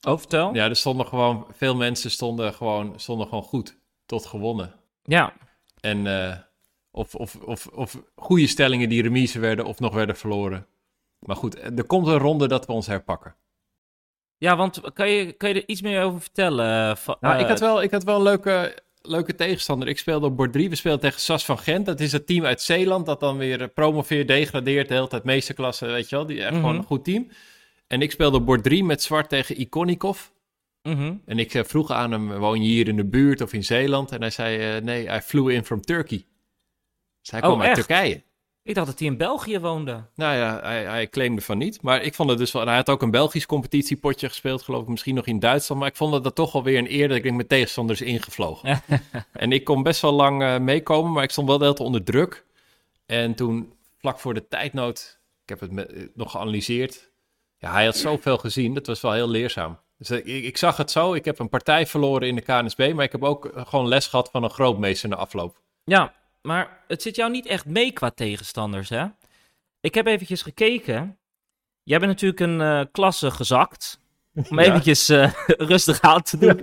Oh, 0.00 0.18
vertel. 0.18 0.54
Ja. 0.54 0.62
Ja, 0.62 0.68
er 0.68 0.76
stonden 0.76 1.06
gewoon, 1.06 1.46
veel 1.56 1.76
mensen 1.76 2.10
stonden 2.10 2.54
gewoon, 2.54 2.92
stonden 2.96 3.28
gewoon 3.28 3.44
goed 3.44 3.76
tot 4.06 4.26
gewonnen. 4.26 4.72
En 5.80 6.06
eh, 6.06 6.36
of, 6.90 7.14
of, 7.14 7.34
of, 7.34 7.66
of 7.66 8.02
goede 8.16 8.46
stellingen 8.46 8.88
die 8.88 9.02
remise 9.02 9.38
werden 9.38 9.64
of 9.64 9.80
nog 9.80 9.94
werden 9.94 10.16
verloren. 10.16 10.66
Maar 11.18 11.36
goed, 11.36 11.62
er 11.78 11.84
komt 11.86 12.06
een 12.06 12.18
ronde 12.18 12.48
dat 12.48 12.66
we 12.66 12.72
ons 12.72 12.86
herpakken. 12.86 13.36
Ja, 14.36 14.56
want 14.56 14.80
kan 14.92 15.10
je, 15.10 15.32
kan 15.32 15.48
je 15.48 15.54
er 15.54 15.68
iets 15.68 15.80
meer 15.82 16.02
over 16.02 16.20
vertellen? 16.20 16.96
eh, 16.96 17.06
Nou, 17.20 17.34
eh, 17.34 17.40
ik, 17.40 17.46
had 17.46 17.60
wel, 17.60 17.82
ik 17.82 17.90
had 17.90 18.04
wel 18.04 18.16
een 18.16 18.22
leuke, 18.22 18.78
leuke 19.02 19.34
tegenstander. 19.34 19.88
Ik 19.88 19.98
speelde 19.98 20.26
op 20.26 20.36
bord 20.36 20.52
3. 20.52 20.68
We 20.68 20.74
speelden 20.76 21.00
tegen 21.00 21.20
Sas 21.20 21.44
van 21.44 21.58
Gent. 21.58 21.86
Dat 21.86 22.00
is 22.00 22.12
het 22.12 22.26
team 22.26 22.44
uit 22.44 22.62
Zeeland 22.62 23.06
dat 23.06 23.20
dan 23.20 23.36
weer 23.36 23.62
eh, 23.62 23.68
promoveert, 23.74 24.28
degradeert. 24.28 24.88
De 24.88 24.94
hele 24.94 25.08
tijd 25.08 25.24
meesterklasse, 25.24 25.86
weet 25.86 26.08
je 26.08 26.16
wel. 26.16 26.26
Die 26.26 26.40
echt 26.42 26.50
Mhm. 26.50 26.60
gewoon 26.60 26.76
een 26.76 26.84
goed 26.84 27.04
team. 27.04 27.28
En 27.86 28.02
ik 28.02 28.10
speelde 28.10 28.36
op 28.36 28.46
bord 28.46 28.62
3 28.62 28.84
met 28.84 29.02
zwart 29.02 29.28
tegen 29.28 29.60
Ikonikov. 29.60 30.26
mhm. 30.82 31.14
En 31.24 31.38
ik 31.38 31.54
eh, 31.54 31.64
vroeg 31.64 31.90
aan 31.90 32.12
hem, 32.12 32.38
woon 32.38 32.62
je 32.62 32.68
hier 32.68 32.88
in 32.88 32.96
de 32.96 33.04
buurt 33.04 33.40
of 33.40 33.52
in 33.52 33.64
Zeeland? 33.64 34.12
En 34.12 34.20
hij 34.20 34.30
zei, 34.30 34.76
eh, 34.76 34.82
nee, 34.82 35.04
I 35.16 35.20
flew 35.20 35.50
in 35.50 35.64
from 35.64 35.80
Turkey. 35.80 36.26
Dus 37.20 37.30
hij 37.30 37.40
Oh, 37.40 37.46
kwam 37.46 37.60
uit 37.60 37.68
echt? 37.78 37.86
Turkije. 37.86 38.22
Ik 38.68 38.74
dacht 38.74 38.86
dat 38.86 38.98
hij 38.98 39.08
in 39.08 39.16
België 39.16 39.60
woonde. 39.60 40.02
Nou 40.14 40.36
ja, 40.36 40.60
hij, 40.62 40.84
hij 40.84 41.08
claimde 41.08 41.40
van 41.40 41.58
niet. 41.58 41.82
Maar 41.82 42.02
ik 42.02 42.14
vond 42.14 42.30
het 42.30 42.38
dus 42.38 42.52
wel... 42.52 42.66
Hij 42.66 42.74
had 42.74 42.88
ook 42.88 43.02
een 43.02 43.10
Belgisch 43.10 43.46
competitiepotje 43.46 44.28
gespeeld, 44.28 44.62
geloof 44.62 44.82
ik. 44.82 44.88
Misschien 44.88 45.14
nog 45.14 45.26
in 45.26 45.38
Duitsland. 45.38 45.80
Maar 45.80 45.90
ik 45.90 45.96
vond 45.96 46.24
dat 46.24 46.34
toch 46.34 46.54
alweer 46.54 46.78
een 46.78 46.92
eer 46.92 47.08
dat 47.08 47.16
ik 47.16 47.22
denk 47.22 47.36
met 47.36 47.48
tegenstanders 47.48 48.00
ingevlogen. 48.00 48.82
en 49.32 49.52
ik 49.52 49.64
kon 49.64 49.82
best 49.82 50.00
wel 50.00 50.12
lang 50.12 50.42
eh, 50.42 50.58
meekomen, 50.58 51.12
maar 51.12 51.22
ik 51.22 51.30
stond 51.30 51.48
wel 51.48 51.58
de 51.58 51.64
hele 51.64 51.76
tijd 51.76 51.86
onder 51.86 52.04
druk. 52.04 52.44
En 53.06 53.34
toen, 53.34 53.72
vlak 53.98 54.18
voor 54.18 54.34
de 54.34 54.48
tijdnood... 54.48 55.18
Ik 55.42 55.48
heb 55.48 55.60
het 55.60 55.86
eh, 55.86 56.02
nog 56.14 56.30
geanalyseerd. 56.30 57.10
Ja, 57.58 57.72
hij 57.72 57.84
had 57.84 57.96
zoveel 57.96 58.38
gezien. 58.38 58.74
Dat 58.74 58.86
was 58.86 59.00
wel 59.00 59.12
heel 59.12 59.28
leerzaam. 59.28 59.78
Dus 59.98 60.10
eh, 60.10 60.18
ik, 60.18 60.44
ik 60.44 60.56
zag 60.56 60.76
het 60.76 60.90
zo. 60.90 61.14
Ik 61.14 61.24
heb 61.24 61.38
een 61.38 61.48
partij 61.48 61.86
verloren 61.86 62.28
in 62.28 62.34
de 62.34 62.42
KNSB. 62.42 62.92
Maar 62.94 63.04
ik 63.04 63.12
heb 63.12 63.24
ook 63.24 63.52
gewoon 63.54 63.88
les 63.88 64.06
gehad 64.06 64.30
van 64.30 64.42
een 64.42 64.50
grootmeester 64.50 65.08
na 65.08 65.16
afloop. 65.16 65.60
Ja, 65.84 66.14
maar 66.48 66.84
het 66.86 67.02
zit 67.02 67.16
jou 67.16 67.30
niet 67.30 67.46
echt 67.46 67.66
mee 67.66 67.92
qua 67.92 68.10
tegenstanders, 68.10 68.88
hè? 68.88 69.04
Ik 69.80 69.94
heb 69.94 70.06
eventjes 70.06 70.42
gekeken. 70.42 71.18
Jij 71.82 71.98
bent 71.98 72.10
natuurlijk 72.10 72.40
een 72.40 72.60
eh, 72.60 72.84
klasse 72.92 73.30
gezakt. 73.30 74.00
Om 74.34 74.44
Ja. 74.58 74.64
eventjes 74.64 75.08
eh, 75.08 75.32
rustig 75.72 76.00
aan 76.00 76.22
te 76.22 76.38
doen. 76.38 76.60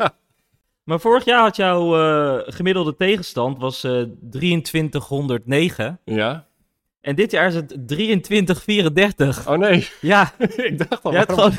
Maar 0.83 0.99
vorig 0.99 1.25
jaar 1.25 1.41
had 1.41 1.55
jouw 1.55 1.97
eh, 1.97 2.53
gemiddelde 2.53 2.95
tegenstand 2.95 3.57
was 3.57 3.83
eh 3.83 4.03
2309. 4.31 5.99
Ja? 6.05 6.47
En 7.01 7.15
dit 7.15 7.31
jaar 7.31 7.47
is 7.47 7.55
het 7.55 7.87
2334. 7.87 9.49
Oh 9.49 9.57
nee, 9.57 9.89
Ja, 10.01 10.33
ik 10.69 10.89
dacht 10.89 11.03
al... 11.03 11.11
je 11.11 11.17
hebt 11.17 11.33
gewoon... 11.33 11.57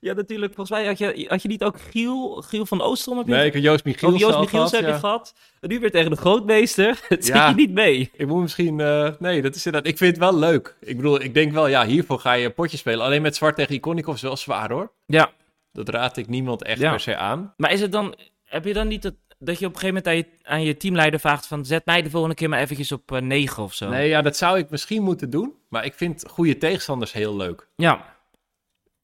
ja, 0.00 0.12
natuurlijk. 0.14 0.54
Volgens 0.54 0.78
mij 0.78 0.86
had 0.86 0.98
je, 0.98 1.24
had 1.28 1.42
je 1.42 1.48
niet 1.48 1.62
ook 1.64 1.80
Giel, 1.90 2.42
Giel 2.46 2.66
van 2.66 2.80
Oostrom? 2.82 3.16
Heb 3.18 3.26
je 3.26 3.32
Nee, 3.32 3.46
ik 3.46 3.52
heb 3.52 3.62
Joost 3.62 3.84
Michiels 3.84 4.12
Oh, 4.14 4.18
Joost 4.20 4.38
Michiels 4.38 4.70
heb 4.70 4.86
je 4.86 4.92
gehad. 4.94 5.34
En 5.60 5.68
nu 5.68 5.80
weer 5.80 5.90
tegen 5.90 6.10
de 6.10 6.16
grootmeester. 6.16 7.00
Het 7.08 7.24
zit 7.24 7.34
Ja. 7.34 7.48
je 7.48 7.54
niet 7.54 7.72
mee. 7.72 8.10
Ik 8.16 8.26
moet 8.26 8.40
misschien... 8.42 8.80
eh, 8.80 9.08
nee, 9.18 9.42
dat 9.42 9.54
is 9.54 9.66
inderdaad... 9.66 9.90
Ik 9.92 9.98
vind 9.98 10.10
het 10.10 10.20
wel 10.30 10.38
leuk. 10.38 10.76
Ik 10.80 10.96
bedoel, 10.96 11.20
ik 11.22 11.34
denk 11.34 11.52
wel, 11.52 11.66
ja, 11.66 11.86
hiervoor 11.86 12.18
ga 12.18 12.32
je 12.32 12.44
een 12.44 12.54
potje 12.54 12.76
spelen. 12.76 13.04
Alleen 13.04 13.22
met 13.22 13.36
zwart 13.36 13.56
tegen 13.56 13.74
Iconicov 13.74 14.14
is 14.14 14.22
wel 14.22 14.36
zwaar, 14.36 14.70
hoor. 14.70 14.92
Ja, 15.06 15.30
Dat 15.72 15.88
raad 15.88 16.16
ik 16.16 16.28
niemand 16.28 16.62
echt 16.62 16.80
Ja. 16.80 16.90
per 16.90 17.00
se 17.00 17.16
aan. 17.16 17.54
maar 17.56 17.72
is 17.72 17.80
het 17.80 17.92
dan... 17.92 18.14
Heb 18.44 18.64
je 18.64 18.72
dan 18.72 18.88
niet 18.88 19.02
dat, 19.02 19.14
dat 19.38 19.58
je 19.58 19.66
op 19.66 19.72
een 19.74 19.78
gegeven 19.80 20.02
moment 20.04 20.06
aan 20.06 20.16
je, 20.16 20.26
aan 20.54 20.62
je 20.62 20.76
teamleider 20.76 21.20
vraagt 21.20 21.46
van... 21.46 21.64
Zet 21.64 21.84
mij 21.86 22.02
de 22.02 22.10
volgende 22.10 22.34
keer 22.34 22.48
maar 22.48 22.60
eventjes 22.60 22.92
op 22.92 23.12
eh, 23.12 23.20
9 23.20 23.62
of 23.62 23.74
zo. 23.74 23.88
Nee, 23.88 24.08
ja, 24.08 24.22
dat 24.22 24.36
zou 24.36 24.58
ik 24.58 24.70
misschien 24.70 25.02
moeten 25.02 25.30
doen. 25.30 25.54
Maar 25.68 25.84
ik 25.84 25.94
vind 25.94 26.24
goede 26.30 26.58
tegenstanders 26.58 27.12
heel 27.12 27.36
leuk. 27.36 27.68
Ja, 27.76 28.15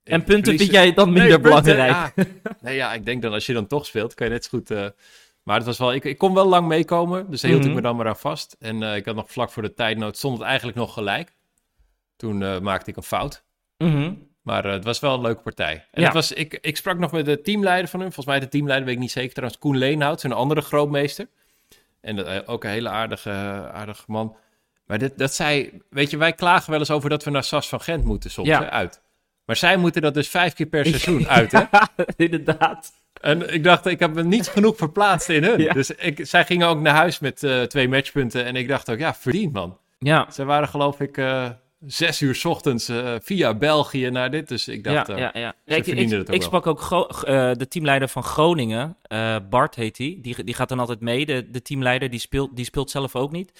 en 0.04 0.24
punten 0.24 0.58
vind 0.58 0.70
jij 0.70 0.92
dan 0.94 1.12
minder 1.12 1.28
Nee, 1.28 1.40
punten, 1.40 1.62
belangrijk. 1.76 2.12
ja. 2.16 2.24
Nee, 2.60 2.74
ja, 2.76 2.92
ik 2.92 3.04
denk 3.04 3.22
dan 3.22 3.32
als 3.32 3.46
je 3.46 3.52
dan 3.52 3.66
toch 3.66 3.86
speelt, 3.86 4.14
kan 4.14 4.26
je 4.26 4.32
net 4.32 4.44
zo 4.44 4.50
goed... 4.50 4.70
eh, 4.70 4.86
Maar 5.42 5.56
het 5.56 5.66
was 5.66 5.78
wel, 5.78 5.92
ik, 5.92 6.04
ik 6.04 6.18
kon 6.18 6.34
wel 6.34 6.46
lang 6.48 6.66
meekomen, 6.68 7.30
dus 7.30 7.40
daar 7.40 7.50
hield 7.50 7.62
Mhm. 7.62 7.70
ik 7.70 7.76
me 7.76 7.82
dan 7.82 7.96
maar 7.96 8.06
aan 8.08 8.16
vast. 8.16 8.56
En 8.60 8.82
eh, 8.82 8.96
ik 8.96 9.04
had 9.04 9.14
nog 9.14 9.30
vlak 9.32 9.50
voor 9.50 9.62
de 9.62 9.74
tijdnood, 9.74 10.16
stond 10.16 10.38
het 10.38 10.46
eigenlijk 10.46 10.78
nog 10.78 10.92
gelijk. 10.92 11.32
Toen 12.16 12.42
eh, 12.42 12.58
maakte 12.60 12.90
ik 12.90 12.96
een 12.96 13.02
fout. 13.02 13.42
Mhm. 13.78 14.12
Maar 14.42 14.64
het 14.64 14.84
was 14.84 15.00
wel 15.00 15.14
een 15.14 15.20
leuke 15.20 15.42
partij. 15.42 15.86
En 15.90 16.00
Ja. 16.00 16.04
het 16.04 16.14
was, 16.14 16.32
ik, 16.32 16.58
ik 16.60 16.76
sprak 16.76 16.98
nog 16.98 17.12
met 17.12 17.24
de 17.24 17.40
teamleider 17.40 17.88
van 17.90 18.00
hem. 18.00 18.12
Volgens 18.12 18.34
mij 18.36 18.44
de 18.44 18.48
teamleider, 18.48 18.86
weet 18.86 18.94
ik 18.94 19.00
niet 19.00 19.10
zeker 19.12 19.32
trouwens. 19.32 19.60
Koen 19.60 19.76
Leenhout, 19.78 20.20
zijn 20.20 20.32
andere 20.32 20.60
grootmeester. 20.60 21.28
En 22.00 22.46
ook 22.46 22.64
een 22.64 22.70
hele 22.70 22.88
aardige, 22.88 23.30
aardige 23.72 24.02
man. 24.06 24.36
Maar 24.86 24.98
dit, 24.98 25.18
dat 25.18 25.34
zij... 25.34 25.80
Weet 25.90 26.10
je, 26.10 26.16
wij 26.16 26.32
klagen 26.32 26.70
wel 26.70 26.78
eens 26.78 26.90
over 26.90 27.10
dat 27.10 27.24
we 27.24 27.30
naar 27.30 27.44
Sas 27.44 27.68
van 27.68 27.80
Gent 27.80 28.04
moeten 28.04 28.30
soms, 28.30 28.48
Ja. 28.48 28.62
hè, 28.62 28.70
uit. 28.70 29.00
Maar 29.44 29.56
zij 29.56 29.76
moeten 29.76 30.02
dat 30.02 30.14
dus 30.14 30.28
vijf 30.28 30.52
keer 30.52 30.66
per 30.66 30.86
seizoen 30.86 31.28
uit, 31.38 31.52
hè? 31.52 31.62
Inderdaad. 32.16 32.92
En 33.20 33.54
ik 33.54 33.64
dacht, 33.64 33.86
ik 33.86 33.98
heb 33.98 34.14
me 34.14 34.24
niet 34.24 34.48
genoeg 34.48 34.76
verplaatst 34.76 35.28
in 35.28 35.44
hun. 35.44 35.60
Ja. 35.60 35.72
Dus 35.72 35.90
ik, 35.90 36.20
zij 36.26 36.44
gingen 36.44 36.68
ook 36.68 36.80
naar 36.80 36.94
huis 36.94 37.18
met 37.18 37.42
eh, 37.42 37.62
twee 37.62 37.88
matchpunten. 37.88 38.44
En 38.44 38.56
ik 38.56 38.68
dacht 38.68 38.90
ook, 38.90 38.98
ja, 38.98 39.14
verdiend 39.14 39.52
man. 39.52 39.78
Ja, 39.98 40.26
Ze 40.30 40.44
waren 40.44 40.68
geloof 40.68 41.00
ik 41.00 41.16
eh, 41.18 41.50
zes 41.86 42.20
uur 42.20 42.34
's 42.34 42.44
ochtends 42.44 42.88
eh, 42.88 43.14
via 43.22 43.54
België 43.54 44.10
naar 44.10 44.30
dit. 44.30 44.48
Dus 44.48 44.68
ik 44.68 44.84
dacht, 44.84 45.06
ja, 45.06 45.16
ja, 45.16 45.30
ja. 45.34 45.54
ze 45.66 45.72
Ja, 45.72 45.76
ik, 45.76 45.86
het 45.86 46.14
ook 46.14 46.20
ik 46.20 46.26
wel. 46.26 46.40
sprak 46.40 46.66
ook 46.66 46.80
Gro- 46.80 47.08
de 47.54 47.68
teamleider 47.68 48.08
van 48.08 48.22
Groningen, 48.22 48.96
Bart 49.50 49.74
heet 49.74 49.98
hij. 49.98 50.18
Die, 50.22 50.44
die 50.44 50.54
gaat 50.54 50.68
dan 50.68 50.78
altijd 50.78 51.00
mee, 51.00 51.26
de, 51.26 51.50
de 51.50 51.62
teamleider. 51.62 52.10
Die 52.10 52.20
speelt, 52.20 52.56
die 52.56 52.64
speelt 52.64 52.90
zelf 52.90 53.16
ook 53.16 53.32
niet. 53.32 53.52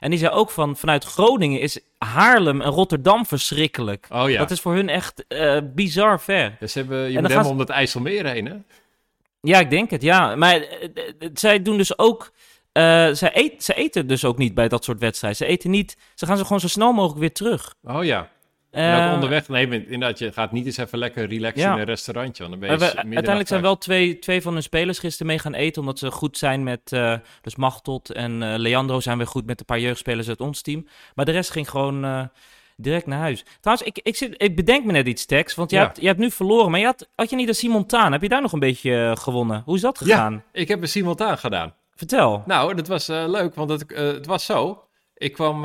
En 0.00 0.10
die 0.10 0.18
zei 0.18 0.32
ook 0.32 0.50
van, 0.50 0.76
vanuit 0.76 1.04
Groningen 1.04 1.60
is 1.60 1.80
Haarlem 1.98 2.60
en 2.60 2.70
Rotterdam 2.70 3.26
verschrikkelijk. 3.26 4.06
Oh 4.12 4.30
ja. 4.30 4.38
Dat 4.38 4.50
is 4.50 4.60
voor 4.60 4.74
hun 4.74 4.88
echt 4.88 5.26
eh, 5.28 5.58
bizar 5.64 6.20
ver. 6.20 6.56
Dus 6.60 6.72
ze 6.72 6.78
hebben, 6.78 7.10
je 7.12 7.20
moet 7.20 7.30
ze- 7.30 7.44
om 7.48 7.58
dat 7.58 7.68
IJsselmeer 7.68 8.26
heen, 8.26 8.46
hè? 8.46 8.54
Ja, 9.40 9.58
ik 9.60 9.70
denk 9.70 9.90
het, 9.90 10.02
ja. 10.02 10.36
Maar 10.36 10.54
eh, 10.60 10.82
eh, 11.18 11.30
zij 11.34 11.62
doen 11.62 11.76
dus 11.76 11.98
ook... 11.98 12.32
zij, 13.12 13.30
eet, 13.32 13.64
zij 13.64 13.74
eten 13.74 14.06
dus 14.06 14.24
ook 14.24 14.38
niet 14.38 14.54
bij 14.54 14.68
dat 14.68 14.84
soort 14.84 15.00
wedstrijden. 15.00 15.38
Ze 15.38 15.46
eten 15.52 15.70
niet... 15.70 15.96
Ze 16.14 16.26
gaan 16.26 16.36
ze 16.36 16.42
gewoon 16.42 16.60
zo 16.60 16.68
snel 16.68 16.92
mogelijk 16.92 17.20
weer 17.20 17.32
terug. 17.32 17.74
Oh 17.84 18.04
ja. 18.04 18.30
En 18.76 19.00
Eh, 19.00 19.06
ook 19.06 19.14
onderweg, 19.14 19.48
nee, 19.48 19.66
inderdaad, 19.86 20.18
je 20.18 20.32
gaat 20.32 20.52
niet 20.52 20.66
eens 20.66 20.76
even 20.76 20.98
lekker 20.98 21.26
relaxen 21.28 21.60
Ja. 21.62 21.72
in 21.74 21.78
een 21.80 21.84
restaurantje. 21.84 22.42
Want 22.48 22.60
dan 22.60 22.68
ben 22.68 22.70
je 22.78 22.84
we- 22.84 22.96
uiteindelijk 22.96 23.48
zijn 23.48 23.62
wel 23.62 23.78
twee, 23.78 24.18
twee 24.18 24.42
van 24.42 24.52
hun 24.52 24.62
spelers 24.62 24.98
gisteren 24.98 25.26
mee 25.26 25.38
gaan 25.38 25.54
eten, 25.54 25.80
omdat 25.80 25.98
ze 25.98 26.10
goed 26.10 26.38
zijn 26.38 26.62
met, 26.62 26.92
eh, 26.92 27.14
dus 27.42 27.56
Machtot 27.56 28.10
en 28.10 28.42
eh, 28.42 28.58
Leandro 28.58 29.00
zijn 29.00 29.16
weer 29.18 29.26
goed 29.26 29.46
met 29.46 29.60
een 29.60 29.66
paar 29.66 29.80
jeugdspelers 29.80 30.28
uit 30.28 30.40
ons 30.40 30.62
team. 30.62 30.86
Maar 31.14 31.24
de 31.24 31.32
rest 31.32 31.50
ging 31.50 31.70
gewoon 31.70 32.04
eh, 32.04 32.22
direct 32.76 33.06
naar 33.06 33.18
huis. 33.18 33.44
Trouwens, 33.60 33.88
ik, 33.88 33.98
ik, 34.02 34.16
zit, 34.16 34.34
ik 34.42 34.56
bedenk 34.56 34.84
me 34.84 34.92
net 34.92 35.06
iets, 35.06 35.26
Tex, 35.26 35.54
want 35.54 35.70
je, 35.70 35.76
Ja. 35.76 35.82
hebt, 35.82 36.00
je 36.00 36.06
hebt 36.06 36.18
nu 36.18 36.30
verloren, 36.30 36.70
maar 36.70 36.80
je 36.80 36.86
had, 36.86 37.08
had 37.14 37.30
je 37.30 37.36
niet 37.36 37.48
een 37.48 37.54
Simon 37.54 37.86
Taan? 37.86 38.12
Heb 38.12 38.22
je 38.22 38.28
daar 38.28 38.42
nog 38.42 38.52
een 38.52 38.58
beetje 38.58 38.94
eh, 39.10 39.16
gewonnen? 39.16 39.62
Hoe 39.64 39.74
is 39.74 39.80
dat 39.80 39.98
gegaan? 39.98 40.42
Ik 40.52 40.68
heb 40.68 40.82
een 40.82 40.88
simultaan 40.88 41.38
gedaan. 41.38 41.74
Vertel. 41.94 42.42
Nou, 42.46 42.74
dat 42.74 42.88
was 42.88 43.08
eh, 43.08 43.24
leuk, 43.26 43.54
want 43.54 43.70
het, 43.70 43.92
eh, 43.92 44.06
het 44.06 44.26
was 44.26 44.44
zo. 44.44 44.84
Ik 45.14 45.32
kwam... 45.32 45.64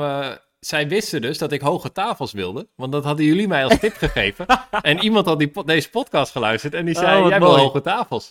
zij 0.66 0.88
wisten 0.88 1.20
dus 1.20 1.38
dat 1.38 1.52
ik 1.52 1.60
hoge 1.60 1.92
tafels 1.92 2.32
wilde. 2.32 2.66
Want 2.76 2.92
dat 2.92 3.04
hadden 3.04 3.24
jullie 3.26 3.48
mij 3.48 3.64
als 3.64 3.78
tip 3.78 3.94
gegeven. 4.04 4.46
En 4.82 4.98
iemand 4.98 5.26
had 5.26 5.38
die 5.38 5.48
po- 5.48 5.64
deze 5.64 5.90
podcast 5.90 6.32
geluisterd 6.32 6.74
en 6.74 6.84
die 6.84 6.94
zei, 6.94 7.16
Oh, 7.16 7.20
wat 7.20 7.30
jij 7.30 7.38
wil 7.38 7.58
hoge 7.58 7.80
tafels. 7.80 8.28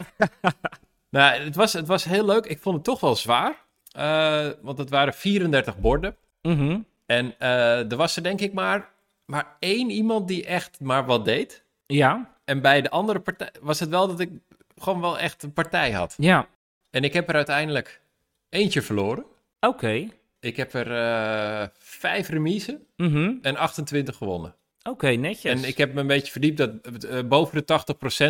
nou, 1.10 1.42
het 1.44 1.56
was, 1.56 1.74
het 1.74 1.88
was 1.88 2.04
heel 2.04 2.26
leuk. 2.26 2.46
Ik 2.46 2.60
vond 2.62 2.76
het 2.76 2.84
toch 2.84 3.00
wel 3.00 3.16
zwaar. 3.16 3.56
eh, 3.92 4.48
want 4.62 4.78
het 4.78 4.90
waren 4.90 5.14
34 5.14 5.78
borden. 5.80 6.16
Mhm. 6.42 6.80
En 7.06 7.36
eh, 7.40 7.92
er 7.92 7.96
was 7.98 8.16
er 8.16 8.24
denk 8.24 8.42
ik 8.42 8.54
maar, 8.54 8.90
maar 9.26 9.56
één 9.60 9.90
iemand 9.90 10.28
die 10.28 10.46
echt 10.46 10.80
maar 10.80 11.06
wat 11.06 11.26
deed. 11.26 11.64
Ja, 11.86 12.30
En 12.46 12.62
bij 12.62 12.82
de 12.82 12.90
andere 12.90 13.20
partij 13.20 13.50
was 13.62 13.80
het 13.80 13.90
wel 13.90 14.08
dat 14.08 14.20
ik 14.20 14.30
gewoon 14.78 15.02
wel 15.02 15.20
echt 15.20 15.44
een 15.44 15.54
partij 15.54 15.92
had. 15.92 16.16
ja. 16.18 16.48
En 16.90 17.04
ik 17.04 17.14
heb 17.14 17.30
er 17.30 17.36
uiteindelijk 17.36 18.02
eentje 18.50 18.82
verloren. 18.82 19.24
Oké. 19.60 20.08
Ik 20.42 20.58
heb 20.58 20.74
er 20.74 20.92
eh, 20.92 21.68
vijf 21.80 22.30
remiezen 22.30 22.86
Mhm. 22.98 23.34
en 23.42 23.56
28 23.56 24.16
gewonnen. 24.16 24.56
Oké, 24.84 25.08
netjes. 25.10 25.52
En 25.62 25.68
ik 25.68 25.78
heb 25.78 25.94
me 25.94 26.00
een 26.02 26.08
beetje 26.08 26.32
verdiept 26.32 26.58
dat 26.58 26.72
eh, 27.04 27.20
boven 27.26 27.58
de 27.58 27.64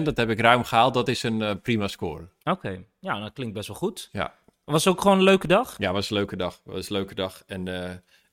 80%, 0.02 0.06
dat 0.06 0.18
heb 0.18 0.30
ik 0.30 0.40
ruim 0.40 0.64
gehaald, 0.64 0.94
dat 0.94 1.08
is 1.08 1.24
een 1.24 1.42
eh, 1.42 1.52
prima 1.62 1.88
score. 1.88 2.28
Oké, 2.44 2.84
ja, 3.00 3.20
dat 3.20 3.34
klinkt 3.34 3.54
best 3.54 3.68
wel 3.68 3.78
goed. 3.78 4.10
Ja. 4.12 4.34
Was 4.64 4.88
ook 4.88 5.02
gewoon 5.02 5.18
een 5.18 5.24
leuke 5.24 5.48
dag? 5.48 5.76
Ja, 5.78 5.92
was 5.94 6.10
een 6.10 6.16
leuke 6.16 6.36
dag. 6.36 6.62
Was 6.64 6.90
een 6.90 6.96
leuke 6.96 7.16
dag. 7.16 7.44
En, 7.48 7.68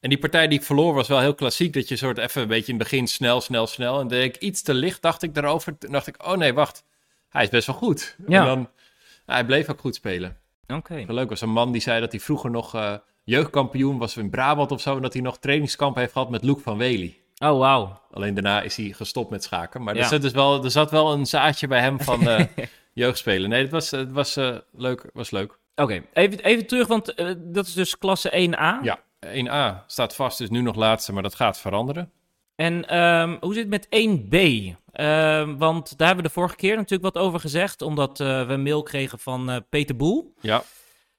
en 0.01 0.09
die 0.09 0.19
partij 0.19 0.49
die 0.49 0.59
ik 0.59 0.65
verloor 0.65 0.95
was 0.95 1.09
wel 1.09 1.21
heel 1.21 1.35
klassiek. 1.35 1.73
Dat 1.73 1.89
je 1.89 1.97
soort 1.97 2.19
even 2.19 2.43
een 2.43 2.49
beetje 2.49 2.73
in 2.73 2.79
het 2.79 2.89
begin 2.89 3.07
snel, 3.09 3.41
snel, 3.41 3.67
snel. 3.67 4.01
En 4.01 4.09
deed 4.09 4.35
ik 4.37 4.43
iets 4.43 4.63
te 4.63 4.75
licht, 4.75 5.03
dacht 5.03 5.23
ik 5.23 5.35
daarover. 5.35 5.79
Toen 5.79 5.93
dacht 5.93 6.07
ik, 6.07 6.27
oh 6.27 6.37
nee, 6.37 6.55
wacht. 6.55 6.85
Hij 7.29 7.43
is 7.43 7.49
best 7.49 7.67
wel 7.67 7.77
goed. 7.77 8.17
Ja. 8.27 8.41
En 8.41 8.47
dan, 8.47 8.59
nou, 8.59 8.69
hij 9.39 9.45
bleef 9.45 9.69
ook 9.71 9.81
goed 9.81 9.95
spelen. 9.95 10.37
Oké. 10.67 11.05
Leuk 11.09 11.29
was 11.29 11.41
een 11.41 11.51
man 11.51 11.73
die 11.73 11.81
zei 11.81 12.01
dat 12.01 12.11
hij 12.13 12.21
vroeger 12.21 12.51
nog 12.51 13.01
jeugdkampioen 13.29 13.99
was 13.99 14.17
in 14.17 14.31
Brabant 14.31 14.71
of 14.73 14.81
zo. 14.81 14.97
En 14.97 15.03
dat 15.03 15.13
hij 15.13 15.23
nog 15.23 15.39
trainingskamp 15.39 15.97
heeft 15.97 16.13
gehad 16.13 16.31
met 16.31 16.45
Loek 16.45 16.61
van 16.61 16.79
Wely. 16.79 17.19
Oh, 17.39 17.59
wauw. 17.59 18.01
Alleen 18.11 18.35
daarna 18.35 18.61
is 18.63 18.77
hij 18.77 18.93
gestopt 18.93 19.31
met 19.31 19.43
schaken. 19.45 19.83
Maar 19.83 19.95
Ja. 19.95 20.01
er, 20.01 20.07
zat 20.09 20.23
dus 20.23 20.33
wel, 20.33 20.65
er 20.65 20.71
zat 20.71 20.91
wel 20.91 21.13
een 21.13 21.27
zaadje 21.27 21.67
bij 21.67 21.81
hem 21.81 22.01
van 22.01 22.29
eh, 22.29 22.45
jeugdspelen. 22.93 23.51
Nee, 23.51 23.63
het 23.63 23.71
was, 23.71 23.91
het 23.91 24.13
was 24.13 24.37
eh, 24.37 24.57
leuk. 24.73 25.11
was 25.13 25.31
leuk. 25.31 25.59
Oké, 25.75 26.03
even, 26.13 26.39
even 26.45 26.67
terug, 26.67 26.87
want 26.87 27.15
eh, 27.15 27.31
dat 27.39 27.67
is 27.67 27.73
dus 27.75 27.99
klasse 27.99 28.51
1A. 28.51 28.85
Ja, 28.85 28.99
1A 29.27 29.87
staat 29.87 30.15
vast, 30.15 30.39
dus 30.39 30.51
nu 30.51 30.61
nog 30.61 30.75
laatste, 30.77 31.13
maar 31.13 31.23
dat 31.23 31.35
gaat 31.35 31.59
veranderen. 31.59 32.11
En 32.55 32.89
ehm, 32.89 33.37
hoe 33.41 33.55
zit 33.55 33.73
het 33.73 33.91
met 33.91 34.09
1B? 34.09 34.37
Ehm, 34.93 35.57
want 35.57 35.99
daar 35.99 36.07
hebben 36.07 36.25
we 36.25 36.31
de 36.31 36.37
vorige 36.39 36.57
keer 36.57 36.77
natuurlijk 36.77 37.15
wat 37.15 37.25
over 37.25 37.41
gezegd, 37.41 37.83
omdat 37.83 38.19
we 38.19 38.45
een 38.49 38.63
mail 38.63 38.83
kregen 38.83 39.19
van 39.19 39.65
Peter 39.69 39.97
Boel. 39.97 40.35
Ja. 40.41 40.63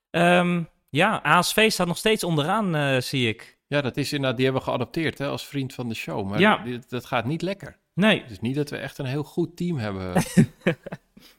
Ehm, 0.09 0.61
ja, 0.89 1.19
ASV 1.23 1.71
staat 1.71 1.87
nog 1.87 1.97
steeds 1.97 2.23
onderaan, 2.23 2.75
eh, 2.75 3.01
zie 3.01 3.27
ik. 3.27 3.57
Ja, 3.67 3.81
dat 3.81 3.97
is 3.97 4.11
inderdaad, 4.13 4.35
die 4.37 4.45
hebben 4.45 4.63
we 4.63 4.69
geadopteerd 4.69 5.17
hè, 5.17 5.27
als 5.27 5.45
vriend 5.47 5.73
van 5.73 5.89
de 5.89 5.95
show. 5.95 6.29
Maar 6.29 6.39
Ja. 6.39 6.57
dit- 6.57 6.89
dat 6.89 7.05
gaat 7.05 7.25
niet 7.25 7.41
lekker. 7.41 7.77
Nee, 7.93 8.21
Het 8.21 8.31
is 8.31 8.39
niet 8.39 8.55
dat 8.55 8.69
we 8.69 8.77
echt 8.77 8.97
een 8.97 9.05
heel 9.05 9.23
goed 9.23 9.57
team 9.57 9.77
hebben. 9.77 10.13
nou, 10.13 10.23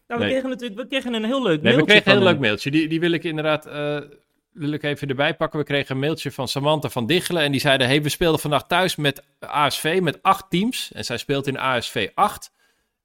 we, 0.07 0.17
Nee. 0.19 0.29
kregen 0.31 0.49
natuurlijk, 0.49 0.81
we 0.81 0.87
kregen 0.87 1.15
een 1.15 1.25
heel 1.25 1.43
leuk 1.43 1.63
Nee, 1.63 1.73
we 1.73 1.79
mailtje 1.79 1.85
kregen 1.87 2.11
een 2.13 2.19
heel 2.23 2.27
leuk 2.33 2.41
mailtje. 2.41 2.71
Die, 2.71 2.89
die 2.89 3.01
wil 3.01 3.11
ik 3.13 3.25
inderdaad 3.25 3.67
eh, 3.67 3.99
wil 4.53 4.71
ik 4.73 4.83
even 4.83 5.09
erbij 5.09 5.35
pakken. 5.37 5.59
We 5.59 5.65
kregen 5.65 5.95
een 5.95 6.01
mailtje 6.01 6.31
van 6.33 6.49
Samantha 6.49 6.89
van 6.89 7.07
Diggelen. 7.07 7.43
En 7.43 7.51
die 7.51 7.61
zeiden, 7.61 7.87
hey, 7.87 8.03
we 8.03 8.09
speelden 8.09 8.41
vandaag 8.41 8.67
thuis 8.67 8.97
met 8.97 9.23
ASV 9.39 9.99
met 10.03 10.23
acht 10.23 10.51
teams. 10.51 10.93
En 10.93 11.05
zij 11.05 11.17
speelt 11.17 11.47
in 11.47 11.59
ASV 11.59 12.09
8. 12.15 12.53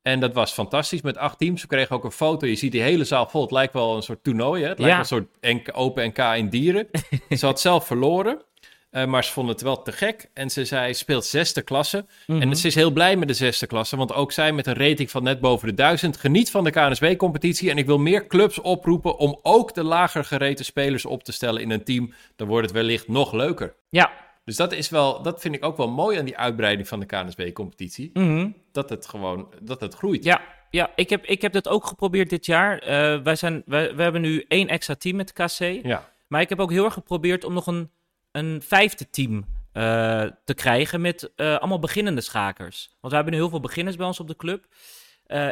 En 0.06 0.20
dat 0.20 0.34
was 0.34 0.52
fantastisch 0.52 1.02
met 1.02 1.18
acht 1.18 1.38
teams. 1.38 1.62
We 1.62 1.68
kregen 1.68 1.96
ook 1.96 2.04
een 2.04 2.12
foto. 2.12 2.48
Je 2.48 2.56
ziet 2.56 2.72
die 2.72 2.82
hele 2.82 3.04
zaal 3.04 3.28
vol. 3.30 3.42
Het 3.42 3.52
lijkt 3.52 3.74
wel 3.74 3.96
een 3.96 4.02
soort 4.02 4.24
toernooi. 4.24 4.64
Hè? 4.64 4.70
Het 4.70 4.80
lijkt 4.80 4.94
Ja. 4.94 5.00
een 5.00 5.06
soort 5.06 5.28
NK, 5.42 5.70
open 5.74 6.08
NK 6.08 6.18
in 6.18 6.50
dieren. 6.50 6.88
ze 7.38 7.46
had 7.46 7.60
zelf 7.62 7.86
verloren. 7.86 8.42
eh, 8.90 9.06
maar 9.06 9.24
ze 9.24 9.32
vond 9.32 9.50
het 9.50 9.62
wel 9.62 9.82
te 9.82 9.92
gek. 9.92 10.30
En 10.34 10.50
ze 10.50 10.66
zei, 10.66 10.94
speelt 10.94 11.26
zesde 11.26 11.62
klasse. 11.62 12.06
Mhm. 12.28 12.42
En 12.42 12.56
ze 12.56 12.68
is 12.68 12.76
heel 12.76 12.92
blij 12.92 13.16
met 13.16 13.28
de 13.28 13.34
zesde 13.34 13.68
klasse, 13.68 13.98
want 13.98 14.14
ook 14.14 14.32
zij 14.32 14.52
met 14.52 14.68
een 14.68 14.74
rating 14.78 15.12
van 15.12 15.24
net 15.24 15.40
boven 15.40 15.68
de 15.68 15.74
1000 15.74 16.18
geniet 16.18 16.52
van 16.52 16.64
de 16.64 16.72
KNSB-competitie. 16.72 17.70
En 17.70 17.78
ik 17.78 17.86
wil 17.86 17.98
meer 17.98 18.28
clubs 18.28 18.60
oproepen 18.62 19.18
om 19.18 19.40
ook 19.42 19.74
de 19.74 19.84
lager 19.84 20.24
gereten 20.26 20.66
spelers 20.66 21.06
op 21.06 21.24
te 21.24 21.32
stellen 21.32 21.62
in 21.62 21.72
een 21.72 21.84
team. 21.84 22.14
Dan 22.36 22.48
wordt 22.48 22.66
het 22.68 22.76
wellicht 22.76 23.08
nog 23.08 23.32
leuker. 23.34 23.76
Ja. 23.90 24.12
Dus 24.46 24.56
dat 24.56 24.72
is 24.72 24.90
wel, 24.90 25.22
dat 25.22 25.42
vind 25.42 25.56
ik 25.56 25.66
ook 25.66 25.78
wel 25.78 25.90
mooi 25.90 26.18
aan 26.18 26.26
die 26.26 26.38
uitbreiding 26.38 26.88
van 26.88 27.00
de 27.00 27.06
KNSB-competitie. 27.06 28.10
Mhm. 28.14 28.50
Dat 28.72 28.90
het 28.90 29.08
gewoon, 29.08 29.54
dat 29.62 29.82
het 29.82 29.94
groeit. 29.94 30.24
Ja, 30.24 30.42
ja 30.70 30.92
ik, 30.96 31.10
heb, 31.10 31.26
ik 31.26 31.42
heb 31.42 31.54
dat 31.54 31.68
ook 31.68 31.86
geprobeerd 31.86 32.30
dit 32.30 32.46
jaar. 32.46 32.80
Eh, 32.80 33.22
wij, 33.22 33.36
zijn, 33.36 33.64
wij, 33.66 33.96
wij 33.96 34.04
hebben 34.04 34.22
nu 34.22 34.46
één 34.48 34.68
extra 34.68 34.96
team 34.96 35.16
met 35.16 35.34
KC. 35.34 35.86
Ja. 35.86 36.10
Maar 36.28 36.42
ik 36.42 36.50
heb 36.50 36.60
ook 36.60 36.72
heel 36.72 36.86
erg 36.86 36.94
geprobeerd 36.94 37.44
om 37.44 37.54
nog 37.54 37.68
een, 37.68 37.92
een 38.32 38.62
vijfde 38.62 39.10
team 39.10 39.46
eh, 39.72 40.24
te 40.44 40.54
krijgen 40.54 41.02
met 41.02 41.32
eh, 41.36 41.56
allemaal 41.58 41.80
beginnende 41.80 42.22
schakers. 42.22 42.90
Want 42.90 43.14
we 43.14 43.16
hebben 43.16 43.34
nu 43.34 43.40
heel 43.40 43.50
veel 43.50 43.60
beginners 43.60 43.96
bij 43.96 44.06
ons 44.06 44.20
op 44.20 44.28
de 44.28 44.36
club. 44.36 44.66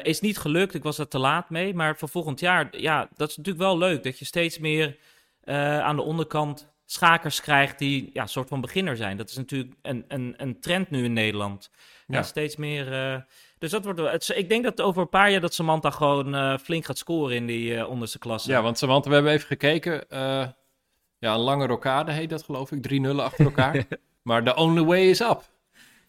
Is 0.01 0.19
niet 0.19 0.37
gelukt, 0.37 0.73
ik 0.73 0.83
was 0.83 0.97
er 0.97 1.07
te 1.07 1.19
laat 1.19 1.49
mee. 1.49 1.73
Maar 1.73 1.97
voor 1.97 2.09
volgend 2.09 2.39
jaar, 2.39 2.77
ja, 2.77 3.09
dat 3.15 3.29
is 3.29 3.37
natuurlijk 3.37 3.65
wel 3.65 3.77
leuk. 3.77 4.03
Dat 4.03 4.19
je 4.19 4.25
steeds 4.25 4.59
meer 4.59 4.97
aan 5.81 5.95
de 5.95 6.01
onderkant 6.01 6.72
schakers 6.93 7.41
krijgt 7.41 7.79
die 7.79 8.09
ja, 8.13 8.21
een 8.21 8.27
soort 8.27 8.47
van 8.47 8.61
beginner 8.61 8.97
zijn. 8.97 9.17
Dat 9.17 9.29
is 9.29 9.35
natuurlijk 9.35 9.73
een, 9.81 10.05
een, 10.07 10.33
een 10.37 10.59
trend 10.59 10.89
nu 10.89 11.03
in 11.03 11.13
Nederland. 11.13 11.69
Ja. 12.07 12.17
Ja. 12.17 12.23
steeds 12.23 12.55
meer... 12.55 12.93
eh, 12.93 13.21
dus 13.57 13.71
dat 13.71 13.83
wordt 13.83 13.99
wel, 13.99 14.09
het, 14.11 14.31
ik 14.35 14.49
denk 14.49 14.63
dat 14.63 14.81
over 14.81 15.01
een 15.01 15.09
paar 15.09 15.31
jaar 15.31 15.41
dat 15.41 15.53
Samantha 15.53 15.89
gewoon 15.89 16.35
eh, 16.35 16.57
flink 16.57 16.85
gaat 16.85 16.97
scoren 16.97 17.35
in 17.35 17.45
die 17.45 17.75
eh, 17.75 17.89
onderste 17.89 18.19
klasse. 18.19 18.51
Ja, 18.51 18.61
want 18.61 18.77
Samantha, 18.77 19.09
we 19.09 19.15
hebben 19.15 19.33
even 19.33 19.47
gekeken. 19.47 20.09
eh, 20.09 20.47
ja, 21.19 21.33
een 21.33 21.39
lange 21.39 21.67
rocade 21.67 22.11
heet 22.11 22.29
dat 22.29 22.43
geloof 22.43 22.71
ik. 22.71 22.81
Drie 22.81 22.99
nullen 22.99 23.23
achter 23.23 23.45
elkaar. 23.45 23.85
maar 24.23 24.43
the 24.43 24.55
only 24.55 24.83
way 24.83 25.09
is 25.09 25.19
up. 25.21 25.41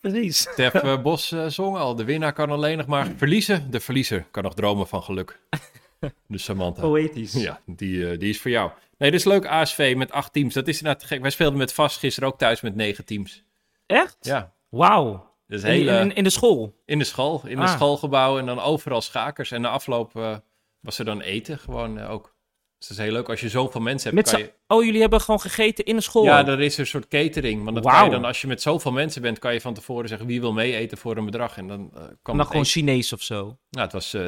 precies. 0.01 0.38
Stef 0.53 1.01
Bos 1.03 1.29
zong 1.49 1.77
al. 1.77 1.94
De 1.94 2.05
winnaar 2.05 2.33
kan 2.33 2.51
alleen 2.51 2.77
nog 2.77 2.87
maar 2.87 3.07
verliezen. 3.16 3.70
De 3.70 3.81
verliezer 3.81 4.27
kan 4.31 4.42
nog 4.42 4.55
dromen 4.55 4.87
van 4.87 5.03
geluk. 5.03 5.40
Dus 6.29 6.44
Samantha. 6.44 6.83
Poëtisch. 6.83 7.33
Ja, 7.33 7.61
die, 7.66 8.16
die 8.16 8.29
is 8.31 8.40
voor 8.40 8.51
jou. 8.51 8.70
Nee, 8.98 9.11
dit 9.11 9.20
is 9.20 9.26
leuk 9.26 9.46
ASV 9.46 9.94
met 9.96 10.11
acht 10.12 10.33
teams. 10.33 10.54
Dat 10.54 10.68
is 10.68 10.76
inderdaad 10.78 11.00
te 11.00 11.07
gek. 11.07 11.20
Wij 11.20 11.30
speelden 11.30 11.59
met 11.59 11.72
Vast 11.72 11.98
gisteren 11.98 12.28
ook 12.28 12.38
thuis 12.38 12.61
met 12.61 12.74
negen 12.74 13.04
teams. 13.04 13.44
Echt? 13.87 14.16
Ja, 14.20 14.52
Wauw. 14.68 15.33
dus 15.46 15.62
In, 15.62 15.68
hele, 15.68 15.98
in, 15.98 16.14
in 16.14 16.24
de 16.24 16.30
school? 16.30 16.83
in 16.87 16.98
de 16.98 17.04
school, 17.04 17.42
in 17.46 17.57
Ah. 17.59 17.62
het 17.64 17.72
schoolgebouw 17.72 18.38
en 18.38 18.46
dan 18.46 18.61
overal 18.61 19.00
schakers. 19.00 19.50
En 19.50 19.61
na 19.61 19.68
afloop 19.68 20.16
eh, 20.16 20.37
was 20.80 20.98
er 20.98 21.04
dan 21.04 21.20
eten 21.20 21.59
gewoon 21.59 21.98
eh, 21.98 22.11
ook. 22.11 22.33
Dus 22.78 22.88
dat 22.88 22.98
is 22.98 23.04
heel 23.04 23.12
leuk. 23.12 23.28
Als 23.28 23.40
je 23.40 23.48
zoveel 23.48 23.80
mensen 23.80 24.14
hebt, 24.14 24.22
Met 24.30 24.35
kan 24.35 24.44
je... 24.44 24.52
Oh, 24.66 24.85
jullie 24.85 25.00
hebben 25.00 25.20
gewoon 25.20 25.40
gegeten 25.40 25.85
in 25.85 25.96
de 25.96 26.02
school? 26.02 26.24
Ja, 26.24 26.46
er 26.46 26.61
is 26.61 26.78
een 26.78 26.87
soort 26.87 27.09
catering. 27.09 27.62
Want 27.64 27.74
dat 27.74 27.85
kan 27.85 27.92
Wauw. 27.94 28.04
je 28.04 28.11
dan, 28.11 28.24
als 28.24 28.40
je 28.40 28.46
met 28.46 28.62
zoveel 28.62 28.92
mensen 28.92 29.22
bent, 29.22 29.38
kan 29.38 29.52
je 29.52 29.61
van 29.61 29.74
tevoren 29.74 30.09
zeggen 30.09 30.26
wie 30.26 30.40
wil 30.40 30.52
mee 30.52 30.76
eten 30.76 30.98
voor 30.98 31.16
een 31.16 31.24
bedrag. 31.24 31.57
En 31.57 31.68
dan 31.68 31.80
eh, 31.94 32.00
kwam 32.22 32.37
maar 32.37 32.44
het 32.44 32.46
gewoon 32.46 32.62
eten. 32.62 32.64
Chinees 32.80 33.12
of 33.12 33.22
zo? 33.22 33.59
Nou, 33.70 33.85
het 33.85 33.92
was 33.92 34.14
eh, 34.14 34.26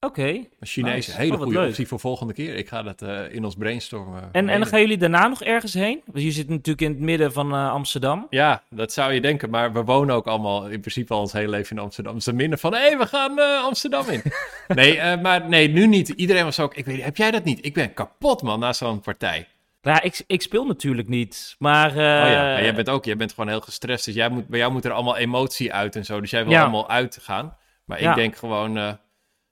eh, 0.00 0.08
India's. 0.26 0.46
Maar 0.58 0.68
Chinees, 0.68 1.06
Nice. 1.06 1.20
hele 1.20 1.32
Oh, 1.32 1.38
goede 1.42 1.58
leuk. 1.58 1.68
optie 1.68 1.86
voor 1.88 2.00
volgende 2.00 2.32
keer. 2.32 2.54
Ik 2.56 2.68
ga 2.68 2.82
dat 2.82 3.02
eh, 3.02 3.34
in 3.34 3.44
ons 3.44 3.54
brainstormen. 3.54 4.28
En, 4.32 4.48
en 4.48 4.58
dan 4.58 4.68
gaan 4.68 4.80
jullie 4.80 4.96
daarna 4.96 5.26
nog 5.28 5.42
ergens 5.42 5.74
heen? 5.74 6.00
Want 6.06 6.24
je 6.24 6.30
zit 6.30 6.48
natuurlijk 6.48 6.80
in 6.80 6.90
het 6.90 7.00
midden 7.00 7.32
van 7.32 7.52
eh, 7.54 7.70
Amsterdam. 7.72 8.26
Ja, 8.30 8.62
dat 8.70 8.92
zou 8.92 9.12
je 9.12 9.20
denken, 9.20 9.50
maar 9.50 9.72
we 9.72 9.84
wonen 9.84 10.14
ook 10.14 10.26
allemaal 10.26 10.66
in 10.68 10.80
principe 10.80 11.14
al 11.14 11.20
ons 11.20 11.32
hele 11.32 11.48
leven 11.50 11.76
in 11.76 11.82
Amsterdam. 11.82 12.14
Dus 12.14 12.26
minder 12.26 12.58
van, 12.58 12.72
hé, 12.74 12.78
hey, 12.80 12.98
we 12.98 13.06
gaan 13.06 13.38
eh, 13.38 13.64
Amsterdam 13.64 14.08
in. 14.08 14.22
nee, 14.68 14.98
eh, 14.98 15.20
maar 15.20 15.48
nee, 15.48 15.68
nu 15.68 15.86
niet. 15.86 16.08
Iedereen 16.08 16.44
was 16.44 16.60
ook, 16.60 16.74
ik 16.74 16.84
weet 16.84 17.02
heb 17.02 17.16
jij 17.16 17.30
dat 17.30 17.44
niet? 17.44 17.64
Ik 17.64 17.74
ben 17.74 17.94
kapot, 17.94 18.42
man, 18.42 18.58
na 18.60 18.72
zo'n 18.72 19.00
partij. 19.00 19.46
Ja, 19.82 20.02
ik, 20.02 20.24
ik 20.26 20.42
speel 20.42 20.64
natuurlijk 20.66 21.08
niet, 21.08 21.54
maar... 21.58 21.88
eh, 21.90 21.94
oh 21.96 22.30
ja, 22.30 22.60
jij 22.62 22.74
bent 22.74 22.88
ook, 22.88 23.04
jij 23.04 23.16
bent 23.16 23.30
gewoon 23.32 23.48
heel 23.48 23.60
gestrest. 23.60 24.04
Dus 24.04 24.14
jij 24.14 24.28
moet, 24.28 24.46
bij 24.48 24.58
jou 24.58 24.72
moet 24.72 24.84
er 24.84 24.92
allemaal 24.92 25.16
emotie 25.16 25.72
uit 25.72 25.96
en 25.96 26.04
zo. 26.04 26.20
Dus 26.20 26.30
jij 26.30 26.42
wil 26.44 26.52
Ja. 26.52 26.60
allemaal 26.62 26.88
uitgaan. 26.90 27.56
Maar 27.84 28.00
ik 28.00 28.14
denk 28.14 28.36
gewoon 28.36 28.76
eh, 28.78 28.92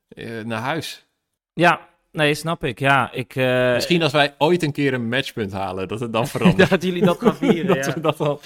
eh, 0.08 0.40
naar 0.44 0.60
huis. 0.60 1.06
Ja, 1.52 1.88
nee, 2.12 2.34
snap 2.34 2.64
ik. 2.64 2.78
Ja, 2.78 3.12
ik... 3.12 3.36
eh, 3.36 3.72
Misschien 3.74 4.02
als 4.02 4.12
wij 4.12 4.34
ooit 4.38 4.62
een 4.62 4.72
keer 4.72 4.94
een 4.94 5.08
matchpunt 5.08 5.52
halen, 5.52 5.88
dat 5.88 6.00
het 6.00 6.12
dan 6.12 6.26
verandert. 6.36 6.70
dat 6.70 6.82
jullie 6.82 7.04
dat 7.04 7.20
gaan 7.20 7.36
vieren, 7.36 7.66
dat 7.76 7.84
ja. 7.86 7.94
we 7.94 8.00
dat. 8.00 8.42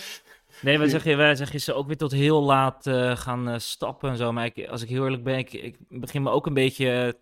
Nee, 0.62 0.78
wij 0.78 0.88
zeggen, 0.88 1.16
wij 1.16 1.34
zeggen 1.34 1.60
ze 1.60 1.72
ook 1.74 1.86
weer 1.86 1.96
tot 1.96 2.12
heel 2.12 2.42
laat 2.42 2.86
eh, 2.86 3.16
gaan 3.16 3.60
stappen 3.60 4.10
en 4.10 4.16
zo. 4.16 4.32
Maar 4.32 4.44
ik, 4.44 4.68
als 4.68 4.82
ik 4.82 4.88
heel 4.88 5.04
eerlijk 5.04 5.24
ben, 5.24 5.38
ik, 5.38 5.52
ik 5.52 5.76
begin 5.88 6.22
me 6.22 6.30
ook 6.30 6.46
een 6.46 6.54
beetje... 6.54 7.16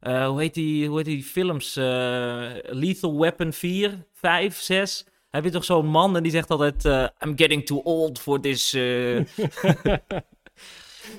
hoe, 0.00 0.40
heet 0.40 0.54
die, 0.54 0.88
hoe 0.88 0.96
heet 0.96 1.06
die 1.06 1.22
films? 1.22 1.74
Lethal 2.64 3.18
Weapon 3.18 3.52
4, 3.52 4.04
5, 4.12 4.56
6. 4.60 5.06
Heb 5.36 5.44
je 5.44 5.50
toch 5.50 5.64
zo'n 5.64 5.86
man 5.86 6.16
en 6.16 6.22
die 6.22 6.32
zegt 6.32 6.50
altijd... 6.50 6.84
eh, 6.84 7.06
I'm 7.26 7.36
getting 7.38 7.66
too 7.66 7.78
old 7.78 8.18
for 8.18 8.40
this... 8.40 8.72
eh." 8.72 9.16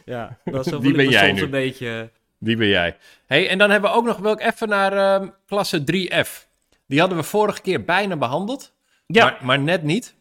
ja, 0.06 0.38
dat 0.44 0.66
is 0.66 0.72
zo 0.72 0.80
ben 0.80 1.10
jij 1.10 1.28
soms 1.28 1.40
nu? 1.40 1.46
een 1.46 1.52
beetje... 1.52 2.12
Die 2.40 2.58
ben 2.58 2.68
jij. 2.68 2.98
hey, 3.26 3.50
en 3.50 3.58
dan 3.58 3.70
hebben 3.70 3.90
we 3.90 3.96
ook 3.96 4.06
nog, 4.06 4.18
wil 4.18 4.32
ik 4.32 4.42
even 4.42 4.70
naar 4.70 4.94
ehm, 4.94 5.28
klasse 5.46 5.80
3F. 5.92 6.46
Die 6.88 7.00
hadden 7.00 7.18
we 7.18 7.24
vorige 7.24 7.62
keer 7.62 7.84
bijna 7.86 8.16
behandeld, 8.18 8.74
Ja, 9.08 9.24
maar, 9.26 9.38
maar 9.42 9.60
net 9.60 9.84
niet. 9.84 10.16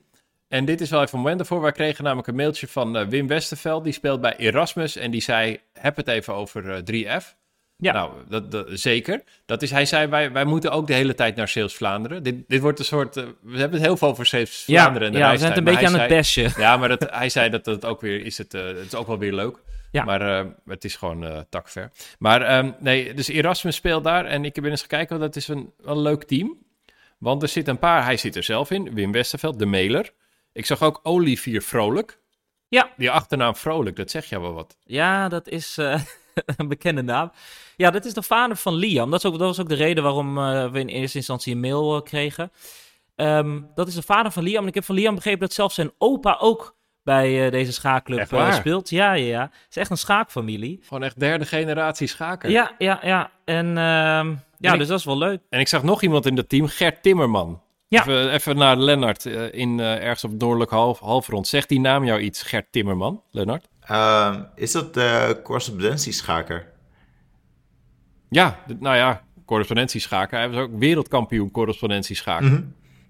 En 0.48 0.64
dit 0.64 0.80
is 0.80 0.90
wel 0.90 1.02
even 1.02 1.14
een 1.14 1.20
moment 1.24 1.40
ervoor. 1.40 1.60
Wij 1.60 1.72
kregen 1.72 2.04
namelijk 2.04 2.28
een 2.28 2.34
mailtje 2.34 2.68
van 2.68 2.96
eh, 2.96 3.06
Wim 3.06 3.26
Westerveld. 3.26 3.84
Die 3.84 3.92
speelt 3.92 4.20
bij 4.20 4.36
Erasmus 4.36 4.96
en 4.96 5.10
die 5.10 5.20
zei, 5.22 5.60
heb 5.72 5.96
het 5.96 6.08
even 6.08 6.34
over 6.34 6.70
eh, 6.70 7.18
3F. 7.20 7.34
Ja. 7.76 7.92
Nou, 7.92 8.10
dat, 8.28 8.50
dat- 8.50 8.66
zeker. 8.72 9.22
Dat 9.46 9.62
is, 9.62 9.70
hij 9.70 9.86
zei, 9.86 10.06
wij, 10.06 10.32
wij 10.32 10.44
moeten 10.44 10.70
ook 10.70 10.86
de 10.86 10.94
hele 10.94 11.14
tijd 11.14 11.36
naar 11.36 11.48
Zeeuws-Vlaanderen. 11.48 12.22
Dit, 12.22 12.34
dit 12.48 12.60
wordt 12.60 12.78
een 12.78 12.84
soort... 12.84 13.16
eh, 13.16 13.24
we 13.40 13.58
hebben 13.58 13.78
het 13.78 13.86
heel 13.88 13.96
veel 13.96 14.08
over 14.08 14.22
Ja, 14.24 14.28
Zeeuws-Vlaanderen. 14.30 15.06
en 15.06 15.12
de 15.12 15.18
ja 15.18 15.30
we 15.30 15.36
zijn 15.38 15.48
het 15.48 15.58
een 15.58 15.64
beetje 15.64 15.86
aan 15.86 15.94
het 16.00 16.08
bashen. 16.08 16.52
Ja, 16.56 16.76
maar 16.76 16.88
dat, 16.88 17.06
hij 17.10 17.28
zei 17.28 17.50
dat 17.50 17.66
het 17.66 17.84
ook 17.84 18.00
weer 18.00 18.24
is 18.24 18.38
het, 18.38 18.54
eh, 18.54 18.66
het 18.66 18.76
is 18.78 18.94
ook 18.94 19.06
wel 19.06 19.18
weer 19.18 19.32
leuk. 19.32 19.58
Ja. 19.96 20.04
Maar 20.04 20.38
eh, 20.38 20.46
het 20.66 20.84
is 20.84 20.96
gewoon 20.96 21.24
eh 21.24 21.40
takver. 21.50 21.90
Maar 22.18 22.42
ehm, 22.42 22.72
nee, 22.78 23.14
dus 23.14 23.28
Erasmus 23.28 23.76
speelt 23.76 24.04
daar 24.04 24.24
en 24.24 24.44
ik 24.44 24.54
heb 24.54 24.64
eens 24.64 24.80
gekeken, 24.80 25.08
want 25.08 25.20
dat 25.20 25.36
is 25.36 25.48
een, 25.48 25.72
leuk 25.82 26.24
team. 26.24 26.58
Want 27.18 27.42
er 27.42 27.48
zitten 27.48 27.72
een 27.72 27.78
paar, 27.78 28.04
hij 28.04 28.16
zit 28.16 28.36
er 28.36 28.42
zelf 28.42 28.70
in, 28.70 28.94
Wim 28.94 29.12
Westerveld, 29.12 29.58
de 29.58 29.66
mailer. 29.66 30.12
Ik 30.52 30.66
zag 30.66 30.82
ook 30.82 31.00
Olivier 31.02 31.62
Vrolijk. 31.62 32.18
Ja. 32.68 32.90
Die 32.96 33.10
achternaam 33.10 33.56
Vrolijk, 33.56 33.96
dat 33.96 34.10
zeg 34.10 34.24
jou 34.24 34.42
wel 34.42 34.52
wat. 34.52 34.76
Ja, 34.84 35.28
dat 35.28 35.48
is 35.48 35.78
eh, 35.78 36.00
een 36.56 36.68
bekende 36.68 37.02
naam. 37.02 37.32
Ja, 37.76 37.90
dat 37.90 38.04
is 38.04 38.14
de 38.14 38.22
vader 38.22 38.56
van 38.56 38.74
Liam. 38.74 39.10
Dat, 39.10 39.24
is 39.24 39.30
ook, 39.30 39.38
dat 39.38 39.48
was 39.48 39.60
ook 39.60 39.68
de 39.68 39.74
reden 39.74 40.02
waarom 40.02 40.34
we 40.72 40.80
in 40.80 40.88
eerste 40.88 41.18
instantie 41.18 41.54
een 41.54 41.60
mail 41.60 42.02
kregen. 42.02 42.52
Ehm, 43.14 43.60
dat 43.74 43.88
is 43.88 43.94
de 43.94 44.02
vader 44.02 44.32
van 44.32 44.42
Liam. 44.42 44.62
En 44.62 44.68
ik 44.68 44.74
heb 44.74 44.84
van 44.84 44.94
Liam 44.94 45.14
begrepen 45.14 45.40
dat 45.40 45.52
zelfs 45.52 45.74
zijn 45.74 45.92
opa 45.98 46.36
ook 46.40 46.75
bij 47.06 47.44
eh, 47.44 47.50
deze 47.50 47.72
schaakclub 47.72 48.18
Echt 48.18 48.32
eh, 48.32 48.52
speelt. 48.54 48.90
Ja, 48.90 49.12
ja, 49.12 49.26
ja. 49.26 49.40
Het 49.42 49.66
is 49.70 49.76
echt 49.76 49.90
een 49.90 49.96
schaakfamilie. 49.98 50.80
Gewoon 50.82 51.02
echt 51.02 51.20
derde 51.20 51.44
generatie 51.46 52.06
schaker. 52.06 52.50
Ja, 52.50 52.70
ja, 52.78 52.98
ja. 53.02 53.30
En 53.44 53.66
ehm, 53.66 53.76
ja, 53.76 54.36
En 54.60 54.72
ik- 54.72 54.78
dus 54.78 54.88
dat 54.88 54.98
is 54.98 55.04
wel 55.04 55.18
leuk. 55.18 55.40
En 55.50 55.60
ik 55.60 55.68
zag 55.68 55.82
nog 55.82 56.02
iemand 56.02 56.26
in 56.26 56.34
dat 56.34 56.48
team, 56.48 56.66
Gert 56.66 57.02
Timmerman. 57.02 57.62
Ja. 57.88 58.00
Even, 58.00 58.32
even 58.32 58.56
naar 58.56 58.76
Lennart 58.76 59.26
eh, 59.26 59.52
in 59.52 59.80
eh, 59.80 59.94
ergens 60.02 60.24
op 60.24 60.30
het 60.30 60.40
noordelijk 60.40 60.70
half, 60.70 60.98
halfrond. 60.98 61.46
Zegt 61.48 61.68
die 61.68 61.80
naam 61.80 62.04
jou 62.04 62.20
iets, 62.20 62.42
Gert 62.42 62.66
Timmerman, 62.72 63.22
Lennart? 63.30 63.68
Ehm, 63.80 64.42
is 64.54 64.72
dat 64.72 64.94
de 64.94 65.40
correspondentieschaker? 65.42 66.72
Ja, 68.28 68.58
nou 68.78 68.96
ja, 68.96 69.22
correspondentieschaker. 69.44 70.38
Hij 70.38 70.48
was 70.50 70.58
ook 70.58 70.70
wereldkampioen 70.78 71.50
correspondentieschaker. 71.50 72.46
Mhm. 72.50 72.62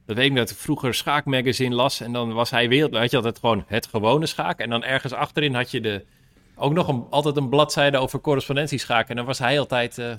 Dat 0.07 0.17
weet 0.17 0.31
ik 0.31 0.37
dat 0.37 0.51
ik 0.51 0.57
vroeger 0.57 0.95
schaakmagazine 0.95 1.75
las 1.75 2.01
en 2.01 2.13
dan 2.13 2.33
was 2.33 2.51
hij 2.51 2.69
wereld. 2.69 2.93
Dan 2.93 3.01
had 3.01 3.11
je 3.11 3.17
altijd 3.17 3.39
gewoon 3.39 3.65
het 3.67 3.87
gewone 3.87 4.27
schaak. 4.27 4.59
En 4.59 4.71
dan 4.71 4.85
ergens 4.85 5.13
achterin 5.13 5.55
had 5.55 5.71
je 5.71 5.81
de, 5.81 6.05
ook 6.57 6.73
nog 6.73 6.89
een, 6.89 7.07
altijd 7.11 7.37
een 7.37 7.49
bladzijde 7.49 7.99
over 7.99 8.21
correspondentieschaak. 8.21 9.09
En 9.09 9.17
dan 9.17 9.25
was 9.25 9.39
hij 9.39 9.59
altijd 9.59 9.99
eh, 9.99 10.15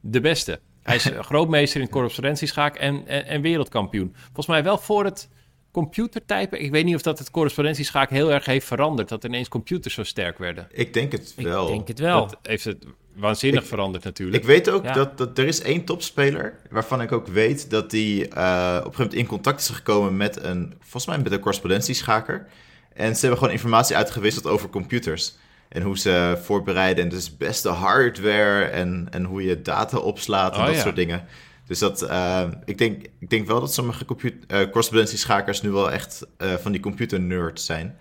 de 0.00 0.20
beste. 0.20 0.60
Hij 0.82 0.96
is 0.96 1.10
grootmeester 1.30 1.80
in 1.80 1.88
correspondentieschaak 1.88 2.76
en, 2.76 3.06
en, 3.06 3.26
en 3.26 3.40
wereldkampioen. 3.40 4.14
Volgens 4.24 4.46
mij 4.46 4.62
wel 4.62 4.78
voor 4.78 5.04
het 5.04 5.28
computertypen. 5.70 6.62
Ik 6.62 6.70
weet 6.70 6.84
niet 6.84 6.94
of 6.94 7.02
dat 7.02 7.18
het 7.18 7.30
correspondentieschaak 7.30 8.10
heel 8.10 8.32
erg 8.32 8.44
heeft 8.44 8.66
veranderd. 8.66 9.08
Dat 9.08 9.24
ineens 9.24 9.48
computers 9.48 9.94
zo 9.94 10.02
sterk 10.02 10.38
werden. 10.38 10.68
Ik 10.70 10.94
denk 10.94 11.12
het 11.12 11.34
Ik 11.36 11.44
wel. 11.44 11.66
denk 11.66 11.88
het 11.88 11.98
wel. 11.98 12.26
Dat 12.26 12.38
heeft 12.42 12.64
het 12.64 12.86
waanzinnig 13.16 13.62
Ik- 13.62 13.68
veranderd 13.68 14.04
natuurlijk. 14.04 14.36
Ik 14.42 14.44
weet 14.48 14.70
ook 14.70 14.84
Ja. 14.84 14.92
dat, 14.92 15.18
dat 15.18 15.38
er 15.38 15.46
is 15.46 15.60
één 15.62 15.84
topspeler 15.84 16.54
waarvan 16.70 17.00
ik 17.02 17.12
ook 17.12 17.26
weet 17.26 17.70
dat 17.70 17.90
die 17.90 18.28
eh, 18.28 18.28
op 18.28 18.32
een 18.34 18.82
gegeven 18.82 18.92
moment 18.98 19.14
in 19.14 19.26
contact 19.26 19.60
is 19.60 19.68
gekomen 19.68 20.16
met 20.16 20.42
een, 20.44 20.74
volgens 20.80 21.06
mij 21.06 21.18
met 21.18 21.32
een 21.32 21.38
correspondentieschaker. 21.40 22.46
En 22.94 23.14
ze 23.14 23.20
hebben 23.20 23.38
gewoon 23.38 23.54
informatie 23.54 23.96
uitgewisseld 23.96 24.46
over 24.46 24.68
computers. 24.68 25.34
En 25.68 25.82
hoe 25.82 25.98
ze 25.98 26.38
voorbereiden 26.42 27.04
en 27.04 27.10
dus 27.10 27.36
beste 27.36 27.68
hardware 27.68 28.64
en, 28.64 29.06
en 29.10 29.24
hoe 29.24 29.42
je 29.44 29.62
data 29.62 29.98
opslaat 29.98 30.54
en 30.54 30.60
Oh, 30.60 30.66
dat 30.66 30.74
ja. 30.74 30.80
soort 30.80 30.96
dingen. 30.96 31.24
Dus 31.66 31.78
dat, 31.78 32.02
eh, 32.02 32.42
ik, 32.64 32.78
denk, 32.78 33.02
ik 33.18 33.30
denk 33.30 33.46
wel 33.46 33.60
dat 33.60 33.74
sommige 33.74 34.04
compu- 34.04 34.40
eh, 34.46 34.60
correspondentieschakers 34.64 35.62
nu 35.62 35.70
wel 35.70 35.90
echt 35.90 36.26
eh, 36.36 36.54
van 36.54 36.72
die 36.72 36.80
computer 36.80 37.20
nerds 37.20 37.64
zijn. 37.66 37.98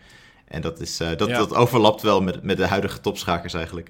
En 0.48 0.62
dat, 0.62 0.80
is, 0.80 1.00
eh, 1.00 1.08
dat, 1.18 1.28
Ja. 1.30 1.38
dat 1.38 1.54
overlapt 1.56 2.02
wel 2.02 2.22
met, 2.22 2.44
met 2.44 2.58
de 2.58 2.66
huidige 2.68 3.00
topschakers 3.02 3.54
eigenlijk. 3.54 3.90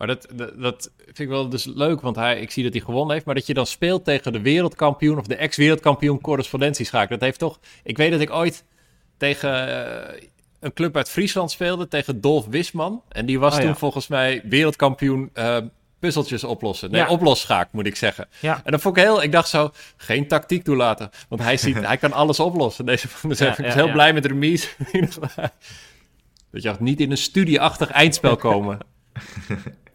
Maar 0.00 0.08
dat, 0.08 0.26
dat, 0.34 0.60
dat 0.60 0.90
vind 1.04 1.18
ik 1.18 1.28
wel 1.28 1.48
dus 1.48 1.64
leuk, 1.64 2.00
want 2.00 2.16
hij, 2.16 2.40
ik 2.40 2.50
zie 2.50 2.62
dat 2.64 2.72
hij 2.72 2.82
gewonnen 2.82 3.12
heeft. 3.12 3.26
Maar 3.26 3.34
dat 3.34 3.46
je 3.46 3.54
dan 3.54 3.66
speelt 3.66 4.04
tegen 4.04 4.32
de 4.32 4.40
wereldkampioen 4.40 5.18
of 5.18 5.26
de 5.26 5.34
ex-wereldkampioen 5.34 6.20
correspondentieschaak. 6.20 7.08
Dat 7.08 7.20
heeft 7.20 7.38
toch... 7.38 7.58
Ik 7.82 7.96
weet 7.96 8.10
dat 8.10 8.20
ik 8.20 8.30
ooit 8.30 8.64
tegen 9.16 9.68
eh, 10.12 10.22
een 10.60 10.72
club 10.72 10.96
uit 10.96 11.08
Friesland 11.10 11.50
speelde, 11.50 11.88
tegen 11.88 12.20
Dolf 12.20 12.46
Wisman. 12.46 13.02
En 13.08 13.26
die 13.26 13.38
was 13.38 13.54
Oh, 13.54 13.60
ja. 13.60 13.66
toen 13.66 13.76
volgens 13.76 14.06
mij 14.06 14.40
wereldkampioen 14.44 15.30
eh, 15.32 15.56
puzzeltjes 15.98 16.44
oplossen. 16.44 16.90
Nee, 16.90 17.00
Ja. 17.00 17.08
oplosschaak 17.08 17.72
moet 17.72 17.86
ik 17.86 17.96
zeggen. 17.96 18.28
Ja. 18.40 18.60
En 18.64 18.72
dat 18.72 18.80
vond 18.80 18.96
ik 18.96 19.02
heel... 19.02 19.22
Ik 19.22 19.32
dacht 19.32 19.48
zo, 19.48 19.70
geen 19.96 20.28
tactiek 20.28 20.64
toelaten. 20.64 21.10
Want 21.28 21.42
hij, 21.42 21.56
ziet, 21.56 21.76
hij 21.86 21.96
kan 21.96 22.12
alles 22.12 22.40
oplossen. 22.40 22.86
Deze, 22.86 23.08
dus 23.22 23.38
Ja, 23.38 23.50
ik 23.58 23.64
was 23.64 23.74
heel 23.74 23.92
blij 23.92 24.12
met 24.12 24.26
remise. 24.26 24.68
dat 26.50 26.62
je 26.62 26.76
niet 26.78 27.00
in 27.00 27.10
een 27.10 27.16
studieachtig 27.16 27.90
eindspel 27.90 28.36
komen. 28.50 28.78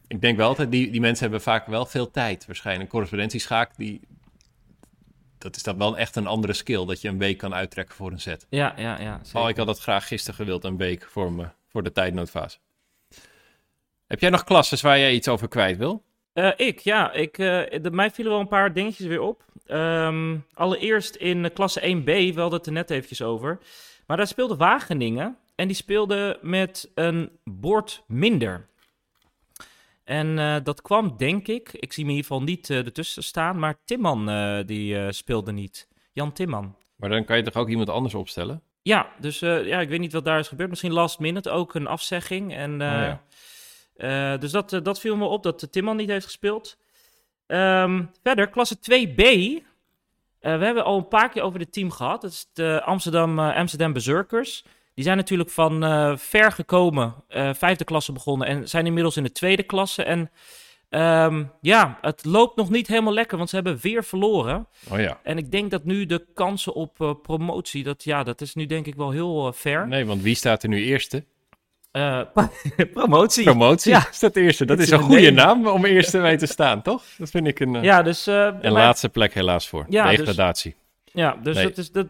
Ik 0.08 0.22
denk 0.22 0.38
wel 0.38 0.56
dat 0.56 0.72
die, 0.72 0.92
die 0.92 1.02
mensen 1.02 1.24
hebben 1.24 1.42
vaak 1.42 1.68
wel 1.68 1.86
veel 1.86 2.12
tijd. 2.12 2.46
Waarschijnlijk 2.46 2.90
correspondentieschaak, 2.90 3.72
die, 3.78 4.02
dat 5.38 5.56
is 5.56 5.64
dan 5.64 5.78
wel 5.78 5.98
echt 5.98 6.16
een 6.16 6.28
andere 6.28 6.54
skill. 6.54 6.86
Dat 6.86 7.02
je 7.02 7.08
een 7.08 7.18
week 7.18 7.38
kan 7.38 7.54
uittrekken 7.54 7.96
voor 7.96 8.12
een 8.12 8.20
set. 8.20 8.48
Ja, 8.50 8.74
ja, 8.78 9.02
ja. 9.02 9.20
zeker. 9.24 9.42
Oh, 9.42 9.50
ik 9.50 9.58
had 9.58 9.66
dat 9.68 9.80
graag 9.80 10.08
gisteren 10.08 10.36
gewild, 10.36 10.64
een 10.64 10.78
week 10.78 11.08
voor, 11.10 11.32
me, 11.32 11.48
voor 11.68 11.84
de 11.84 11.92
tijdnoodfase. 11.92 12.58
Heb 14.08 14.20
jij 14.20 14.30
nog 14.30 14.44
klasses 14.44 14.82
waar 14.82 15.00
jij 15.00 15.14
iets 15.14 15.28
over 15.28 15.48
kwijt 15.48 15.78
wil? 15.78 16.04
Eh, 16.34 16.52
ik, 16.56 16.80
ja. 16.80 17.12
Ik, 17.14 17.38
eh, 17.38 17.82
de, 17.82 17.92
mij 17.92 18.12
vielen 18.12 18.34
wel 18.34 18.42
een 18.42 18.48
paar 18.48 18.74
dingetjes 18.74 19.08
weer 19.08 19.22
op. 19.22 19.44
Ehm, 19.66 20.38
allereerst 20.54 21.16
in 21.16 21.46
eh, 21.46 21.54
klasse 21.54 21.82
1b, 21.82 22.06
we 22.06 22.42
hadden 22.42 22.58
het 22.58 22.68
er 22.68 22.74
net 22.74 22.90
eventjes 22.90 23.22
over. 23.22 23.60
Maar 24.08 24.18
daar 24.18 24.28
speelde 24.28 24.56
Wageningen. 24.56 25.38
En 25.56 25.68
die 25.68 25.76
speelde 25.76 26.40
met 26.42 26.92
een 26.96 27.30
bord 27.44 28.04
minder. 28.08 28.68
En 30.06 30.40
eh, 30.40 30.56
dat 30.64 30.82
kwam, 30.82 31.18
denk 31.18 31.48
ik, 31.48 31.72
ik 31.74 31.94
zie 31.94 32.06
me 32.06 32.10
in 32.12 32.16
ieder 32.16 32.32
geval 32.32 32.46
niet 32.48 32.70
eh, 32.70 32.78
ertussen 32.78 33.24
staan, 33.24 33.60
maar 33.60 33.76
Timman 33.86 34.30
eh, 34.30 34.60
die 34.66 35.12
speelde 35.12 35.52
niet. 35.52 35.88
Jan 36.12 36.34
Timman. 36.34 36.76
Maar 36.96 37.10
dan 37.10 37.26
kan 37.26 37.38
je 37.38 37.44
toch 37.44 37.56
ook 37.56 37.70
iemand 37.70 37.90
anders 37.90 38.14
opstellen? 38.14 38.62
Ja, 38.82 39.12
dus 39.20 39.40
ja, 39.40 39.80
ik 39.80 39.90
weet 39.90 40.00
niet 40.00 40.14
wat 40.14 40.26
daar 40.26 40.40
is 40.40 40.48
gebeurd. 40.48 40.70
Misschien 40.70 40.92
last 40.92 41.20
minute 41.20 41.50
ook 41.50 41.74
een 41.74 41.88
afzegging. 41.88 42.54
En, 42.54 42.72
Oh 42.72 43.18
ja. 43.98 44.38
dus 44.38 44.52
dat, 44.52 44.80
dat 44.84 45.00
viel 45.00 45.16
me 45.16 45.26
op, 45.26 45.44
dat 45.44 45.68
Timman 45.72 45.98
niet 45.98 46.10
heeft 46.10 46.26
gespeeld. 46.26 46.78
Ehm, 47.48 48.04
verder, 48.24 48.50
klasse 48.50 48.78
2B. 48.80 49.22
Eh, 50.46 50.58
we 50.58 50.66
hebben 50.66 50.84
al 50.84 50.98
een 50.98 51.08
paar 51.08 51.30
keer 51.30 51.42
over 51.42 51.60
dit 51.60 51.74
team 51.74 51.92
gehad. 51.92 52.22
Dat 52.22 52.32
is 52.32 52.50
de 52.54 52.82
Amsterdam, 52.84 53.40
Amsterdam 53.40 53.94
Berserkers. 53.94 54.66
Die 54.96 55.04
zijn 55.04 55.18
natuurlijk 55.18 55.50
van 55.50 55.84
eh, 55.84 56.14
ver 56.18 56.52
gekomen, 56.52 57.16
eh, 57.28 57.50
vijfde 57.54 57.84
klasse 57.84 58.12
begonnen 58.12 58.48
en 58.48 58.70
zijn 58.70 58.86
inmiddels 58.86 59.18
in 59.18 59.24
de 59.24 59.32
tweede 59.32 59.64
klasse. 59.64 60.04
En 60.04 60.32
ehm, 60.90 61.44
ja, 61.62 61.98
het 62.02 62.26
loopt 62.26 62.56
nog 62.56 62.70
niet 62.70 62.88
helemaal 62.88 63.14
lekker, 63.14 63.38
want 63.38 63.50
ze 63.50 63.56
hebben 63.56 63.78
weer 63.82 64.04
verloren. 64.04 64.68
Oh 64.92 65.00
ja. 65.00 65.20
En 65.24 65.38
ik 65.38 65.52
denk 65.52 65.72
dat 65.72 65.84
nu 65.84 66.06
de 66.06 66.26
kansen 66.34 66.74
op 66.74 67.02
eh, 67.02 67.12
promotie, 67.22 67.84
dat, 67.84 68.04
ja, 68.04 68.24
dat 68.24 68.42
is 68.42 68.56
nu 68.56 68.66
denk 68.66 68.86
ik 68.86 68.96
wel 68.96 69.12
heel 69.12 69.54
fair. 69.56 69.88
Nee, 69.88 70.06
want 70.06 70.22
wie 70.22 70.36
staat 70.36 70.64
er 70.64 70.70
nu 70.70 70.84
eerste? 70.84 71.24
Eh, 71.92 72.22
promotie. 72.94 73.44
Promotie 73.44 73.92
Ja. 73.92 74.08
is 74.10 74.20
dat 74.20 74.36
eerste. 74.36 74.66
Dat 74.66 74.80
is 74.80 74.90
een 74.90 75.00
goede 75.00 75.32
naam 75.32 75.68
om 75.68 75.86
eerste 75.86 76.18
mee 76.20 76.38
te 76.38 76.46
staan, 76.46 76.82
toch? 76.82 77.04
Dat 77.18 77.30
vind 77.30 77.48
ik 77.48 77.60
een, 77.60 77.84
Ja, 77.84 78.02
dus... 78.02 78.28
eh, 78.28 78.36
een 78.36 78.54
maar- 78.62 78.72
laatste 78.72 79.10
plek 79.10 79.34
helaas 79.34 79.68
voor. 79.70 79.86
Ja, 79.90 80.10
dus- 80.10 80.18
Degradatie. 80.18 80.76
Ja, 81.14 81.38
dus 81.44 81.56
Nee. 81.56 81.64
dat 81.64 81.78
is, 81.78 81.92
dat, 81.92 82.08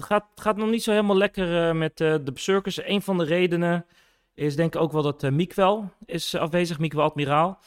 gaat, 0.00 0.24
gaat 0.34 0.56
nog 0.56 0.70
niet 0.70 0.82
zo 0.82 0.90
helemaal 0.90 1.16
lekker 1.16 1.68
eh, 1.68 1.74
met 1.74 2.00
eh, 2.00 2.14
de 2.24 2.32
Berserkers. 2.32 2.86
Een 2.86 3.02
van 3.02 3.18
de 3.18 3.24
redenen 3.24 3.86
is 4.34 4.56
denk 4.56 4.74
ik 4.74 4.80
ook 4.80 4.92
wel 4.92 5.02
dat 5.02 5.22
eh 5.22 5.30
Miekwel 5.30 5.92
is 6.04 6.34
afwezig, 6.34 6.78
Miekwel 6.78 7.04
Admiraal. 7.04 7.58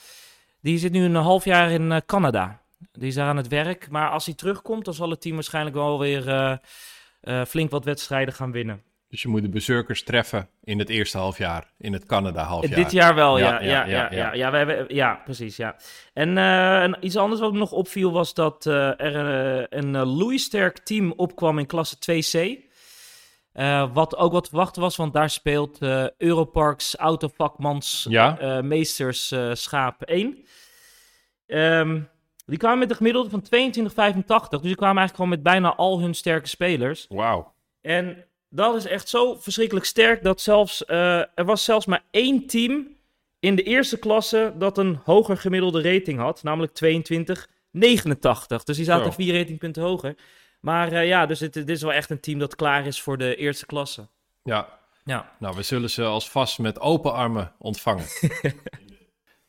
Die 0.61 0.77
zit 0.77 0.91
nu 0.91 1.03
een 1.03 1.15
half 1.15 1.45
jaar 1.45 1.71
in 1.71 2.01
Canada. 2.05 2.61
Die 2.91 3.07
is 3.07 3.15
daar 3.15 3.27
aan 3.27 3.37
het 3.37 3.47
werk. 3.47 3.89
Maar 3.89 4.09
als 4.09 4.25
hij 4.25 4.35
terugkomt, 4.35 4.85
dan 4.85 4.93
zal 4.93 5.09
het 5.09 5.21
team 5.21 5.35
waarschijnlijk 5.35 5.75
wel 5.75 5.99
weer 5.99 6.59
flink 7.47 7.71
wat 7.71 7.85
wedstrijden 7.85 8.33
gaan 8.33 8.51
winnen. 8.51 8.83
Dus 9.11 9.21
je 9.21 9.27
moet 9.27 9.41
de 9.41 9.49
bezoekers 9.49 10.03
treffen 10.03 10.49
in 10.63 10.79
het 10.79 10.89
eerste 10.89 11.17
halfjaar. 11.17 11.71
In 11.77 11.93
het 11.93 12.05
Canada 12.05 12.43
halfjaar. 12.43 12.75
Dit 12.75 12.91
jaar 12.91 13.15
wel, 13.15 13.37
ja. 13.37 13.61
Ja, 13.61 13.61
Ja, 13.61 13.69
ja, 13.69 13.85
ja, 13.85 13.85
ja, 13.85 14.11
ja, 14.11 14.17
ja. 14.17 14.33
ja. 14.33 14.51
we 14.51 14.57
hebben, 14.57 14.95
ja 14.95 15.21
precies, 15.23 15.55
ja. 15.55 15.75
En, 16.13 16.37
eh, 16.37 16.83
en 16.83 16.97
iets 16.99 17.17
anders 17.17 17.41
wat 17.41 17.51
me 17.51 17.57
nog 17.57 17.71
opviel 17.71 18.11
was 18.11 18.33
dat 18.33 18.65
eh, 18.65 18.99
er 18.99 19.15
eh, 19.59 19.65
een 19.69 19.93
uh, 19.93 20.17
Louis-sterk 20.17 20.77
team 20.77 21.13
opkwam 21.15 21.59
in 21.59 21.65
klasse 21.65 21.95
2C. 21.95 22.69
Eh, 23.51 23.93
wat 23.93 24.15
ook 24.15 24.31
wat 24.31 24.43
te 24.43 24.49
verwachten 24.49 24.81
was, 24.81 24.95
want 24.95 25.13
daar 25.13 25.29
speelt 25.29 25.79
Europarks 26.17 26.95
Autovakmans 26.95 28.05
Ja? 28.09 28.61
Meesters 28.61 29.33
Schaap 29.53 30.01
1. 30.01 30.45
Ehm, 31.45 32.01
die 32.45 32.57
kwamen 32.57 32.79
met 32.79 32.89
een 32.89 32.95
gemiddelde 32.95 33.29
van 33.29 33.41
22,85. 33.41 34.59
Dus 34.59 34.61
die 34.61 34.75
kwamen 34.75 34.97
eigenlijk 34.97 35.15
gewoon 35.15 35.29
met 35.29 35.43
bijna 35.43 35.75
al 35.75 35.99
hun 35.99 36.13
sterke 36.13 36.47
spelers. 36.47 37.05
Wauw. 37.09 37.53
En 37.81 38.25
dat 38.53 38.75
is 38.75 38.85
echt 38.85 39.09
zo 39.09 39.35
verschrikkelijk 39.35 39.85
sterk 39.85 40.23
dat 40.23 40.41
zelfs, 40.41 40.85
eh, 40.85 41.17
er 41.17 41.45
was 41.45 41.63
zelfs 41.63 41.85
maar 41.85 42.03
één 42.11 42.47
team 42.47 42.87
in 43.39 43.55
de 43.55 43.63
eerste 43.63 43.97
klasse 43.97 44.53
dat 44.57 44.77
een 44.77 44.99
hoger 45.03 45.37
gemiddelde 45.37 45.93
rating 45.93 46.19
had, 46.19 46.43
namelijk 46.43 46.73
22,89. 46.73 48.63
Dus 48.63 48.75
die 48.75 48.85
zaten 48.85 49.13
vier 49.13 49.37
ratingpunten 49.37 49.83
hoger. 49.83 50.15
Maar 50.59 50.91
eh, 50.91 51.07
ja, 51.07 51.25
dus 51.25 51.39
dit, 51.39 51.53
dit 51.53 51.69
is 51.69 51.81
wel 51.81 51.93
echt 51.93 52.09
een 52.09 52.19
team 52.19 52.39
dat 52.39 52.55
klaar 52.55 52.85
is 52.85 53.01
voor 53.01 53.17
de 53.17 53.35
eerste 53.35 53.65
klasse. 53.65 54.07
Ja, 54.43 54.79
Ja, 55.03 55.31
nou, 55.39 55.55
we 55.55 55.61
zullen 55.61 55.89
ze 55.89 56.03
als 56.03 56.29
vast 56.29 56.59
met 56.59 56.79
open 56.79 57.13
armen 57.13 57.51
ontvangen. 57.57 58.05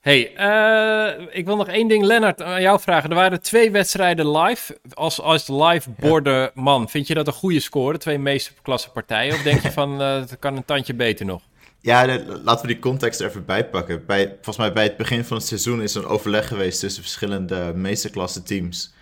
Hey, 0.03 0.35
eh, 0.35 1.27
ik 1.31 1.45
wil 1.45 1.57
nog 1.57 1.69
één 1.69 1.89
ding, 1.89 2.05
Lennart, 2.05 2.43
aan 2.43 2.63
jou 2.63 2.81
vragen. 2.81 3.11
Er 3.11 3.17
waren 3.17 3.43
twee 3.43 3.71
wedstrijden 3.71 4.31
live. 4.31 4.79
Als, 4.93 5.21
als 5.21 5.49
live 5.49 5.91
borden 5.91 6.51
man, 6.55 6.89
vind 6.89 7.07
je 7.07 7.15
dat 7.15 7.27
een 7.27 7.33
goede 7.33 7.61
score? 7.61 7.99
Twee 7.99 8.19
meeste 8.19 8.53
klasse 8.63 8.91
partijen? 8.91 9.35
Of 9.35 9.43
denk 9.43 9.61
je 9.61 9.73
van, 9.73 10.03
uh, 10.03 10.15
het 10.15 10.39
kan 10.39 10.57
een 10.57 10.65
tandje 10.65 10.95
beter 10.95 11.27
nog? 11.27 11.43
Ja, 11.81 12.07
de, 12.07 12.41
laten 12.45 12.67
we 12.67 12.73
die 12.73 12.83
context 12.83 13.21
er 13.21 13.29
even 13.29 13.45
bijpakken. 13.45 14.07
Bij, 14.07 14.27
volgens 14.27 14.57
mij 14.57 14.73
bij 14.73 14.83
het 14.83 14.97
begin 14.97 15.25
van 15.25 15.37
het 15.37 15.47
seizoen 15.47 15.83
is 15.83 15.95
er 15.95 16.03
een 16.03 16.09
overleg 16.09 16.49
geweest 16.49 16.81
tussen 16.81 17.03
verschillende 17.03 17.73
meesterklasse 17.75 18.43
teams. 18.43 18.93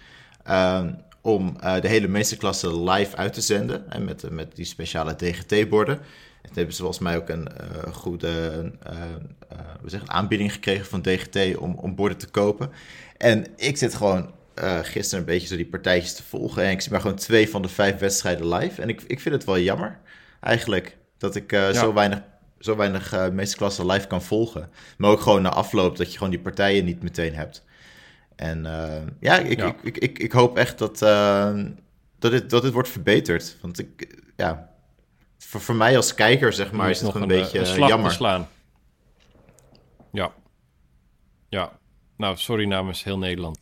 Uh, 0.49 0.85
om 1.21 1.57
uh, 1.65 1.81
de 1.81 1.89
hele 1.89 2.09
meesterklasse 2.09 2.81
live 2.81 3.17
uit 3.17 3.33
te 3.33 3.41
zenden. 3.41 3.91
En 3.91 4.05
met, 4.05 4.31
met 4.31 4.57
die 4.57 4.65
speciale 4.65 5.17
DGT-borden. 5.17 6.01
En 6.43 6.51
hebben 6.55 6.75
ze 6.75 6.81
volgens 6.81 7.03
mij 7.03 7.17
ook 7.17 7.29
een 7.29 7.49
uh, 7.61 7.93
goede 7.93 8.63
uh, 8.93 9.59
we 9.83 9.91
zeggen, 9.91 10.11
aanbieding 10.11 10.53
gekregen 10.53 10.87
van 10.87 11.03
DGT 11.03 11.57
om, 11.57 11.75
om 11.75 11.95
borden 11.95 12.19
te 12.19 12.29
kopen. 12.29 12.71
En 13.17 13.47
ik 13.57 13.77
zit 13.77 13.95
gewoon 13.95 14.31
gisteren 14.83 15.21
een 15.21 15.33
beetje 15.33 15.47
zo 15.47 15.57
die 15.57 15.67
partijtjes 15.67 16.15
te 16.15 16.23
volgen. 16.23 16.65
En 16.65 16.71
ik 16.71 16.81
zie 16.81 16.93
maar 16.93 17.01
gewoon 17.01 17.17
twee 17.17 17.51
van 17.51 17.63
de 17.63 17.69
vijf 17.69 17.99
wedstrijden 17.99 18.49
live. 18.49 18.83
En 18.83 18.89
ik, 18.89 19.03
ik 19.07 19.21
vind 19.21 19.35
het 19.35 19.45
wel 19.45 19.59
jammer, 19.59 19.99
eigenlijk, 20.41 20.97
dat 21.19 21.35
ik 21.35 21.51
ja. 21.51 21.73
zo 21.73 21.93
weinig 21.93 22.23
zo 22.61 22.77
weinig 22.77 23.15
uh, 23.15 23.29
meesterklasse 23.29 23.87
live 23.87 24.07
kan 24.07 24.23
volgen. 24.23 24.71
Maar 24.97 25.11
ook 25.11 25.21
gewoon 25.21 25.43
na 25.43 25.49
afloop 25.49 25.97
dat 25.97 26.11
je 26.11 26.19
gewoon 26.19 26.33
die 26.33 26.41
partijen 26.41 26.85
niet 26.85 27.03
meteen 27.03 27.35
hebt. 27.35 27.65
En 28.37 28.65
uh, 28.65 28.93
ja, 29.21 29.39
ik, 29.39 29.59
ja. 29.59 29.67
Ik, 29.67 29.83
ik, 29.83 29.99
ik, 29.99 30.19
ik, 30.19 30.33
hoop 30.33 30.57
echt 30.57 30.79
dat, 30.79 31.03
uh, 31.03 31.65
dat, 32.19 32.31
dit, 32.31 32.51
dat 32.51 32.63
dit 32.63 32.73
wordt 32.73 32.89
verbeterd. 32.89 33.57
Want 33.61 33.79
ik, 33.79 34.19
ja, 34.37 34.70
voor, 35.45 35.61
voor 35.61 35.75
mij 35.75 35.97
als 35.97 36.15
kijker, 36.15 36.53
zeg 36.53 36.73
maar, 36.73 36.91
is, 36.91 37.01
is 37.01 37.03
het 37.03 37.07
nog 37.07 37.15
een, 37.15 37.23
een 37.23 37.41
beetje 37.41 37.59
een 37.59 37.87
jammer. 37.87 38.13
slaan. 38.13 38.49
Ja. 40.13 40.33
Ja. 41.49 41.73
Nou, 42.17 42.37
sorry 42.37 42.67
namens 42.67 43.05
heel 43.05 43.19
Nederland. 43.19 43.61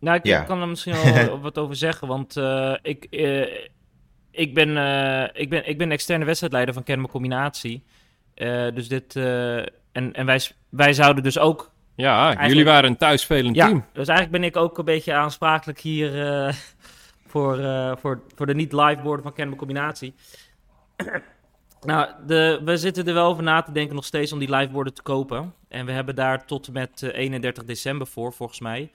Nou, 0.00 0.16
ik 0.16 0.26
ja. 0.26 0.42
kan 0.42 0.60
er 0.60 0.68
misschien 0.68 0.94
wel 1.14 1.40
wat 1.48 1.58
over 1.58 1.76
zeggen, 1.76 2.08
want 2.08 2.36
uh, 2.36 2.76
ik, 2.82 3.06
uh, 3.10 3.46
ik, 4.30 4.54
ben, 4.54 4.68
uh, 4.68 5.24
ik, 5.32 5.50
ben, 5.50 5.68
ik 5.68 5.78
ben 5.78 5.90
externe 5.90 6.24
wedstrijdleider 6.24 6.74
van 6.74 6.82
Kenma 6.82 7.06
Combinatie. 7.06 7.84
dus 8.74 8.88
dit, 8.88 9.16
en, 9.16 10.12
en 10.12 10.26
wij, 10.26 10.40
wij 10.68 10.92
zouden 10.92 11.22
dus 11.22 11.38
ook 11.38 11.72
ja, 12.02 12.46
jullie 12.46 12.64
waren 12.64 12.90
een 12.90 12.96
thuisspelend 12.96 13.56
ja, 13.56 13.66
team. 13.66 13.84
Dus 13.92 14.08
eigenlijk 14.08 14.40
ben 14.40 14.48
ik 14.48 14.56
ook 14.56 14.78
een 14.78 14.84
beetje 14.84 15.14
aansprakelijk 15.14 15.80
hier 15.80 16.14
uh, 16.14 16.52
voor, 17.30 17.58
uh, 17.58 17.92
voor, 17.96 18.22
voor 18.34 18.46
de 18.46 18.54
niet-live 18.54 19.02
borden 19.02 19.22
van 19.22 19.32
Kenma 19.32 19.56
Combinatie. 19.56 20.14
Nou, 21.80 22.10
de, 22.26 22.60
we 22.64 22.76
zitten 22.76 23.06
er 23.06 23.14
wel 23.14 23.26
over 23.26 23.42
na 23.42 23.62
te 23.62 23.72
denken 23.72 23.94
nog 23.94 24.04
steeds 24.04 24.32
om 24.32 24.38
die 24.38 24.54
live 24.54 24.72
borden 24.72 24.94
te 24.94 25.02
kopen. 25.02 25.54
En 25.68 25.86
we 25.86 25.92
hebben 25.92 26.14
daar 26.14 26.46
tot 26.46 26.66
en 26.66 26.72
met 26.72 27.02
31 27.02 27.64
december 27.64 28.06
voor, 28.06 28.32
volgens 28.32 28.60
mij. 28.60 28.92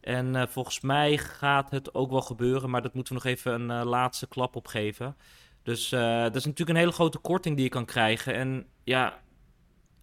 En 0.00 0.34
uh, 0.34 0.42
volgens 0.48 0.80
mij 0.80 1.18
gaat 1.18 1.70
het 1.70 1.94
ook 1.94 2.10
wel 2.10 2.20
gebeuren, 2.20 2.70
maar 2.70 2.82
dat 2.82 2.94
moeten 2.94 3.14
we 3.14 3.20
nog 3.22 3.32
even 3.32 3.70
een 3.70 3.86
laatste 3.86 4.28
klap 4.28 4.56
op 4.56 4.66
geven. 4.66 5.16
Dus 5.62 5.88
dat 5.88 6.36
is 6.36 6.44
natuurlijk 6.44 6.70
een 6.70 6.76
hele 6.76 6.92
grote 6.92 7.18
korting 7.18 7.54
die 7.54 7.64
je 7.64 7.70
kan 7.70 7.84
krijgen. 7.84 8.34
En 8.34 8.66
ja, 8.84 9.20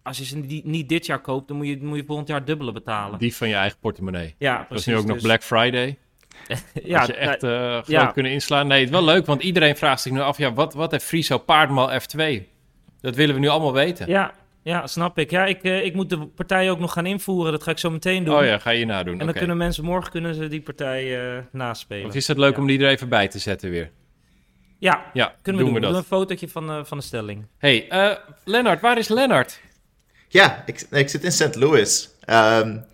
als 0.08 0.18
je 0.18 0.24
ze 0.24 0.36
niet, 0.36 0.64
niet 0.64 0.88
dit 0.88 1.06
jaar 1.06 1.20
koopt, 1.20 1.48
dan 1.48 1.56
moet 1.56 1.66
je, 1.66 1.78
moet 1.80 1.96
je 1.96 2.04
volgend 2.04 2.28
jaar 2.28 2.44
dubbele 2.44 2.72
betalen. 2.72 3.18
Die 3.18 3.36
van 3.36 3.48
je 3.48 3.54
eigen 3.54 3.78
portemonnee. 3.78 4.34
Ja, 4.38 4.54
precies. 4.54 4.68
Dat 4.68 4.78
is 4.78 4.86
nu 4.86 4.96
ook 4.96 5.06
dus... 5.06 5.12
nog 5.12 5.22
Black 5.22 5.42
Friday. 5.42 5.98
ja, 6.84 7.02
je 7.06 7.14
echt 7.14 7.44
uh, 7.44 7.70
groot 7.70 7.86
ja. 7.86 8.06
kunnen 8.06 8.32
inslaan. 8.32 8.66
Nee, 8.66 8.78
het 8.78 8.88
is 8.88 8.94
wel 8.94 9.04
leuk, 9.04 9.26
want 9.26 9.42
iedereen 9.42 9.76
vraagt 9.76 10.02
zich 10.02 10.12
nu 10.12 10.20
af... 10.20 10.38
ja, 10.38 10.52
wat, 10.52 10.74
wat 10.74 10.90
heeft 10.90 11.04
Friso 11.04 11.38
paardmal 11.38 11.90
F2? 11.90 12.42
Dat 13.00 13.14
willen 13.14 13.34
we 13.34 13.40
nu 13.40 13.48
allemaal 13.48 13.72
weten. 13.72 14.08
Ja, 14.08 14.32
ja 14.62 14.86
snap 14.86 15.18
ik. 15.18 15.30
Ja, 15.30 15.44
ik, 15.44 15.64
uh, 15.64 15.84
ik 15.84 15.94
moet 15.94 16.10
de 16.10 16.26
partij 16.26 16.70
ook 16.70 16.78
nog 16.78 16.92
gaan 16.92 17.06
invoeren. 17.06 17.52
Dat 17.52 17.62
ga 17.62 17.70
ik 17.70 17.78
zo 17.78 17.90
meteen 17.90 18.24
doen. 18.24 18.36
Oh 18.36 18.44
ja, 18.44 18.58
ga 18.58 18.70
je 18.70 18.84
nadoen. 18.84 19.12
En 19.12 19.18
dan 19.18 19.28
okay. 19.28 19.38
kunnen 19.38 19.56
mensen 19.56 19.84
morgen 19.84 20.10
kunnen 20.10 20.34
ze 20.34 20.48
die 20.48 20.60
partij 20.60 21.34
uh, 21.34 21.42
naspelen. 21.52 22.06
Of 22.06 22.14
is 22.14 22.28
het 22.28 22.38
leuk 22.38 22.54
ja. 22.54 22.60
om 22.60 22.66
die 22.66 22.78
er 22.78 22.88
even 22.88 23.08
bij 23.08 23.28
te 23.28 23.38
zetten 23.38 23.70
weer? 23.70 23.90
Ja, 24.78 25.04
ja 25.12 25.34
kunnen 25.42 25.62
we 25.62 25.70
doen. 25.70 25.74
We 25.74 25.80
dat. 25.80 25.90
doen 25.90 25.98
een 25.98 26.06
fotootje 26.06 26.48
van, 26.48 26.86
van 26.86 26.98
de 26.98 27.04
stelling. 27.04 27.46
hey, 27.58 27.88
Lennart, 28.44 28.80
waar 28.80 28.98
is 28.98 29.08
Lennart? 29.08 29.60
Ja, 30.28 30.62
ik, 30.66 30.86
ik 30.90 31.08
zit 31.08 31.24
in 31.24 31.32
St. 31.32 31.54
Louis 31.54 32.08
um, 32.26 32.84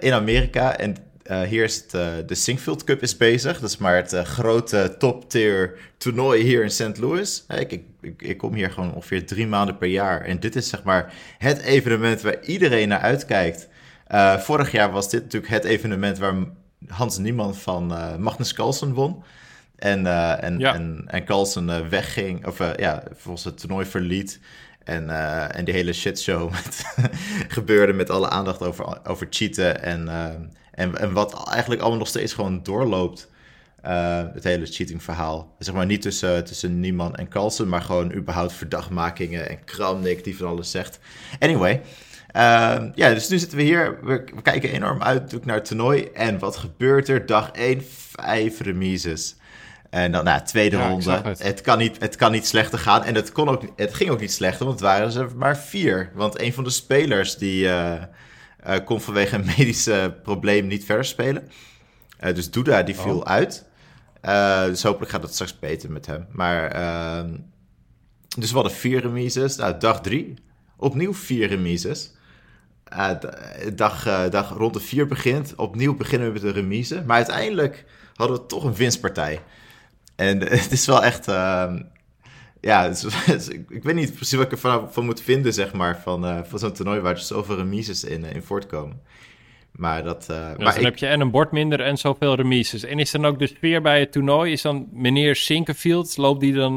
in 0.00 0.12
Amerika. 0.12 0.76
En 0.76 0.96
uh, 1.30 1.40
hier 1.40 1.64
is 1.64 1.76
het, 1.76 1.94
uh, 1.94 2.08
de 2.26 2.34
Singfield 2.34 2.84
Cup 2.84 3.02
is 3.02 3.16
bezig. 3.16 3.60
Dat 3.60 3.70
is 3.70 3.78
maar 3.78 3.96
het 3.96 4.12
uh, 4.12 4.22
grote 4.22 4.94
top-tier 4.98 5.78
toernooi 5.96 6.42
hier 6.42 6.62
in 6.62 6.70
St. 6.70 6.98
Louis. 6.98 7.44
Ik, 7.48 7.72
ik, 7.72 7.84
ik, 8.00 8.22
ik, 8.22 8.38
kom 8.38 8.54
hier 8.54 8.70
gewoon 8.70 8.94
ongeveer 8.94 9.26
drie 9.26 9.46
maanden 9.46 9.78
per 9.78 9.88
jaar. 9.88 10.20
En 10.20 10.40
dit 10.40 10.56
is 10.56 10.68
zeg 10.68 10.82
maar 10.82 11.12
het 11.38 11.58
evenement 11.58 12.20
waar 12.20 12.42
iedereen 12.42 12.88
naar 12.88 13.00
uitkijkt. 13.00 13.68
vorig 14.38 14.72
jaar 14.72 14.90
was 14.90 15.10
dit 15.10 15.22
natuurlijk 15.22 15.52
het 15.52 15.64
evenement 15.64 16.18
waar 16.18 16.34
Hans 16.88 17.18
Niemann 17.18 17.54
van 17.54 17.86
Magnus 18.18 18.52
Carlsen 18.52 18.92
won. 18.92 19.22
En, 19.76 20.06
en, 20.40 20.58
ja. 20.58 20.74
en, 20.74 21.02
en 21.06 21.24
Carlsen 21.24 21.90
wegging, 21.90 22.46
of 22.46 22.58
ja, 22.76 23.02
volgens 23.14 23.44
het 23.44 23.58
toernooi 23.58 23.86
verliet. 23.86 24.40
En, 24.88 25.04
uh, 25.04 25.56
en 25.56 25.64
die 25.64 25.74
hele 25.74 25.92
shitshow 25.92 26.50
met, 26.56 26.94
gebeurde 27.48 27.92
met 27.92 28.10
alle 28.10 28.28
aandacht 28.28 28.62
over, 28.62 29.06
over 29.06 29.26
cheaten. 29.30 29.82
En, 29.82 30.06
uh, 30.06 30.24
en, 30.78 30.98
en 30.98 31.12
wat 31.12 31.48
eigenlijk 31.50 31.80
allemaal 31.80 31.98
nog 31.98 32.08
steeds 32.08 32.32
gewoon 32.32 32.60
doorloopt. 32.62 33.28
Uh, 33.86 34.22
het 34.34 34.44
hele 34.44 34.66
cheating 34.66 35.02
verhaal. 35.02 35.54
Zeg 35.58 35.74
maar 35.74 35.86
niet 35.86 36.02
tussen, 36.02 36.44
tussen 36.44 36.80
Nieman 36.80 37.16
en 37.16 37.28
Carlsen, 37.28 37.68
maar 37.68 37.82
gewoon 37.82 38.12
überhaupt 38.12 38.52
verdachtmakingen 38.52 39.48
en 39.48 39.64
Kramnik 39.64 40.24
die 40.24 40.36
van 40.36 40.46
alles 40.46 40.70
zegt. 40.70 40.98
Anyway. 41.38 41.80
ja, 42.94 43.14
dus 43.14 43.28
nu 43.28 43.38
zitten 43.38 43.58
we 43.58 43.64
hier. 43.64 43.98
We, 44.02 44.24
we 44.34 44.42
kijken 44.42 44.70
enorm 44.70 45.02
uit 45.02 45.44
naar 45.44 45.54
het 45.54 45.64
toernooi. 45.64 46.04
En 46.14 46.38
wat 46.38 46.56
gebeurt 46.56 47.08
er? 47.08 47.26
Dag 47.26 47.50
1, 47.50 47.84
vijf 48.12 48.60
remises. 48.60 49.36
En 49.90 50.12
dan, 50.12 50.24
nou, 50.24 50.42
tweede 50.42 50.76
ja, 50.76 50.88
ronde. 50.88 51.10
Het. 51.10 51.42
het. 51.42 51.60
kan 51.60 51.78
niet, 51.78 52.00
het 52.00 52.16
kan 52.16 52.32
niet 52.32 52.46
slechter 52.46 52.78
gaan. 52.78 53.04
En 53.04 53.14
het, 53.14 53.32
kon 53.32 53.48
ook, 53.48 53.62
het 53.76 53.94
ging 53.94 54.10
ook 54.10 54.20
niet 54.20 54.32
slechter, 54.32 54.66
want 54.66 54.80
het 54.80 54.88
waren 54.88 55.16
er 55.16 55.36
maar 55.36 55.58
vier. 55.58 56.10
Want 56.14 56.40
een 56.40 56.52
van 56.52 56.64
de 56.64 56.70
spelers 56.70 57.36
die 57.36 57.64
uh, 57.64 57.92
kon 58.84 59.00
vanwege 59.00 59.36
een 59.36 59.44
medische 59.56 60.18
probleem 60.22 60.66
niet 60.66 60.84
verder 60.84 61.04
spelen. 61.04 61.48
Uh, 62.24 62.34
dus 62.34 62.50
Duda, 62.50 62.82
die 62.82 62.94
viel 62.94 63.18
oh. 63.18 63.22
uit. 63.22 63.64
dus 64.70 64.82
hopelijk 64.82 65.10
gaat 65.10 65.22
het 65.22 65.32
straks 65.32 65.58
beter 65.58 65.90
met 65.90 66.06
hem. 66.06 66.26
Maar, 66.30 66.70
ehm, 66.70 67.36
dus 68.38 68.48
we 68.48 68.54
hadden 68.54 68.76
vier 68.76 69.00
remises. 69.00 69.56
Nou, 69.56 69.78
dag 69.78 70.00
drie, 70.00 70.34
opnieuw 70.76 71.14
vier 71.14 71.48
remises. 71.48 72.12
dag, 73.74 74.28
dag 74.30 74.50
rond 74.56 74.74
de 74.74 74.80
vier 74.80 75.06
begint. 75.06 75.54
Opnieuw 75.54 75.96
beginnen 75.96 76.26
we 76.26 76.32
met 76.32 76.42
de 76.42 76.50
remise. 76.50 77.02
Maar 77.06 77.16
uiteindelijk 77.16 77.84
hadden 78.14 78.36
we 78.36 78.46
toch 78.46 78.64
een 78.64 78.74
winstpartij. 78.74 79.40
En 80.16 80.38
het 80.58 80.72
is 80.72 80.86
wel 80.86 81.04
echt. 81.04 81.26
Ja, 82.68 82.82
het 82.82 83.06
is, 83.26 83.48
ik 83.78 83.82
weet 83.82 83.94
niet 83.94 84.14
precies 84.14 84.36
wat 84.36 84.46
ik 84.46 84.52
ervan 84.52 84.92
van 84.92 85.04
moet 85.04 85.20
vinden, 85.20 85.52
zeg 85.52 85.72
maar. 85.72 86.00
Van, 86.02 86.24
uh, 86.24 86.38
van 86.44 86.58
zo'n 86.58 86.72
toernooi 86.72 87.00
waar 87.00 87.14
er 87.14 87.20
zoveel 87.20 87.56
remises 87.56 88.04
in, 88.04 88.24
in 88.24 88.42
voortkomen. 88.42 89.00
Maar 89.72 90.02
dat. 90.02 90.26
Uh, 90.30 90.36
ja, 90.36 90.42
maar 90.42 90.56
dan 90.58 90.76
ik, 90.76 90.82
heb 90.82 90.96
je 90.96 91.06
en 91.06 91.20
een 91.20 91.30
bord 91.30 91.52
minder 91.52 91.80
en 91.80 91.96
zoveel 91.96 92.34
remises. 92.34 92.84
En 92.84 92.98
is 92.98 93.10
dan 93.10 93.26
ook 93.26 93.38
de 93.38 93.46
sfeer 93.46 93.82
bij 93.82 94.00
het 94.00 94.12
toernooi? 94.12 94.52
Is 94.52 94.62
dan 94.62 94.88
meneer 94.92 95.36
Sinkenfield, 95.36 96.16
loopt 96.16 96.40
die 96.40 96.54
dan 96.54 96.76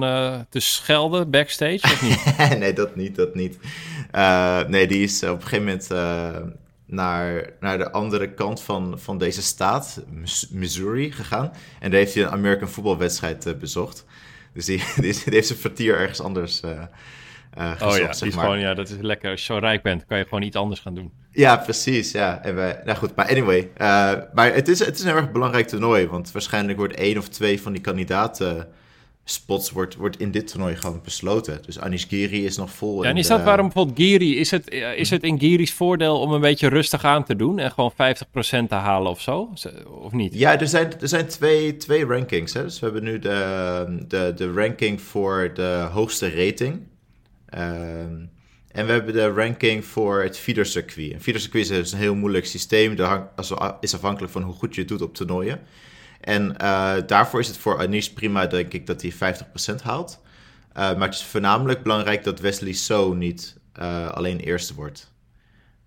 te 0.49 0.59
schelden 0.59 1.29
backstage 1.29 1.79
of 1.83 2.01
niet? 2.01 2.37
nee, 2.59 2.73
dat 2.73 2.95
niet, 2.95 3.15
dat 3.15 3.35
niet. 3.35 3.57
nee, 4.67 4.87
die 4.87 5.03
is 5.03 5.23
op 5.23 5.29
een 5.29 5.41
gegeven 5.41 5.65
moment 5.65 5.89
naar, 6.85 7.49
naar 7.59 7.77
de 7.77 7.91
andere 7.91 8.33
kant 8.33 8.61
van, 8.61 8.99
van 8.99 9.17
deze 9.17 9.41
staat, 9.41 10.03
Missouri, 10.51 11.11
gegaan. 11.11 11.51
En 11.79 11.89
daar 11.91 11.99
heeft 11.99 12.13
hij 12.13 12.23
een 12.23 12.29
American 12.29 12.69
voetbalwedstrijd 12.69 13.59
bezocht. 13.59 14.05
Dus 14.53 14.65
die, 14.65 14.77
die, 14.95 15.13
die, 15.13 15.33
heeft 15.33 15.47
zijn 15.47 15.59
vertier 15.59 15.97
ergens 15.97 16.21
anders 16.21 16.61
uh, 16.65 16.71
uh, 16.71 17.71
gezocht, 17.71 17.93
Oh 17.93 17.97
ja, 17.97 18.13
zeg 18.13 18.27
is 18.27 18.35
maar. 18.35 18.43
gewoon, 18.43 18.59
ja, 18.59 18.73
dat 18.73 18.89
is 18.89 18.95
lekker. 19.01 19.31
Als 19.31 19.39
je 19.39 19.53
zo 19.53 19.59
rijk 19.59 19.83
bent, 19.83 20.05
kan 20.05 20.17
je 20.17 20.23
gewoon 20.23 20.41
iets 20.41 20.55
anders 20.55 20.79
gaan 20.79 20.95
doen. 20.95 21.11
Ja, 21.31 21.57
precies. 21.57 22.11
Ja. 22.11 22.43
En 22.43 22.55
wij, 22.55 22.81
nou 22.85 22.97
goed, 22.97 23.15
maar 23.15 23.29
anyway. 23.29 23.69
maar 24.33 24.53
het 24.53 24.67
is, 24.67 24.79
het 24.79 24.97
is 24.97 25.03
een 25.03 25.15
erg 25.15 25.31
belangrijk 25.31 25.67
toernooi, 25.67 26.07
want 26.07 26.31
waarschijnlijk 26.31 26.77
wordt 26.77 26.95
één 26.95 27.17
of 27.17 27.27
twee 27.27 27.61
van 27.61 27.71
die 27.71 27.81
kandidaten 27.81 28.67
spots 29.23 29.71
wordt, 29.71 29.95
wordt 29.95 30.19
in 30.19 30.31
dit 30.31 30.47
toernooi 30.47 30.75
gewoon 30.75 31.01
besloten. 31.03 31.61
Dus 31.65 31.79
Anish 31.79 32.05
Giri 32.07 32.45
is 32.45 32.57
nog 32.57 32.71
vol. 32.71 33.03
Ja, 33.03 33.09
en 33.09 33.17
is 33.17 33.27
dat 33.27 33.43
waarom 33.43 33.65
bijvoorbeeld 33.65 33.97
Giri... 33.97 34.39
Is 34.39 34.51
het, 34.51 34.71
is 34.95 35.09
het 35.09 35.23
in 35.23 35.39
Giri's 35.39 35.73
voordeel 35.73 36.19
om 36.19 36.31
een 36.31 36.41
beetje 36.41 36.67
rustig 36.67 37.03
aan 37.03 37.23
te 37.23 37.35
doen... 37.35 37.59
en 37.59 37.71
gewoon 37.71 37.91
50% 37.93 37.95
te 38.67 38.75
halen 38.75 39.11
of 39.11 39.21
zo? 39.21 39.53
Of 39.85 40.11
niet? 40.11 40.33
Ja, 40.33 40.59
er 40.59 40.67
zijn, 40.67 40.99
er 41.01 41.07
zijn 41.07 41.27
twee, 41.27 41.77
twee 41.77 42.05
rankings. 42.05 42.53
Hè? 42.53 42.63
Dus 42.63 42.79
we 42.79 42.85
hebben 42.85 43.03
nu 43.03 43.19
de, 43.19 44.05
de, 44.07 44.33
de 44.35 44.53
ranking 44.53 45.01
voor 45.01 45.51
de 45.53 45.87
hoogste 45.91 46.29
rating. 46.29 46.79
Um, 47.57 48.29
en 48.71 48.85
we 48.85 48.91
hebben 48.91 49.13
de 49.13 49.29
ranking 49.29 49.85
voor 49.85 50.21
het 50.21 50.37
feedercircuit. 50.37 51.13
Een 51.13 51.21
feedercircuit 51.21 51.69
is 51.69 51.91
een 51.91 51.97
heel 51.97 52.15
moeilijk 52.15 52.45
systeem. 52.45 52.95
Dat 52.95 53.29
is 53.79 53.93
afhankelijk 53.93 54.31
van 54.31 54.41
hoe 54.41 54.53
goed 54.53 54.75
je 54.75 54.81
het 54.81 54.89
doet 54.89 55.01
op 55.01 55.15
toernooien. 55.15 55.59
En 56.21 56.55
uh, 56.61 56.93
daarvoor 57.07 57.39
is 57.39 57.47
het 57.47 57.57
voor 57.57 57.79
Anish 57.79 58.07
prima, 58.07 58.47
denk 58.47 58.73
ik, 58.73 58.87
dat 58.87 59.01
hij 59.01 59.35
50% 59.79 59.81
haalt. 59.83 60.19
Uh, 60.21 60.75
maar 60.75 61.07
het 61.07 61.13
is 61.13 61.23
voornamelijk 61.23 61.83
belangrijk 61.83 62.23
dat 62.23 62.39
Wesley 62.39 62.73
So 62.73 63.13
niet 63.13 63.57
uh, 63.79 64.09
alleen 64.09 64.39
eerste 64.39 64.73
wordt. 64.73 65.13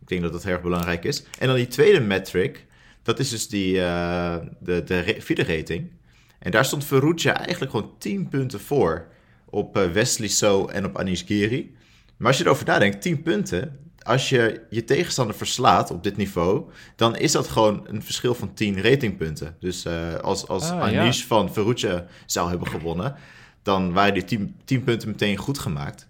Ik 0.00 0.08
denk 0.08 0.22
dat 0.22 0.32
dat 0.32 0.42
heel 0.42 0.52
erg 0.52 0.62
belangrijk 0.62 1.04
is. 1.04 1.24
En 1.38 1.46
dan 1.46 1.56
die 1.56 1.66
tweede 1.66 2.00
metric, 2.00 2.66
dat 3.02 3.18
is 3.18 3.28
dus 3.28 3.48
die, 3.48 3.74
de, 3.74 4.82
de 4.84 5.16
FIDE 5.20 5.44
rating. 5.44 5.92
En 6.38 6.50
daar 6.50 6.64
stond 6.64 6.84
Ferrugia 6.84 7.36
eigenlijk 7.36 7.70
gewoon 7.70 7.92
10 7.98 8.28
punten 8.28 8.60
voor 8.60 9.06
op 9.44 9.74
Wesley 9.92 10.28
So 10.28 10.66
en 10.66 10.84
op 10.84 10.98
Anish 10.98 11.22
Giri. 11.26 11.76
Maar 12.16 12.28
als 12.28 12.38
je 12.38 12.44
erover 12.44 12.66
nadenkt, 12.66 13.02
10 13.02 13.22
punten, 13.22 13.83
als 14.04 14.28
je 14.28 14.60
je 14.70 14.84
tegenstander 14.84 15.36
verslaat 15.36 15.90
op 15.90 16.02
dit 16.02 16.16
niveau, 16.16 16.64
dan 16.96 17.16
is 17.16 17.32
dat 17.32 17.48
gewoon 17.48 17.84
een 17.86 18.02
verschil 18.02 18.34
van 18.34 18.54
10 18.54 18.82
ratingpunten. 18.82 19.56
Dus 19.60 19.84
uh, 19.84 20.14
als, 20.14 20.48
als 20.48 20.70
Ah, 20.70 20.80
Anish 20.80 21.20
ja. 21.20 21.26
van 21.26 21.52
Ferrugia 21.52 22.06
zou 22.26 22.48
hebben 22.48 22.68
gewonnen, 22.68 23.14
dan 23.62 23.92
waren 23.92 24.14
die 24.14 24.24
10, 24.24 24.56
10 24.64 24.84
punten 24.84 25.08
meteen 25.08 25.36
goed 25.36 25.58
gemaakt. 25.58 26.06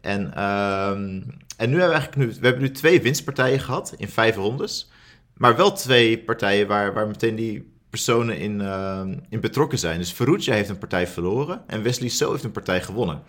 En, 0.00 0.34
ehm, 0.34 1.22
en 1.56 1.70
nu 1.70 1.78
hebben 1.78 1.88
we 1.88 1.94
eigenlijk 1.94 2.16
nu, 2.16 2.26
we 2.40 2.46
hebben 2.46 2.62
nu 2.62 2.70
twee 2.70 3.02
winstpartijen 3.02 3.60
gehad 3.60 3.94
in 3.96 4.08
vijf 4.08 4.36
rondes. 4.36 4.90
Maar 5.36 5.56
wel 5.56 5.72
twee 5.72 6.18
partijen 6.18 6.66
waar, 6.66 6.92
waar 6.92 7.06
meteen 7.06 7.34
die 7.34 7.70
personen 7.90 8.38
in, 8.38 8.60
ehm, 8.60 9.18
in 9.28 9.40
betrokken 9.40 9.78
zijn. 9.78 9.98
Dus 9.98 10.10
Ferrugia 10.10 10.54
heeft 10.54 10.68
een 10.68 10.78
partij 10.78 11.06
verloren 11.06 11.62
en 11.66 11.82
Wesley 11.82 12.08
So 12.08 12.30
heeft 12.30 12.44
een 12.44 12.52
partij 12.52 12.82
gewonnen. 12.82 13.22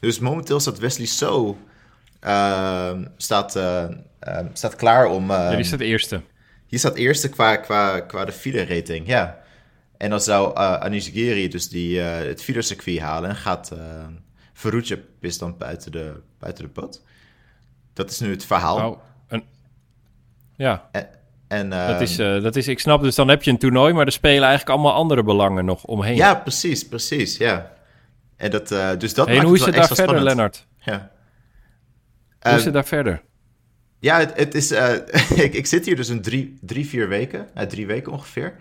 Dus 0.00 0.18
momenteel 0.18 0.60
staat 0.60 0.78
Wesley 0.78 1.06
So 1.06 1.56
staat, 3.16 3.56
eh, 3.56 3.84
ehm, 4.18 4.46
staat 4.52 4.76
klaar 4.76 5.06
om... 5.06 5.28
Ja, 5.28 5.46
ehm, 5.48 5.56
die 5.56 5.64
staat 5.64 5.80
eerste. 5.80 6.22
hier 6.66 6.78
staat 6.78 6.94
eerste 6.94 7.28
qua, 7.28 7.56
qua, 7.56 8.00
qua 8.00 8.24
de 8.24 8.32
FIDE-rating, 8.32 9.06
ja. 9.06 9.40
En 9.96 10.10
dan 10.10 10.20
zou 10.20 10.50
uh, 10.50 10.74
Anish 10.74 11.10
Giri 11.10 11.48
dus 11.48 11.68
die, 11.68 11.98
uh, 11.98 12.16
het 12.16 12.42
FIDE-circuit 12.42 13.00
halen 13.00 13.30
en 13.30 13.36
gaat 13.36 13.72
uh, 14.64 14.96
is 15.20 15.38
dan 15.38 15.56
buiten 15.58 15.92
de, 15.92 16.20
buiten 16.38 16.64
de 16.64 16.70
pot. 16.70 17.04
Dat 17.92 18.10
is 18.10 18.20
nu 18.20 18.30
het 18.30 18.44
verhaal. 18.44 18.90
Oh, 18.90 18.98
een... 19.28 19.44
Ja, 20.56 20.88
En, 20.92 21.08
en, 21.48 21.70
dat 21.70 22.00
is, 22.00 22.18
ehm, 22.18 22.42
dat 22.42 22.56
is, 22.56 22.68
ik 22.68 22.80
snap, 22.80 23.02
dus 23.02 23.14
dan 23.14 23.28
heb 23.28 23.42
je 23.42 23.50
een 23.50 23.58
toernooi, 23.58 23.92
maar 23.92 24.06
er 24.06 24.12
spelen 24.12 24.42
eigenlijk 24.42 24.70
allemaal 24.70 24.94
andere 24.94 25.22
belangen 25.22 25.64
nog 25.64 25.84
omheen. 25.84 26.16
Ja, 26.16 26.34
precies, 26.34 26.88
precies, 26.88 27.36
ja. 27.36 27.72
En 28.36 28.50
dat, 28.50 28.68
dus 28.98 29.14
dat 29.14 29.26
hey, 29.26 29.36
maakt 29.36 29.48
hoe 29.48 29.56
is 29.56 29.64
het 29.64 29.74
daar 29.74 29.86
verder, 29.86 30.04
spannend. 30.04 30.26
Lennart? 30.26 30.66
Ja. 30.78 31.10
Hoe 32.42 32.52
is 32.52 32.58
Eh, 32.58 32.64
het 32.64 32.74
daar 32.74 32.84
verder? 32.84 33.22
Ja, 33.98 34.18
het, 34.18 34.36
het 34.36 34.54
is. 34.54 34.70
eh, 34.70 34.92
ik, 35.44 35.54
ik 35.54 35.66
zit 35.66 35.84
hier 35.86 35.96
dus 35.96 36.08
een 36.08 36.22
drie, 36.22 36.58
drie 36.60 36.86
vier 36.86 37.08
weken. 37.08 37.48
Uh, 37.56 37.62
drie 37.62 37.86
weken 37.86 38.12
ongeveer. 38.12 38.54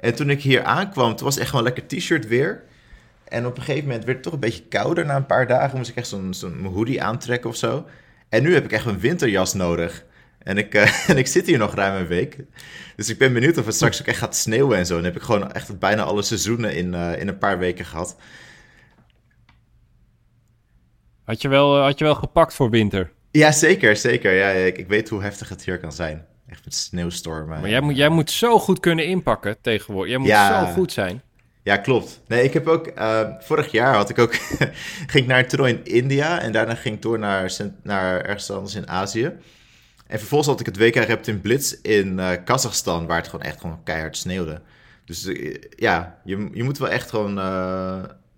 En 0.00 0.14
toen 0.14 0.30
ik 0.30 0.42
hier 0.42 0.62
aankwam, 0.64 1.16
toen 1.16 1.24
was 1.24 1.34
het 1.34 1.42
echt 1.42 1.50
gewoon 1.50 1.64
lekker 1.64 1.86
t-shirt 1.86 2.26
weer. 2.26 2.62
En 3.28 3.46
op 3.46 3.56
een 3.56 3.62
gegeven 3.62 3.86
moment 3.88 4.04
werd 4.04 4.16
het 4.16 4.24
toch 4.24 4.32
een 4.32 4.40
beetje 4.40 4.62
kouder. 4.68 5.06
Na 5.06 5.16
een 5.16 5.26
paar 5.26 5.46
dagen 5.46 5.76
moest 5.76 5.90
ik 5.90 5.96
echt 5.96 6.06
zo'n 6.08 6.34
zo'n 6.34 6.64
hoodie 6.64 7.02
aantrekken 7.02 7.50
of 7.50 7.56
zo. 7.56 7.86
En 8.28 8.42
nu 8.42 8.54
heb 8.54 8.64
ik 8.64 8.72
echt 8.72 8.86
een 8.86 8.98
winterjas 9.00 9.54
nodig. 9.54 10.04
En 10.38 10.58
ik, 10.58 10.74
uh, 10.74 11.08
en 11.10 11.16
ik 11.16 11.26
zit 11.26 11.46
hier 11.46 11.58
nog 11.58 11.74
ruim 11.74 12.00
een 12.00 12.06
week. 12.06 12.36
Dus 12.96 13.08
ik 13.08 13.18
ben 13.18 13.32
benieuwd 13.32 13.58
of 13.58 13.66
het 13.66 13.74
straks 13.74 14.00
ook 14.00 14.06
echt 14.06 14.18
gaat 14.18 14.36
sneeuwen 14.36 14.78
en 14.78 14.86
zo. 14.86 14.96
En 14.96 15.02
dan 15.02 15.12
heb 15.12 15.20
ik 15.20 15.26
gewoon 15.26 15.52
echt 15.52 15.78
bijna 15.78 16.02
alle 16.02 16.22
seizoenen 16.22 16.74
in, 16.74 16.92
uh, 16.92 17.18
in 17.20 17.28
een 17.28 17.38
paar 17.38 17.58
weken 17.58 17.84
gehad. 17.84 18.16
Had 21.24 21.42
je 21.42 21.48
wel, 21.48 21.78
had 21.82 21.98
je 21.98 22.04
wel 22.04 22.14
gepakt 22.14 22.54
voor 22.54 22.70
winter? 22.70 23.12
Ja, 23.36 23.52
zeker, 23.52 23.96
zeker. 23.96 24.32
Ja, 24.32 24.48
ik, 24.48 24.78
ik 24.78 24.88
weet 24.88 25.08
hoe 25.08 25.22
heftig 25.22 25.48
het 25.48 25.64
hier 25.64 25.78
kan 25.78 25.92
zijn. 25.92 26.26
Echt 26.48 26.64
met 26.64 26.74
sneeuwstormen. 26.74 27.60
Maar 27.60 27.70
jij 27.70 27.80
moet, 27.80 27.96
jij 27.96 28.08
moet 28.08 28.30
zo 28.30 28.58
goed 28.58 28.80
kunnen 28.80 29.06
inpakken 29.06 29.56
tegenwoordig. 29.60 30.10
Jij 30.10 30.18
moet 30.18 30.28
Ja. 30.28 30.66
zo 30.66 30.72
goed 30.72 30.92
zijn. 30.92 31.22
Ja, 31.62 31.76
klopt. 31.76 32.20
Nee, 32.26 32.44
ik 32.44 32.52
heb 32.52 32.66
ook... 32.66 32.92
Uh, 32.98 33.20
vorig 33.38 33.70
jaar 33.70 33.94
had 33.94 34.10
ik 34.10 34.18
ook... 34.18 34.34
ging 35.12 35.24
ik 35.24 35.26
naar 35.26 35.38
een 35.38 35.46
toernooi 35.48 35.72
in 35.72 35.84
India... 35.84 36.40
en 36.40 36.52
daarna 36.52 36.74
ging 36.74 36.94
ik 36.94 37.02
door 37.02 37.18
naar, 37.18 37.52
naar 37.82 38.20
ergens 38.20 38.50
anders 38.50 38.74
in 38.74 38.88
Azië. 38.88 39.32
En 40.06 40.18
vervolgens 40.18 40.50
had 40.50 40.60
ik 40.60 40.66
het 40.66 40.76
WK 40.76 40.94
Rept 40.94 41.28
in 41.28 41.40
Blitz 41.40 41.72
in 41.72 42.18
uh, 42.18 42.30
Kazachstan... 42.44 43.06
waar 43.06 43.16
het 43.16 43.28
gewoon 43.28 43.44
echt 43.44 43.60
gewoon 43.60 43.82
keihard 43.82 44.16
sneeuwde. 44.16 44.60
Dus 45.04 45.26
uh, 45.26 45.56
ja, 45.76 46.18
je, 46.24 46.48
je 46.52 46.62
moet 46.62 46.78
wel 46.78 46.90
echt 46.90 47.10
gewoon 47.10 47.38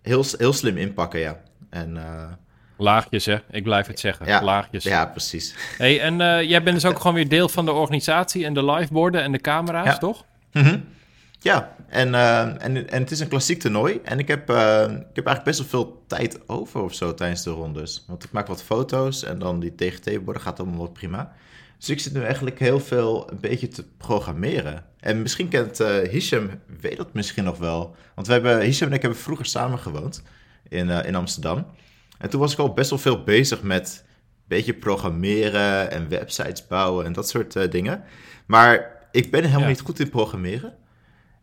heel, 0.03 0.25
heel 0.39 0.53
slim 0.53 0.77
inpakken, 0.77 1.21
ja. 1.21 1.41
En... 1.71 1.97
Laagjes, 2.79 3.25
hè? 3.25 3.37
Ik 3.51 3.63
blijf 3.63 3.87
het 3.87 4.01
zeggen. 4.01 4.27
Ja, 4.27 4.43
Laagjes. 4.43 4.85
Ja, 4.85 5.07
precies. 5.07 5.55
Hey, 5.79 6.01
en 6.01 6.21
uh, 6.21 6.43
jij 6.43 6.63
bent 6.63 6.81
dus 6.81 6.91
ook 6.91 6.99
gewoon 6.99 7.15
weer 7.15 7.29
deel 7.29 7.49
van 7.49 7.65
de 7.65 7.73
organisatie 7.73 8.45
en 8.45 8.55
de 8.55 8.65
liveboarden 8.65 9.23
en 9.23 9.33
de 9.33 9.41
camera's, 9.41 9.87
Ja. 9.87 9.99
toch? 9.99 10.25
Mm 10.53 10.63
-hmm. 10.63 10.85
Ja, 11.41 11.75
en, 11.89 12.09
uh, 12.09 12.41
en, 12.41 12.91
en 12.91 13.03
het 13.03 13.11
is 13.11 13.21
een 13.21 13.29
klassiek 13.29 13.61
toernooi. 13.61 14.01
En 14.05 14.19
ik 14.19 14.29
heb, 14.29 14.51
uh, 14.51 14.83
ik 14.83 15.17
heb 15.17 15.27
eigenlijk 15.27 15.45
best 15.45 15.59
wel 15.59 15.69
veel 15.69 16.05
tijd 16.07 16.49
over 16.49 16.83
of 16.83 16.95
zo 16.95 17.15
tijdens 17.15 17.43
de 17.43 17.51
rondes. 17.51 18.05
Want 18.07 18.25
ik 18.25 18.33
maak 18.33 18.47
wat 18.47 18.63
foto's 18.63 19.25
en 19.25 19.39
dan 19.39 19.61
die 19.61 19.75
TGT-borden 19.75 20.43
gaat 20.43 20.59
allemaal 20.61 20.79
wel 20.79 20.89
prima. 20.89 21.33
Dus 21.79 21.89
ik 21.89 22.01
zit 22.01 22.13
nu 22.13 22.23
eigenlijk 22.23 22.59
heel 22.59 22.81
veel 22.81 23.31
een 23.31 23.41
beetje 23.41 23.69
te 23.69 23.85
programmeren. 23.97 24.85
En 25.01 25.23
misschien 25.23 25.49
kent 25.49 25.81
uh, 25.81 25.89
Hisham, 26.11 26.51
weet 26.81 26.97
dat 26.97 27.13
misschien 27.13 27.45
nog 27.45 27.59
wel. 27.59 27.97
Want 28.15 28.27
we 28.27 28.33
hebben, 28.33 28.61
Hisham 28.61 28.89
en 28.89 28.95
ik 28.95 29.03
hebben 29.03 29.21
vroeger 29.21 29.47
samen 29.47 29.79
gewoond 29.79 30.23
in, 30.69 30.89
in 30.89 31.15
Amsterdam. 31.15 31.67
En 32.19 32.31
toen 32.31 32.41
was 32.41 32.53
ik 32.53 32.59
al 32.59 32.73
best 32.73 32.91
wel 32.91 32.99
veel 32.99 33.23
bezig 33.23 33.63
met 33.63 34.05
een 34.05 34.45
beetje 34.47 34.75
programmeren 34.75 35.91
en 35.91 36.09
websites 36.09 36.67
bouwen 36.67 37.05
en 37.05 37.13
dat 37.13 37.29
soort 37.29 37.55
uh, 37.55 37.71
dingen. 37.71 38.05
Maar 38.47 39.07
ik 39.13 39.31
ben 39.31 39.41
helemaal 39.41 39.63
ja. 39.63 39.69
niet 39.69 39.81
goed 39.81 40.01
in 40.01 40.11
programmeren. 40.11 40.75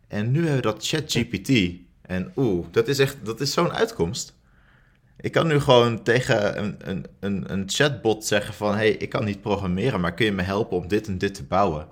En 0.08 0.30
nu 0.30 0.38
hebben 0.38 0.56
we 0.56 0.62
dat 0.62 0.86
ChatGPT. 0.86 1.74
En 2.02 2.32
oeh, 2.36 2.66
dat 2.70 2.88
is 2.88 2.98
echt, 2.98 3.16
dat 3.22 3.40
is 3.40 3.52
zo'n 3.52 3.72
uitkomst. 3.72 4.34
Ik 5.20 5.32
kan 5.32 5.46
nu 5.46 5.60
gewoon 5.60 6.02
tegen 6.02 6.58
een, 6.58 6.76
een, 6.78 7.06
een, 7.20 7.52
een 7.52 7.64
chatbot 7.66 8.24
zeggen 8.24 8.54
van... 8.54 8.74
hey, 8.74 8.90
ik 8.90 9.08
kan 9.08 9.24
niet 9.24 9.40
programmeren, 9.40 10.00
maar 10.00 10.14
kun 10.14 10.26
je 10.26 10.32
me 10.32 10.42
helpen 10.42 10.76
om 10.76 10.88
dit 10.88 11.06
en 11.06 11.18
dit 11.18 11.34
te 11.34 11.44
bouwen? 11.44 11.86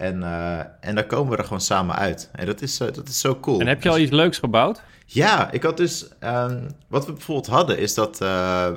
En, 0.00 0.20
uh, 0.20 0.58
en 0.80 0.94
dan 0.94 1.06
komen 1.06 1.30
we 1.30 1.36
er 1.36 1.44
gewoon 1.44 1.60
samen 1.60 1.96
uit. 1.96 2.30
En 2.32 2.46
dat 2.46 2.62
is, 2.62 2.80
uh, 2.80 2.92
dat 2.92 3.08
is 3.08 3.20
zo 3.20 3.36
cool. 3.40 3.60
En 3.60 3.66
heb 3.66 3.82
je 3.82 3.88
al 3.88 3.98
iets 3.98 4.10
leuks 4.10 4.38
gebouwd? 4.38 4.82
Ja, 5.06 5.50
ik 5.50 5.62
had 5.62 5.76
dus... 5.76 6.08
Um, 6.24 6.66
wat 6.88 7.06
we 7.06 7.12
bijvoorbeeld 7.12 7.46
hadden 7.46 7.78
is 7.78 7.94
dat... 7.94 8.20
Uh, 8.22 8.68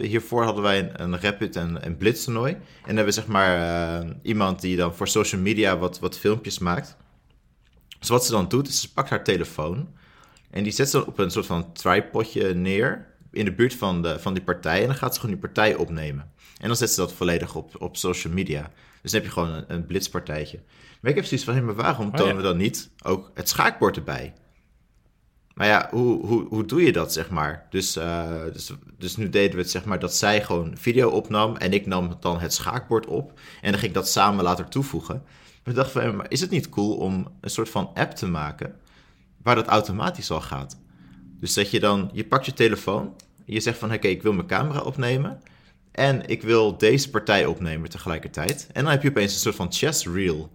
hiervoor 0.00 0.44
hadden 0.44 0.62
wij 0.62 0.78
een, 0.78 1.02
een 1.02 1.20
Rapid 1.20 1.56
en 1.56 1.86
een 1.86 1.96
Blitz 1.96 2.24
toernooi. 2.24 2.52
En 2.52 2.60
dan 2.62 2.96
hebben 2.96 3.04
we 3.04 3.12
zeg 3.12 3.26
maar 3.26 4.04
iemand 4.22 4.60
die 4.60 4.76
dan 4.76 4.94
voor 4.94 5.08
social 5.08 5.40
media 5.40 5.78
wat, 5.78 5.98
wat 5.98 6.18
filmpjes 6.18 6.58
maakt. 6.58 6.96
Dus 7.98 8.08
wat 8.08 8.24
ze 8.24 8.32
dan 8.32 8.48
doet, 8.48 8.68
is 8.68 8.80
ze 8.80 8.92
pakt 8.92 9.10
haar 9.10 9.24
telefoon... 9.24 9.88
en 10.50 10.62
die 10.62 10.72
zet 10.72 10.90
ze 10.90 10.96
dan 10.96 11.06
op 11.06 11.18
een 11.18 11.30
soort 11.30 11.46
van 11.46 11.72
tripodje 11.72 12.54
neer... 12.54 13.06
in 13.30 13.44
de 13.44 13.52
buurt 13.52 13.74
van, 13.74 14.02
de, 14.02 14.18
van 14.18 14.34
die 14.34 14.42
partij... 14.42 14.80
en 14.80 14.86
dan 14.86 14.96
gaat 14.96 15.14
ze 15.14 15.20
gewoon 15.20 15.34
die 15.34 15.44
partij 15.44 15.74
opnemen. 15.74 16.30
En 16.60 16.66
dan 16.66 16.76
zet 16.76 16.90
ze 16.90 17.00
dat 17.00 17.12
volledig 17.12 17.54
op, 17.54 17.82
op 17.82 17.96
social 17.96 18.32
media. 18.32 18.70
Dus 19.02 19.10
dan 19.10 19.20
heb 19.20 19.30
je 19.30 19.34
gewoon 19.34 19.52
een, 19.52 19.64
een 19.66 19.86
blitzpartijtje. 19.86 20.60
Maar 21.00 21.10
ik 21.10 21.16
heb 21.16 21.26
zoiets 21.26 21.46
van, 21.46 21.54
hey, 21.54 21.62
maar 21.62 21.74
waarom 21.74 22.10
tonen 22.10 22.24
oh, 22.24 22.30
ja. 22.30 22.36
we 22.36 22.42
dan 22.42 22.56
niet 22.56 22.90
ook 23.02 23.30
het 23.34 23.48
schaakbord 23.48 23.96
erbij? 23.96 24.34
Maar 25.54 25.66
ja, 25.66 25.88
hoe, 25.90 26.26
hoe, 26.26 26.46
hoe 26.48 26.64
doe 26.64 26.82
je 26.82 26.92
dat, 26.92 27.12
zeg 27.12 27.30
maar? 27.30 27.66
Dus, 27.70 27.96
uh, 27.96 28.42
dus, 28.52 28.72
dus 28.98 29.16
nu 29.16 29.28
deden 29.28 29.56
we 29.56 29.62
het, 29.62 29.70
zeg 29.70 29.84
maar, 29.84 29.98
dat 29.98 30.14
zij 30.14 30.44
gewoon 30.44 30.76
video 30.76 31.10
opnam... 31.10 31.56
en 31.56 31.72
ik 31.72 31.86
nam 31.86 32.16
dan 32.20 32.40
het 32.40 32.54
schaakbord 32.54 33.06
op... 33.06 33.38
en 33.60 33.70
dan 33.70 33.80
ging 33.80 33.90
ik 33.90 33.94
dat 33.94 34.08
samen 34.08 34.44
later 34.44 34.68
toevoegen. 34.68 35.22
Maar 35.24 35.74
ik 35.74 35.74
dacht 35.74 35.90
van, 35.90 36.16
maar 36.16 36.30
is 36.30 36.40
het 36.40 36.50
niet 36.50 36.68
cool 36.68 36.96
om 36.96 37.28
een 37.40 37.50
soort 37.50 37.68
van 37.68 37.90
app 37.94 38.12
te 38.12 38.26
maken... 38.26 38.74
waar 39.42 39.54
dat 39.54 39.66
automatisch 39.66 40.30
al 40.30 40.40
gaat? 40.40 40.78
Dus 41.40 41.54
dat 41.54 41.70
je 41.70 41.80
dan, 41.80 42.10
je 42.12 42.24
pakt 42.24 42.46
je 42.46 42.52
telefoon... 42.52 43.14
je 43.44 43.60
zegt 43.60 43.78
van, 43.78 43.88
oké, 43.88 43.96
okay, 43.96 44.10
ik 44.10 44.22
wil 44.22 44.32
mijn 44.32 44.46
camera 44.46 44.80
opnemen... 44.80 45.40
en 45.92 46.26
ik 46.26 46.42
wil 46.42 46.78
deze 46.78 47.10
partij 47.10 47.46
opnemen 47.46 47.90
tegelijkertijd. 47.90 48.66
En 48.72 48.82
dan 48.82 48.92
heb 48.92 49.02
je 49.02 49.08
opeens 49.08 49.32
een 49.32 49.38
soort 49.38 49.54
van 49.54 49.72
chess 49.72 50.06
reel... 50.06 50.50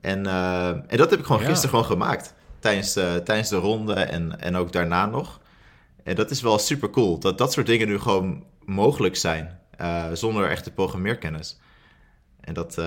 En, 0.00 0.24
uh, 0.24 0.68
en 0.68 0.96
dat 0.96 1.10
heb 1.10 1.18
ik 1.18 1.24
gewoon 1.24 1.42
ja. 1.42 1.48
gisteren 1.48 1.70
gewoon 1.70 1.84
gemaakt 1.84 2.34
tijdens 2.58 2.92
de, 2.92 3.20
tijdens 3.24 3.48
de 3.48 3.56
ronde 3.56 3.94
en, 3.94 4.40
en 4.40 4.56
ook 4.56 4.72
daarna 4.72 5.06
nog. 5.06 5.40
En 6.04 6.14
dat 6.14 6.30
is 6.30 6.40
wel 6.40 6.58
super 6.58 6.90
cool, 6.90 7.18
dat 7.18 7.38
dat 7.38 7.52
soort 7.52 7.66
dingen 7.66 7.88
nu 7.88 7.98
gewoon 7.98 8.44
mogelijk 8.64 9.16
zijn, 9.16 9.60
uh, 9.80 10.04
zonder 10.12 10.50
echte 10.50 10.72
programmeerkennis. 10.72 11.60
En, 12.40 12.54
dat, 12.54 12.78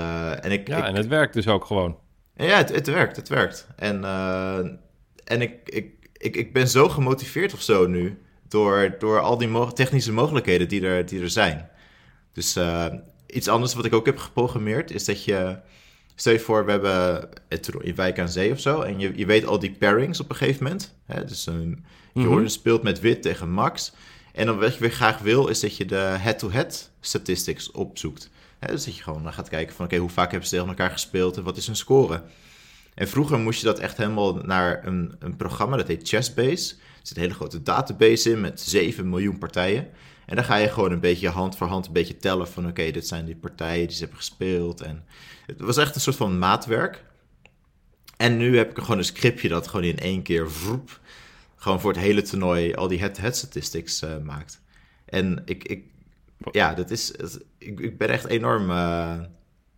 en, 0.42 0.52
ik, 0.52 0.68
ja, 0.68 0.78
ik, 0.78 0.84
en 0.84 0.96
het 0.96 1.08
werkt 1.08 1.34
dus 1.34 1.48
ook 1.48 1.66
gewoon. 1.66 1.98
Ja, 2.36 2.58
het, 2.58 2.70
het 2.70 2.88
werkt, 2.88 3.16
het 3.16 3.30
werkt. 3.30 3.68
En, 3.76 4.04
en 5.24 5.42
ik, 5.42 5.54
ik, 5.66 6.10
ik, 6.14 6.36
ik 6.36 6.54
ben 6.54 6.68
zo 6.68 6.90
gemotiveerd 6.90 7.54
of 7.54 7.62
zo 7.62 7.88
nu, 7.88 8.22
door, 8.48 8.96
door 9.00 9.20
al 9.20 9.38
die 9.38 9.48
mo 9.48 9.68
technische 9.68 10.12
mogelijkheden 10.12 10.68
die 10.68 10.86
er, 10.86 11.06
die 11.06 11.22
er 11.22 11.30
zijn. 11.30 11.70
Dus 12.34 12.58
iets 13.28 13.48
anders 13.48 13.74
wat 13.74 13.86
ik 13.86 13.94
ook 13.94 14.06
heb 14.06 14.18
geprogrammeerd, 14.18 14.92
is 14.92 15.06
dat 15.06 15.24
je... 15.24 15.58
Stel 16.16 16.34
je 16.34 16.40
voor, 16.40 16.66
we 16.66 16.72
hebben 16.72 17.30
het 17.48 17.70
in 17.82 17.96
Wijk 17.96 18.20
aan 18.20 18.30
Zee 18.30 18.52
of 18.52 18.60
zo. 18.60 18.82
En 18.82 19.00
je, 19.00 19.12
je 19.16 19.26
weet 19.26 19.46
al 19.46 19.60
die 19.60 19.72
pairings 19.72 20.20
op 20.20 20.30
een 20.30 20.36
gegeven 20.36 20.64
moment. 20.64 20.96
Hè? 21.06 21.26
Dus 21.26 21.44
je 21.44 21.52
mm 22.14 22.26
-hmm. 22.26 22.48
speelt 22.48 22.84
met 22.84 23.00
wit 23.00 23.22
tegen 23.22 23.52
max. 23.52 23.94
En 24.34 24.46
dan 24.46 24.60
wat 24.60 24.74
je 24.74 24.80
weer 24.80 24.92
graag 24.92 25.20
wil, 25.20 25.48
is 25.48 25.60
dat 25.60 25.78
je 25.78 25.86
de 25.86 25.96
head-to-head 25.96 26.66
-head 26.66 26.92
statistics 27.00 27.72
opzoekt. 27.72 28.30
Hè? 28.60 28.72
Dus 28.72 28.86
dat 28.86 28.96
je 28.96 29.04
gewoon 29.04 29.34
gaat 29.34 29.50
kijken 29.50 29.76
van, 29.76 29.86
oké, 29.86 29.94
okay, 29.94 30.06
hoe 30.06 30.16
vaak 30.16 30.32
hebben 30.32 30.50
ze 30.50 30.56
tegen 30.56 30.70
elkaar 30.70 30.92
gespeeld 30.92 31.38
en 31.38 31.44
wat 31.44 31.58
is 31.58 31.66
hun 31.66 31.76
score? 31.76 32.24
En 32.94 33.08
vroeger 33.08 33.40
moest 33.40 33.60
je 33.60 33.66
dat 33.66 33.80
echt 33.80 33.98
helemaal 33.98 34.34
naar 34.34 34.88
een, 34.88 35.16
een 35.20 35.36
programma, 35.36 35.78
dat 35.78 35.88
heet 35.88 36.08
Chessbase. 36.08 36.76
zit 37.02 37.16
een 37.16 37.22
hele 37.22 37.34
grote 37.34 37.64
database 37.64 38.32
in 38.32 38.42
met 38.42 38.62
7 38.62 39.10
miljoen 39.10 39.38
partijen. 39.38 39.88
En 40.26 40.36
dan 40.36 40.46
ga 40.46 40.56
je 40.56 40.70
gewoon 40.70 40.92
een 40.92 41.00
beetje 41.00 41.30
hand 41.30 41.58
voor 41.58 41.68
hand 41.68 41.88
een 41.88 41.94
beetje 41.94 42.18
tellen 42.18 42.48
van 42.48 42.68
oké, 42.68 42.92
dit 42.92 43.08
zijn 43.08 43.26
die 43.26 43.36
partijen 43.36 43.88
die 43.88 43.96
ze 43.96 44.02
hebben 44.02 44.18
gespeeld. 44.18 44.82
En 44.82 45.06
het 45.46 45.60
was 45.60 45.78
echt 45.78 45.96
een 45.96 46.02
soort 46.02 46.16
van 46.16 46.40
maatwerk. 46.40 47.04
En 48.18 48.38
nu 48.38 48.58
heb 48.58 48.70
ik 48.70 48.78
gewoon 48.78 48.98
een 48.98 49.04
scriptje 49.04 49.50
dat 49.50 49.68
gewoon 49.68 49.86
in 49.86 50.00
één 50.00 50.22
keer 50.22 50.52
vroep, 50.52 51.00
gewoon 51.56 51.82
voor 51.82 51.92
het 51.92 52.02
hele 52.02 52.22
toernooi 52.22 52.74
al 52.74 52.88
die 52.88 53.00
head-to-head 53.00 53.36
statistics 53.36 54.04
uh, 54.04 54.18
maakt. 54.24 54.62
En 55.06 55.42
ik, 55.46 55.64
ik 55.64 55.84
ja, 56.52 56.74
dat 56.74 56.92
is, 56.92 57.12
ik, 57.58 57.80
ik 57.80 57.98
ben 57.98 58.10
echt 58.10 58.26
enorm, 58.26 58.70
uh, 58.70 59.20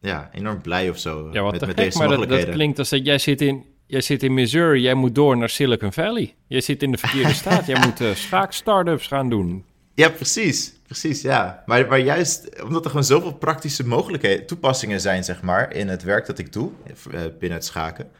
ja, 0.01 0.29
enorm 0.33 0.61
blij 0.61 0.89
of 0.89 0.97
zo 0.97 1.29
ja, 1.31 1.41
wat 1.41 1.51
met, 1.51 1.61
met 1.61 1.69
gek, 1.69 1.77
deze 1.77 1.97
maar 1.97 2.07
dat, 2.07 2.17
mogelijkheden. 2.17 2.45
dat 2.45 2.55
klinkt 2.55 2.79
als 2.79 2.89
dat 2.89 3.05
jij 3.05 3.17
zit 3.17 3.41
in... 3.41 3.71
Jij 3.85 4.01
zit 4.01 4.23
in 4.23 4.33
Missouri, 4.33 4.81
jij 4.81 4.93
moet 4.93 5.15
door 5.15 5.37
naar 5.37 5.49
Silicon 5.49 5.93
Valley. 5.93 6.35
Jij 6.47 6.61
zit 6.61 6.83
in 6.83 6.91
de 6.91 6.97
verkeerde 6.97 7.33
staat. 7.43 7.65
Jij 7.65 7.79
moet 7.85 8.01
uh, 8.01 8.13
schaak-startups 8.13 9.07
gaan 9.07 9.29
doen. 9.29 9.65
Ja, 9.93 10.09
precies. 10.09 10.73
Precies, 10.83 11.21
ja. 11.21 11.63
Maar, 11.65 11.87
maar 11.87 11.99
juist 11.99 12.63
omdat 12.63 12.83
er 12.83 12.89
gewoon 12.89 13.05
zoveel 13.05 13.33
praktische 13.33 13.87
mogelijkheden, 13.87 14.45
toepassingen 14.45 15.01
zijn, 15.01 15.23
zeg 15.23 15.41
maar, 15.41 15.73
in 15.73 15.87
het 15.87 16.03
werk 16.03 16.25
dat 16.25 16.37
ik 16.37 16.53
doe 16.53 16.71
uh, 16.87 17.21
binnen 17.39 17.57
het 17.57 17.65
schaken. 17.65 18.11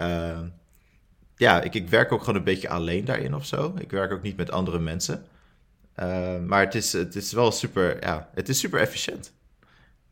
Uh, 0.00 0.38
ja, 1.36 1.62
ik, 1.62 1.74
ik 1.74 1.88
werk 1.88 2.12
ook 2.12 2.20
gewoon 2.20 2.34
een 2.34 2.44
beetje 2.44 2.68
alleen 2.68 3.04
daarin 3.04 3.34
of 3.34 3.46
zo. 3.46 3.74
Ik 3.78 3.90
werk 3.90 4.12
ook 4.12 4.22
niet 4.22 4.36
met 4.36 4.50
andere 4.50 4.78
mensen. 4.78 5.24
Uh, 6.00 6.38
maar 6.46 6.60
het 6.60 6.74
is, 6.74 6.92
het 6.92 7.14
is 7.14 7.32
wel 7.32 7.52
super, 7.52 7.96
ja, 8.00 8.28
het 8.34 8.48
is 8.48 8.58
super 8.58 8.80
efficiënt. 8.80 9.32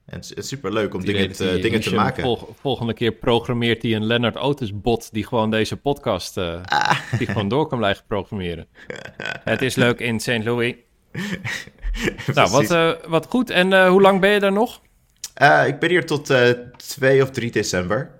En 0.05 0.19
het 0.21 0.37
is 0.37 0.49
super 0.49 0.73
leuk 0.73 0.95
om 0.95 1.05
dingen, 1.05 1.33
te, 1.33 1.59
dingen 1.63 1.81
te 1.81 1.95
maken. 1.95 2.23
Vol, 2.23 2.55
volgende 2.61 2.95
keer 2.95 3.13
programmeert 3.13 3.83
hij 3.83 3.95
een 3.95 4.07
Leonard 4.07 4.37
Otis 4.37 4.81
bot 4.81 5.13
die 5.13 5.27
gewoon 5.27 5.51
deze 5.51 5.77
podcast 5.77 6.37
uh, 6.37 6.63
ah. 6.65 6.99
die 7.19 7.27
gewoon 7.27 7.49
door 7.49 7.67
kan 7.69 7.79
blijven 7.79 8.05
programmeren. 8.07 8.67
het 9.45 9.63
is 9.63 9.75
leuk 9.75 10.01
in 10.01 10.21
St. 10.21 10.45
Louis. 10.45 10.75
nou, 12.35 12.51
wat, 12.51 12.71
uh, 12.71 12.93
wat 13.07 13.27
goed. 13.27 13.51
En 13.51 13.71
uh, 13.71 13.89
hoe 13.89 14.01
lang 14.01 14.21
ben 14.21 14.31
je 14.31 14.41
daar 14.41 14.53
nog? 14.53 14.83
ik 15.67 15.79
ben 15.79 15.91
hier 15.91 16.07
tot 16.07 16.33
2 16.77 17.23
of 17.23 17.31
3 17.31 17.51
december. 17.51 18.11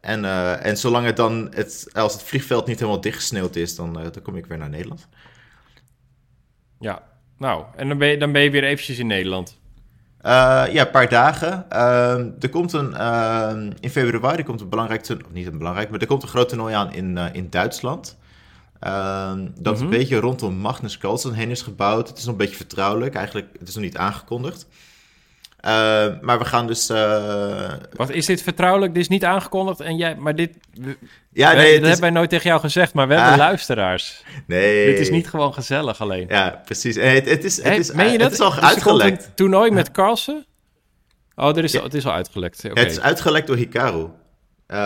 En, 0.00 0.24
en 0.62 0.76
zolang 0.76 1.06
het 1.06 1.16
dan, 1.16 1.52
het, 1.54 1.86
als 1.92 2.12
het 2.12 2.22
vliegveld 2.22 2.66
niet 2.66 2.78
helemaal 2.78 3.00
dichtgesneeuwd 3.00 3.56
is, 3.56 3.76
dan, 3.76 3.92
dan 3.92 4.22
kom 4.22 4.36
ik 4.36 4.46
weer 4.46 4.58
naar 4.58 4.68
Nederland. 4.68 5.08
Ja, 6.78 7.02
nou, 7.38 7.64
en 7.76 7.88
dan 7.88 7.98
ben 7.98 8.08
je, 8.08 8.16
dan 8.16 8.32
ben 8.32 8.42
je 8.42 8.50
weer 8.50 8.64
eventjes 8.64 8.98
in 8.98 9.06
Nederland. 9.06 9.58
Ja, 10.22 10.68
een 10.74 10.90
paar 10.90 11.08
dagen. 11.08 11.70
Er 12.40 12.48
komt 12.50 12.72
een, 12.72 12.94
in 13.80 13.90
februari 13.90 14.42
komt 14.42 14.60
een 14.60 14.68
belangrijk 14.68 15.02
toernooi, 15.02 15.32
niet 15.32 15.46
een 15.46 15.58
belangrijk, 15.58 15.90
maar 15.90 16.00
er 16.00 16.06
komt 16.06 16.22
een 16.22 16.28
groot 16.28 16.48
toernooi 16.48 16.74
aan 16.74 16.92
in, 16.92 17.18
in 17.32 17.50
Duitsland. 17.50 18.18
Ehm, 18.80 19.46
dat 19.58 19.80
een 19.80 19.88
beetje 19.90 20.16
rondom 20.16 20.54
Magnus 20.54 20.98
Carlsen 20.98 21.32
heen 21.34 21.50
is 21.50 21.62
gebouwd. 21.62 22.08
Het 22.08 22.18
is 22.18 22.24
nog 22.24 22.32
een 22.32 22.38
beetje 22.40 22.56
vertrouwelijk, 22.56 23.14
eigenlijk, 23.14 23.46
het 23.58 23.68
is 23.68 23.74
nog 23.74 23.84
niet 23.84 23.96
aangekondigd. 23.96 24.66
Ehm, 25.60 26.16
maar 26.20 26.38
we 26.38 26.44
gaan 26.44 26.66
dus. 26.66 26.86
Wat 27.96 28.10
is 28.10 28.26
dit 28.26 28.42
vertrouwelijk? 28.42 28.94
Dit 28.94 29.02
is 29.02 29.08
niet 29.08 29.24
aangekondigd 29.24 29.80
en 29.80 29.96
jij, 29.96 30.16
maar 30.16 30.34
dit. 30.34 30.56
Ja, 31.32 31.52
nee, 31.52 31.64
dat 31.64 31.74
is... 31.74 31.80
hebben 31.80 32.00
wij 32.00 32.10
nooit 32.10 32.30
tegen 32.30 32.48
jou 32.48 32.60
gezegd, 32.60 32.94
maar 32.94 33.08
we 33.08 33.14
hebben 33.14 33.32
Ah. 33.32 33.38
luisteraars. 33.38 34.22
Nee. 34.46 34.86
Dit 34.86 34.98
is 34.98 35.10
niet 35.10 35.28
gewoon 35.28 35.54
gezellig 35.54 36.00
alleen. 36.00 36.26
Ja, 36.28 36.62
precies. 36.64 36.96
En 36.96 37.14
het, 37.14 37.28
het 37.28 37.44
is, 37.44 37.56
het 37.56 37.66
Hey, 37.66 37.76
is, 37.78 37.92
meen 37.92 38.06
je 38.06 38.10
het 38.12 38.20
dat? 38.20 38.32
is 38.32 38.40
al 38.40 38.50
Dus 38.50 38.60
uitgelekt. 38.60 39.24
een 39.24 39.34
toernooi 39.34 39.70
met 39.70 39.90
Carlsen? 39.90 40.46
Oh, 41.34 41.56
er 41.56 41.64
is, 41.64 41.72
Ja. 41.72 41.82
het 41.82 41.94
is 41.94 42.06
al 42.06 42.12
uitgelekt. 42.12 42.62
Het 42.62 42.78
is 42.90 43.00
uitgelekt 43.00 43.46
door 43.46 43.56
Hikaru. 43.56 44.06
Uh, 44.70 44.76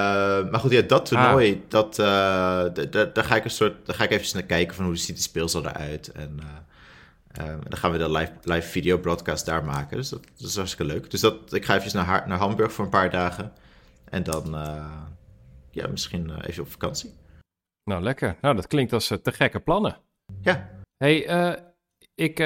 maar 0.50 0.60
goed, 0.60 0.70
ja, 0.70 0.82
dat 0.82 1.06
toernooi, 1.06 1.52
Ah. 1.52 1.70
dat, 1.70 1.98
uh, 1.98 2.62
d- 2.64 2.92
d- 2.92 3.14
daar 3.14 3.24
ga 3.24 3.36
ik 3.36 3.44
een 3.44 3.50
soort, 3.50 3.86
daar 3.86 3.96
ga 3.96 4.04
ik 4.04 4.10
even 4.10 4.36
naar 4.38 4.46
kijken 4.46 4.74
van 4.74 4.84
hoe 4.84 4.96
ziet 4.96 5.14
die 5.14 5.24
speelsel 5.24 5.66
eruit. 5.66 6.12
En 6.12 6.38
uh, 7.38 7.46
dan 7.68 7.76
gaan 7.78 7.90
we 7.92 7.98
de 7.98 8.10
live, 8.10 8.32
live 8.42 8.68
video 8.68 8.98
broadcast 8.98 9.46
daar 9.46 9.64
maken. 9.64 9.96
Dus 9.96 10.08
dat, 10.08 10.24
dat 10.36 10.48
is 10.48 10.56
hartstikke 10.56 10.92
leuk. 10.92 11.10
Dus 11.10 11.20
dat, 11.20 11.52
ik 11.52 11.64
ga 11.64 11.76
even 11.76 12.06
naar, 12.06 12.28
naar 12.28 12.38
Hamburg 12.38 12.72
voor 12.72 12.84
een 12.84 12.90
paar 12.90 13.10
dagen. 13.10 13.52
En 14.04 14.22
dan, 14.22 14.44
ja, 15.70 15.86
misschien 15.88 16.40
even 16.40 16.62
op 16.62 16.70
vakantie. 16.70 17.12
Nou, 17.84 18.02
lekker. 18.02 18.36
Nou, 18.40 18.54
dat 18.56 18.66
klinkt 18.66 18.92
als 18.92 19.06
te 19.06 19.32
gekke 19.32 19.60
plannen. 19.60 19.96
Ja, 20.40 20.70
hey, 20.96 21.16
ik, 22.14 22.38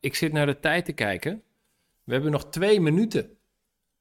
ik 0.00 0.14
zit 0.14 0.32
naar 0.32 0.46
de 0.46 0.60
tijd 0.60 0.84
te 0.84 0.92
kijken. 0.92 1.42
We 2.04 2.12
hebben 2.12 2.30
nog 2.32 2.50
twee 2.50 2.80
minuten. 2.80 3.30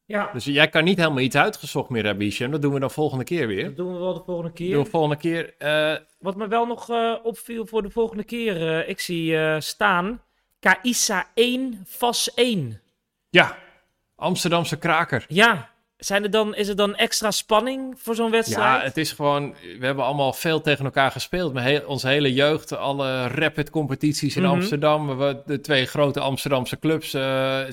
Ja, 0.05 0.29
Dus 0.33 0.45
jij 0.45 0.67
kan 0.69 0.83
niet 0.83 0.97
helemaal 0.97 1.19
iets 1.19 1.35
uitgezocht 1.35 1.89
meer 1.89 2.05
hebben, 2.05 2.25
Hisham. 2.25 2.51
Dat 2.51 2.61
doen 2.61 2.73
we 2.73 2.79
dan 2.79 2.91
volgende 2.91 3.23
keer 3.23 3.47
weer. 3.47 3.63
dat 3.63 3.75
doen 3.75 3.93
we 3.93 3.99
wel 3.99 4.13
de 4.13 4.21
volgende 4.25 4.51
keer. 4.51 4.71
Doen 4.73 4.83
we 4.83 4.89
volgende 4.89 5.15
keer. 5.17 5.53
eh, 5.57 5.95
Wat 6.19 6.35
me 6.35 6.47
wel 6.47 6.65
nog 6.65 6.89
eh, 6.89 7.13
opviel 7.23 7.65
voor 7.65 7.81
de 7.81 7.89
volgende 7.89 8.23
keer, 8.23 8.79
eh, 8.81 8.89
ik 8.89 8.99
zie 8.99 9.37
staan 9.61 10.21
Kaisa 10.59 11.25
1, 11.33 11.81
Vas 11.85 12.33
1. 12.33 12.81
ja, 13.29 13.57
Amsterdamse 14.15 14.77
kraker. 14.77 15.25
Ja, 15.27 15.69
zijn 15.97 16.23
er 16.23 16.31
dan, 16.31 16.55
is 16.55 16.67
er 16.67 16.75
dan 16.75 16.95
extra 16.95 17.31
spanning 17.31 17.93
voor 17.99 18.15
zo'n 18.15 18.31
wedstrijd? 18.31 18.79
Ja, 18.81 18.85
het 18.85 18.97
is 18.97 19.11
gewoon... 19.11 19.55
We 19.79 19.85
hebben 19.85 20.05
allemaal 20.05 20.33
veel 20.33 20.61
tegen 20.61 20.85
elkaar 20.85 21.11
gespeeld. 21.11 21.53
Met 21.53 21.63
heel, 21.63 21.81
onze 21.85 22.07
hele 22.07 22.33
jeugd, 22.33 22.75
alle 22.75 23.27
rapid 23.27 23.69
competities 23.69 24.35
in 24.35 24.41
Mhm. 24.43 24.51
Amsterdam. 24.51 25.17
We, 25.17 25.41
de 25.45 25.59
twee 25.61 25.85
grote 25.85 26.19
Amsterdamse 26.19 26.79
clubs. 26.79 27.09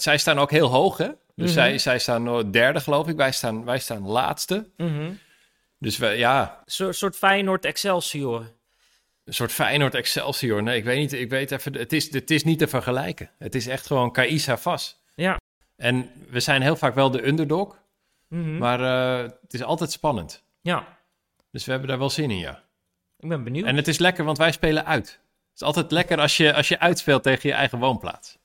zij 0.03 0.19
staan 0.19 0.39
ook 0.39 0.51
heel 0.51 0.69
hoog, 0.69 0.97
hè? 0.99 1.09
Dus 1.41 1.51
Mhm. 1.55 1.61
zij, 1.61 1.79
zij 1.79 1.99
staan 1.99 2.51
derde, 2.51 2.81
geloof 2.81 3.09
ik. 3.09 3.17
Wij 3.17 3.33
staan, 3.33 3.65
wij 3.65 3.79
staan 3.79 4.07
laatste. 4.07 4.71
Mhm. 4.77 5.11
Dus 5.79 5.97
we, 5.99 6.07
ja, 6.07 6.63
Een 6.65 6.95
soort 6.95 7.17
Feyenoord 7.17 7.65
Excelsior. 7.65 8.53
een 9.25 9.35
soort 9.35 9.53
Feyenoord 9.53 9.95
Excelsior. 9.95 10.63
Nee, 10.63 10.77
ik 10.79 10.85
weet 10.85 10.99
niet. 10.99 11.13
Ik 11.13 11.31
weet 11.31 11.51
even... 11.53 11.75
Het 11.77 11.93
is, 11.93 12.13
het 12.13 12.31
is 12.31 12.45
niet 12.45 12.59
te 12.59 12.69
vergelijken. 12.69 13.31
Het 13.39 13.55
is 13.55 13.67
echt 13.67 13.87
gewoon 13.87 14.13
Kaisa 14.13 14.59
Vas. 14.59 15.01
Ja. 15.15 15.37
En 15.77 16.11
we 16.29 16.41
zijn 16.41 16.63
heel 16.63 16.77
vaak 16.77 16.95
wel 16.95 17.11
de 17.11 17.27
underdog. 17.27 17.79
Mhm. 18.29 18.59
Maar 18.59 18.81
uh, 18.81 19.31
het 19.43 19.55
is 19.55 19.63
altijd 19.63 19.93
spannend. 19.93 20.45
Ja, 20.61 20.99
Dus 21.51 21.65
we 21.65 21.71
hebben 21.71 21.89
daar 21.89 21.99
wel 21.99 22.11
zin 22.11 22.31
in, 22.31 22.39
ja. 22.39 22.63
ik 23.19 23.29
ben 23.29 23.45
benieuwd. 23.45 23.67
En 23.67 23.77
het 23.77 23.89
is 23.89 23.99
lekker, 23.99 24.25
want 24.25 24.39
wij 24.39 24.53
spelen 24.53 24.87
uit. 24.87 25.07
Het 25.09 25.61
is 25.61 25.63
altijd 25.63 25.91
lekker 25.91 26.21
als 26.21 26.37
je, 26.37 26.55
als 26.55 26.69
je 26.69 26.79
uitspeelt 26.79 27.23
tegen 27.23 27.49
je 27.49 27.55
eigen 27.55 27.79
woonplaats. 27.79 28.39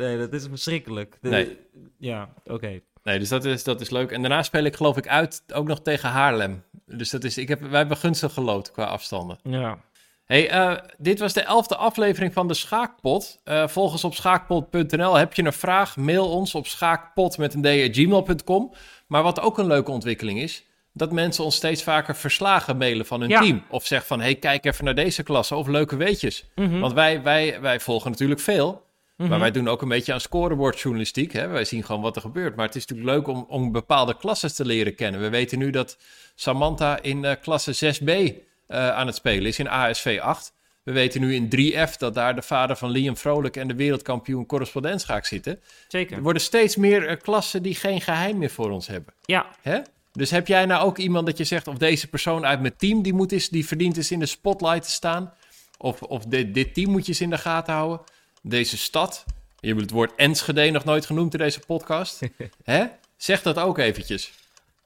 Nee, 0.00 0.18
dat 0.18 0.32
is 0.32 0.46
verschrikkelijk. 0.50 1.18
De- 1.20 1.28
Nee. 1.28 1.58
Ja, 1.98 2.28
oké. 2.44 2.80
Nee, 3.02 3.18
dus 3.18 3.28
dat 3.28 3.44
is, 3.44 3.64
dat 3.64 3.80
is 3.80 3.90
leuk. 3.90 4.10
En 4.10 4.20
daarna 4.20 4.42
speel 4.42 4.64
ik 4.64 4.76
geloof 4.76 4.96
ik 4.96 5.08
uit 5.08 5.42
ook 5.54 5.66
nog 5.66 5.80
tegen 5.82 6.08
Haarlem. 6.08 6.62
Dus 6.86 7.10
dat 7.10 7.24
is, 7.24 7.38
ik 7.38 7.48
heb, 7.48 7.60
wij 7.60 7.78
hebben 7.78 7.96
gunstig 7.96 8.32
gelood 8.32 8.70
qua 8.70 8.84
afstanden. 8.84 9.38
Ja. 9.42 9.78
Hey, 10.24 10.54
uh, 10.54 10.76
dit 10.98 11.18
was 11.18 11.32
de 11.32 11.40
elfde 11.40 11.76
aflevering 11.76 12.32
van 12.32 12.48
de 12.48 12.54
Schaakpot. 12.54 13.40
Uh, 13.44 13.68
volg 13.68 13.92
ons 13.92 14.04
op 14.04 14.14
schaakpot.nl. 14.14 15.14
Heb 15.14 15.34
je 15.34 15.44
een 15.44 15.52
vraag, 15.52 15.96
mail 15.96 16.28
ons 16.30 16.54
op 16.54 16.66
schaakpot 16.66 17.38
met 17.38 17.54
een 17.54 17.62
d@gmail.com. 17.62 18.72
Maar 19.06 19.22
wat 19.22 19.40
ook 19.40 19.58
een 19.58 19.66
leuke 19.66 19.90
ontwikkeling 19.90 20.40
is, 20.40 20.64
dat 20.92 21.12
mensen 21.12 21.44
ons 21.44 21.54
steeds 21.56 21.82
vaker 21.82 22.16
verslagen 22.16 22.76
mailen 22.76 23.06
van 23.06 23.20
hun 23.20 23.28
Ja. 23.28 23.40
team. 23.40 23.62
Of 23.70 23.86
zeggen 23.86 24.08
van, 24.08 24.20
hey, 24.20 24.34
kijk 24.34 24.64
even 24.64 24.84
naar 24.84 24.94
deze 24.94 25.22
klasse 25.22 25.54
of 25.54 25.66
leuke 25.66 25.96
weetjes. 25.96 26.44
Mhm. 26.54 26.78
Want 26.80 26.92
wij, 26.92 27.22
wij, 27.22 27.60
wij 27.60 27.80
volgen 27.80 28.10
natuurlijk 28.10 28.40
veel. 28.40 28.88
Mhm. 29.20 29.28
Maar 29.28 29.38
wij 29.38 29.50
doen 29.50 29.68
ook 29.68 29.82
een 29.82 29.88
beetje 29.88 30.12
aan 30.12 30.20
scorebordjournalistiek. 30.20 31.32
Hè? 31.32 31.48
Wij 31.48 31.64
zien 31.64 31.84
gewoon 31.84 32.00
wat 32.00 32.16
er 32.16 32.22
gebeurt. 32.22 32.56
Maar 32.56 32.66
het 32.66 32.76
is 32.76 32.86
natuurlijk 32.86 33.16
leuk 33.16 33.36
om, 33.36 33.46
om 33.48 33.72
bepaalde 33.72 34.16
klasses 34.16 34.54
te 34.54 34.64
leren 34.64 34.94
kennen. 34.94 35.20
We 35.20 35.28
weten 35.28 35.58
nu 35.58 35.70
dat 35.70 35.98
Samantha 36.34 37.02
in 37.02 37.24
uh, 37.24 37.32
klasse 37.42 37.94
6b 37.94 38.04
uh, 38.04 38.34
aan 38.68 39.06
het 39.06 39.16
spelen 39.16 39.46
is, 39.46 39.58
in 39.58 39.68
ASV 39.68 40.18
8. 40.22 40.52
We 40.82 40.92
weten 40.92 41.20
nu 41.20 41.34
in 41.34 41.48
3F 41.56 41.96
dat 41.98 42.14
daar 42.14 42.34
de 42.34 42.42
vader 42.42 42.76
van 42.76 42.90
Liam 42.90 43.16
Vrolijk 43.16 43.56
en 43.56 43.68
de 43.68 43.74
wereldkampioen 43.74 44.46
correspondenschaak 44.46 45.24
zitten. 45.24 45.60
Zeker. 45.88 46.16
Er 46.16 46.22
worden 46.22 46.42
steeds 46.42 46.76
meer 46.76 47.10
uh, 47.10 47.16
klassen 47.22 47.62
die 47.62 47.74
geen 47.74 48.00
geheim 48.00 48.38
meer 48.38 48.50
voor 48.50 48.70
ons 48.70 48.86
hebben. 48.86 49.14
Ja. 49.24 49.46
Hè? 49.62 49.78
Dus 50.12 50.30
heb 50.30 50.46
jij 50.46 50.66
nou 50.66 50.84
ook 50.84 50.98
iemand 50.98 51.26
dat 51.26 51.38
je 51.38 51.44
zegt, 51.44 51.68
of 51.68 51.78
deze 51.78 52.06
persoon 52.06 52.46
uit 52.46 52.60
mijn 52.60 52.76
team, 52.76 53.02
die, 53.02 53.12
moet 53.12 53.32
eens, 53.32 53.48
die 53.48 53.66
verdient 53.66 53.96
eens 53.96 54.10
in 54.10 54.18
de 54.18 54.26
spotlight 54.26 54.82
te 54.82 54.90
staan? 54.90 55.32
Of, 55.78 56.02
of 56.02 56.24
dit, 56.24 56.54
dit 56.54 56.74
team 56.74 56.90
moet 56.90 57.02
je 57.02 57.08
eens 57.08 57.20
in 57.20 57.30
de 57.30 57.38
gaten 57.38 57.74
houden? 57.74 58.00
Deze 58.40 58.78
stad? 58.78 59.24
Je 59.60 59.68
hebt 59.68 59.80
het 59.80 59.90
woord 59.90 60.14
Enschede 60.16 60.70
nog 60.70 60.84
nooit 60.84 61.06
genoemd 61.06 61.32
in 61.32 61.38
deze 61.38 61.60
podcast. 61.60 62.20
Hè? 62.64 62.84
Zeg 63.16 63.42
dat 63.42 63.58
ook 63.58 63.78
eventjes. 63.78 64.32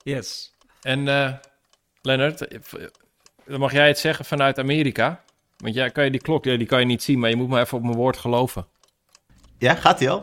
Yes. 0.03 0.53
En 0.83 1.07
uh, 1.07 1.33
Leonard, 2.03 2.47
dan 3.47 3.61
mag 3.61 3.73
jij 3.73 3.87
het 3.87 3.99
zeggen 3.99 4.25
vanuit 4.25 4.59
Amerika. 4.59 5.25
Want 5.57 5.75
ja, 5.75 5.89
kan 5.89 6.05
je 6.05 6.11
die 6.11 6.21
klok, 6.21 6.43
die 6.43 6.67
kan 6.67 6.81
je 6.81 6.87
niet 6.87 7.03
zien, 7.03 7.19
maar 7.19 7.31
je 7.31 7.37
moet 7.37 7.49
maar 7.49 7.63
even 7.63 7.79
op 7.79 7.85
mijn 7.85 7.97
woord 7.97 8.17
geloven. 8.17 8.67
Ja, 9.59 9.75
gaat 9.75 9.99
hij 9.99 10.11
al? 10.11 10.23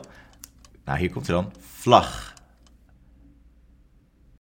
Nou, 0.86 0.99
hier 0.99 1.11
komt 1.11 1.27
hij 1.27 1.36
dan. 1.36 1.53
Vlag. 1.59 2.30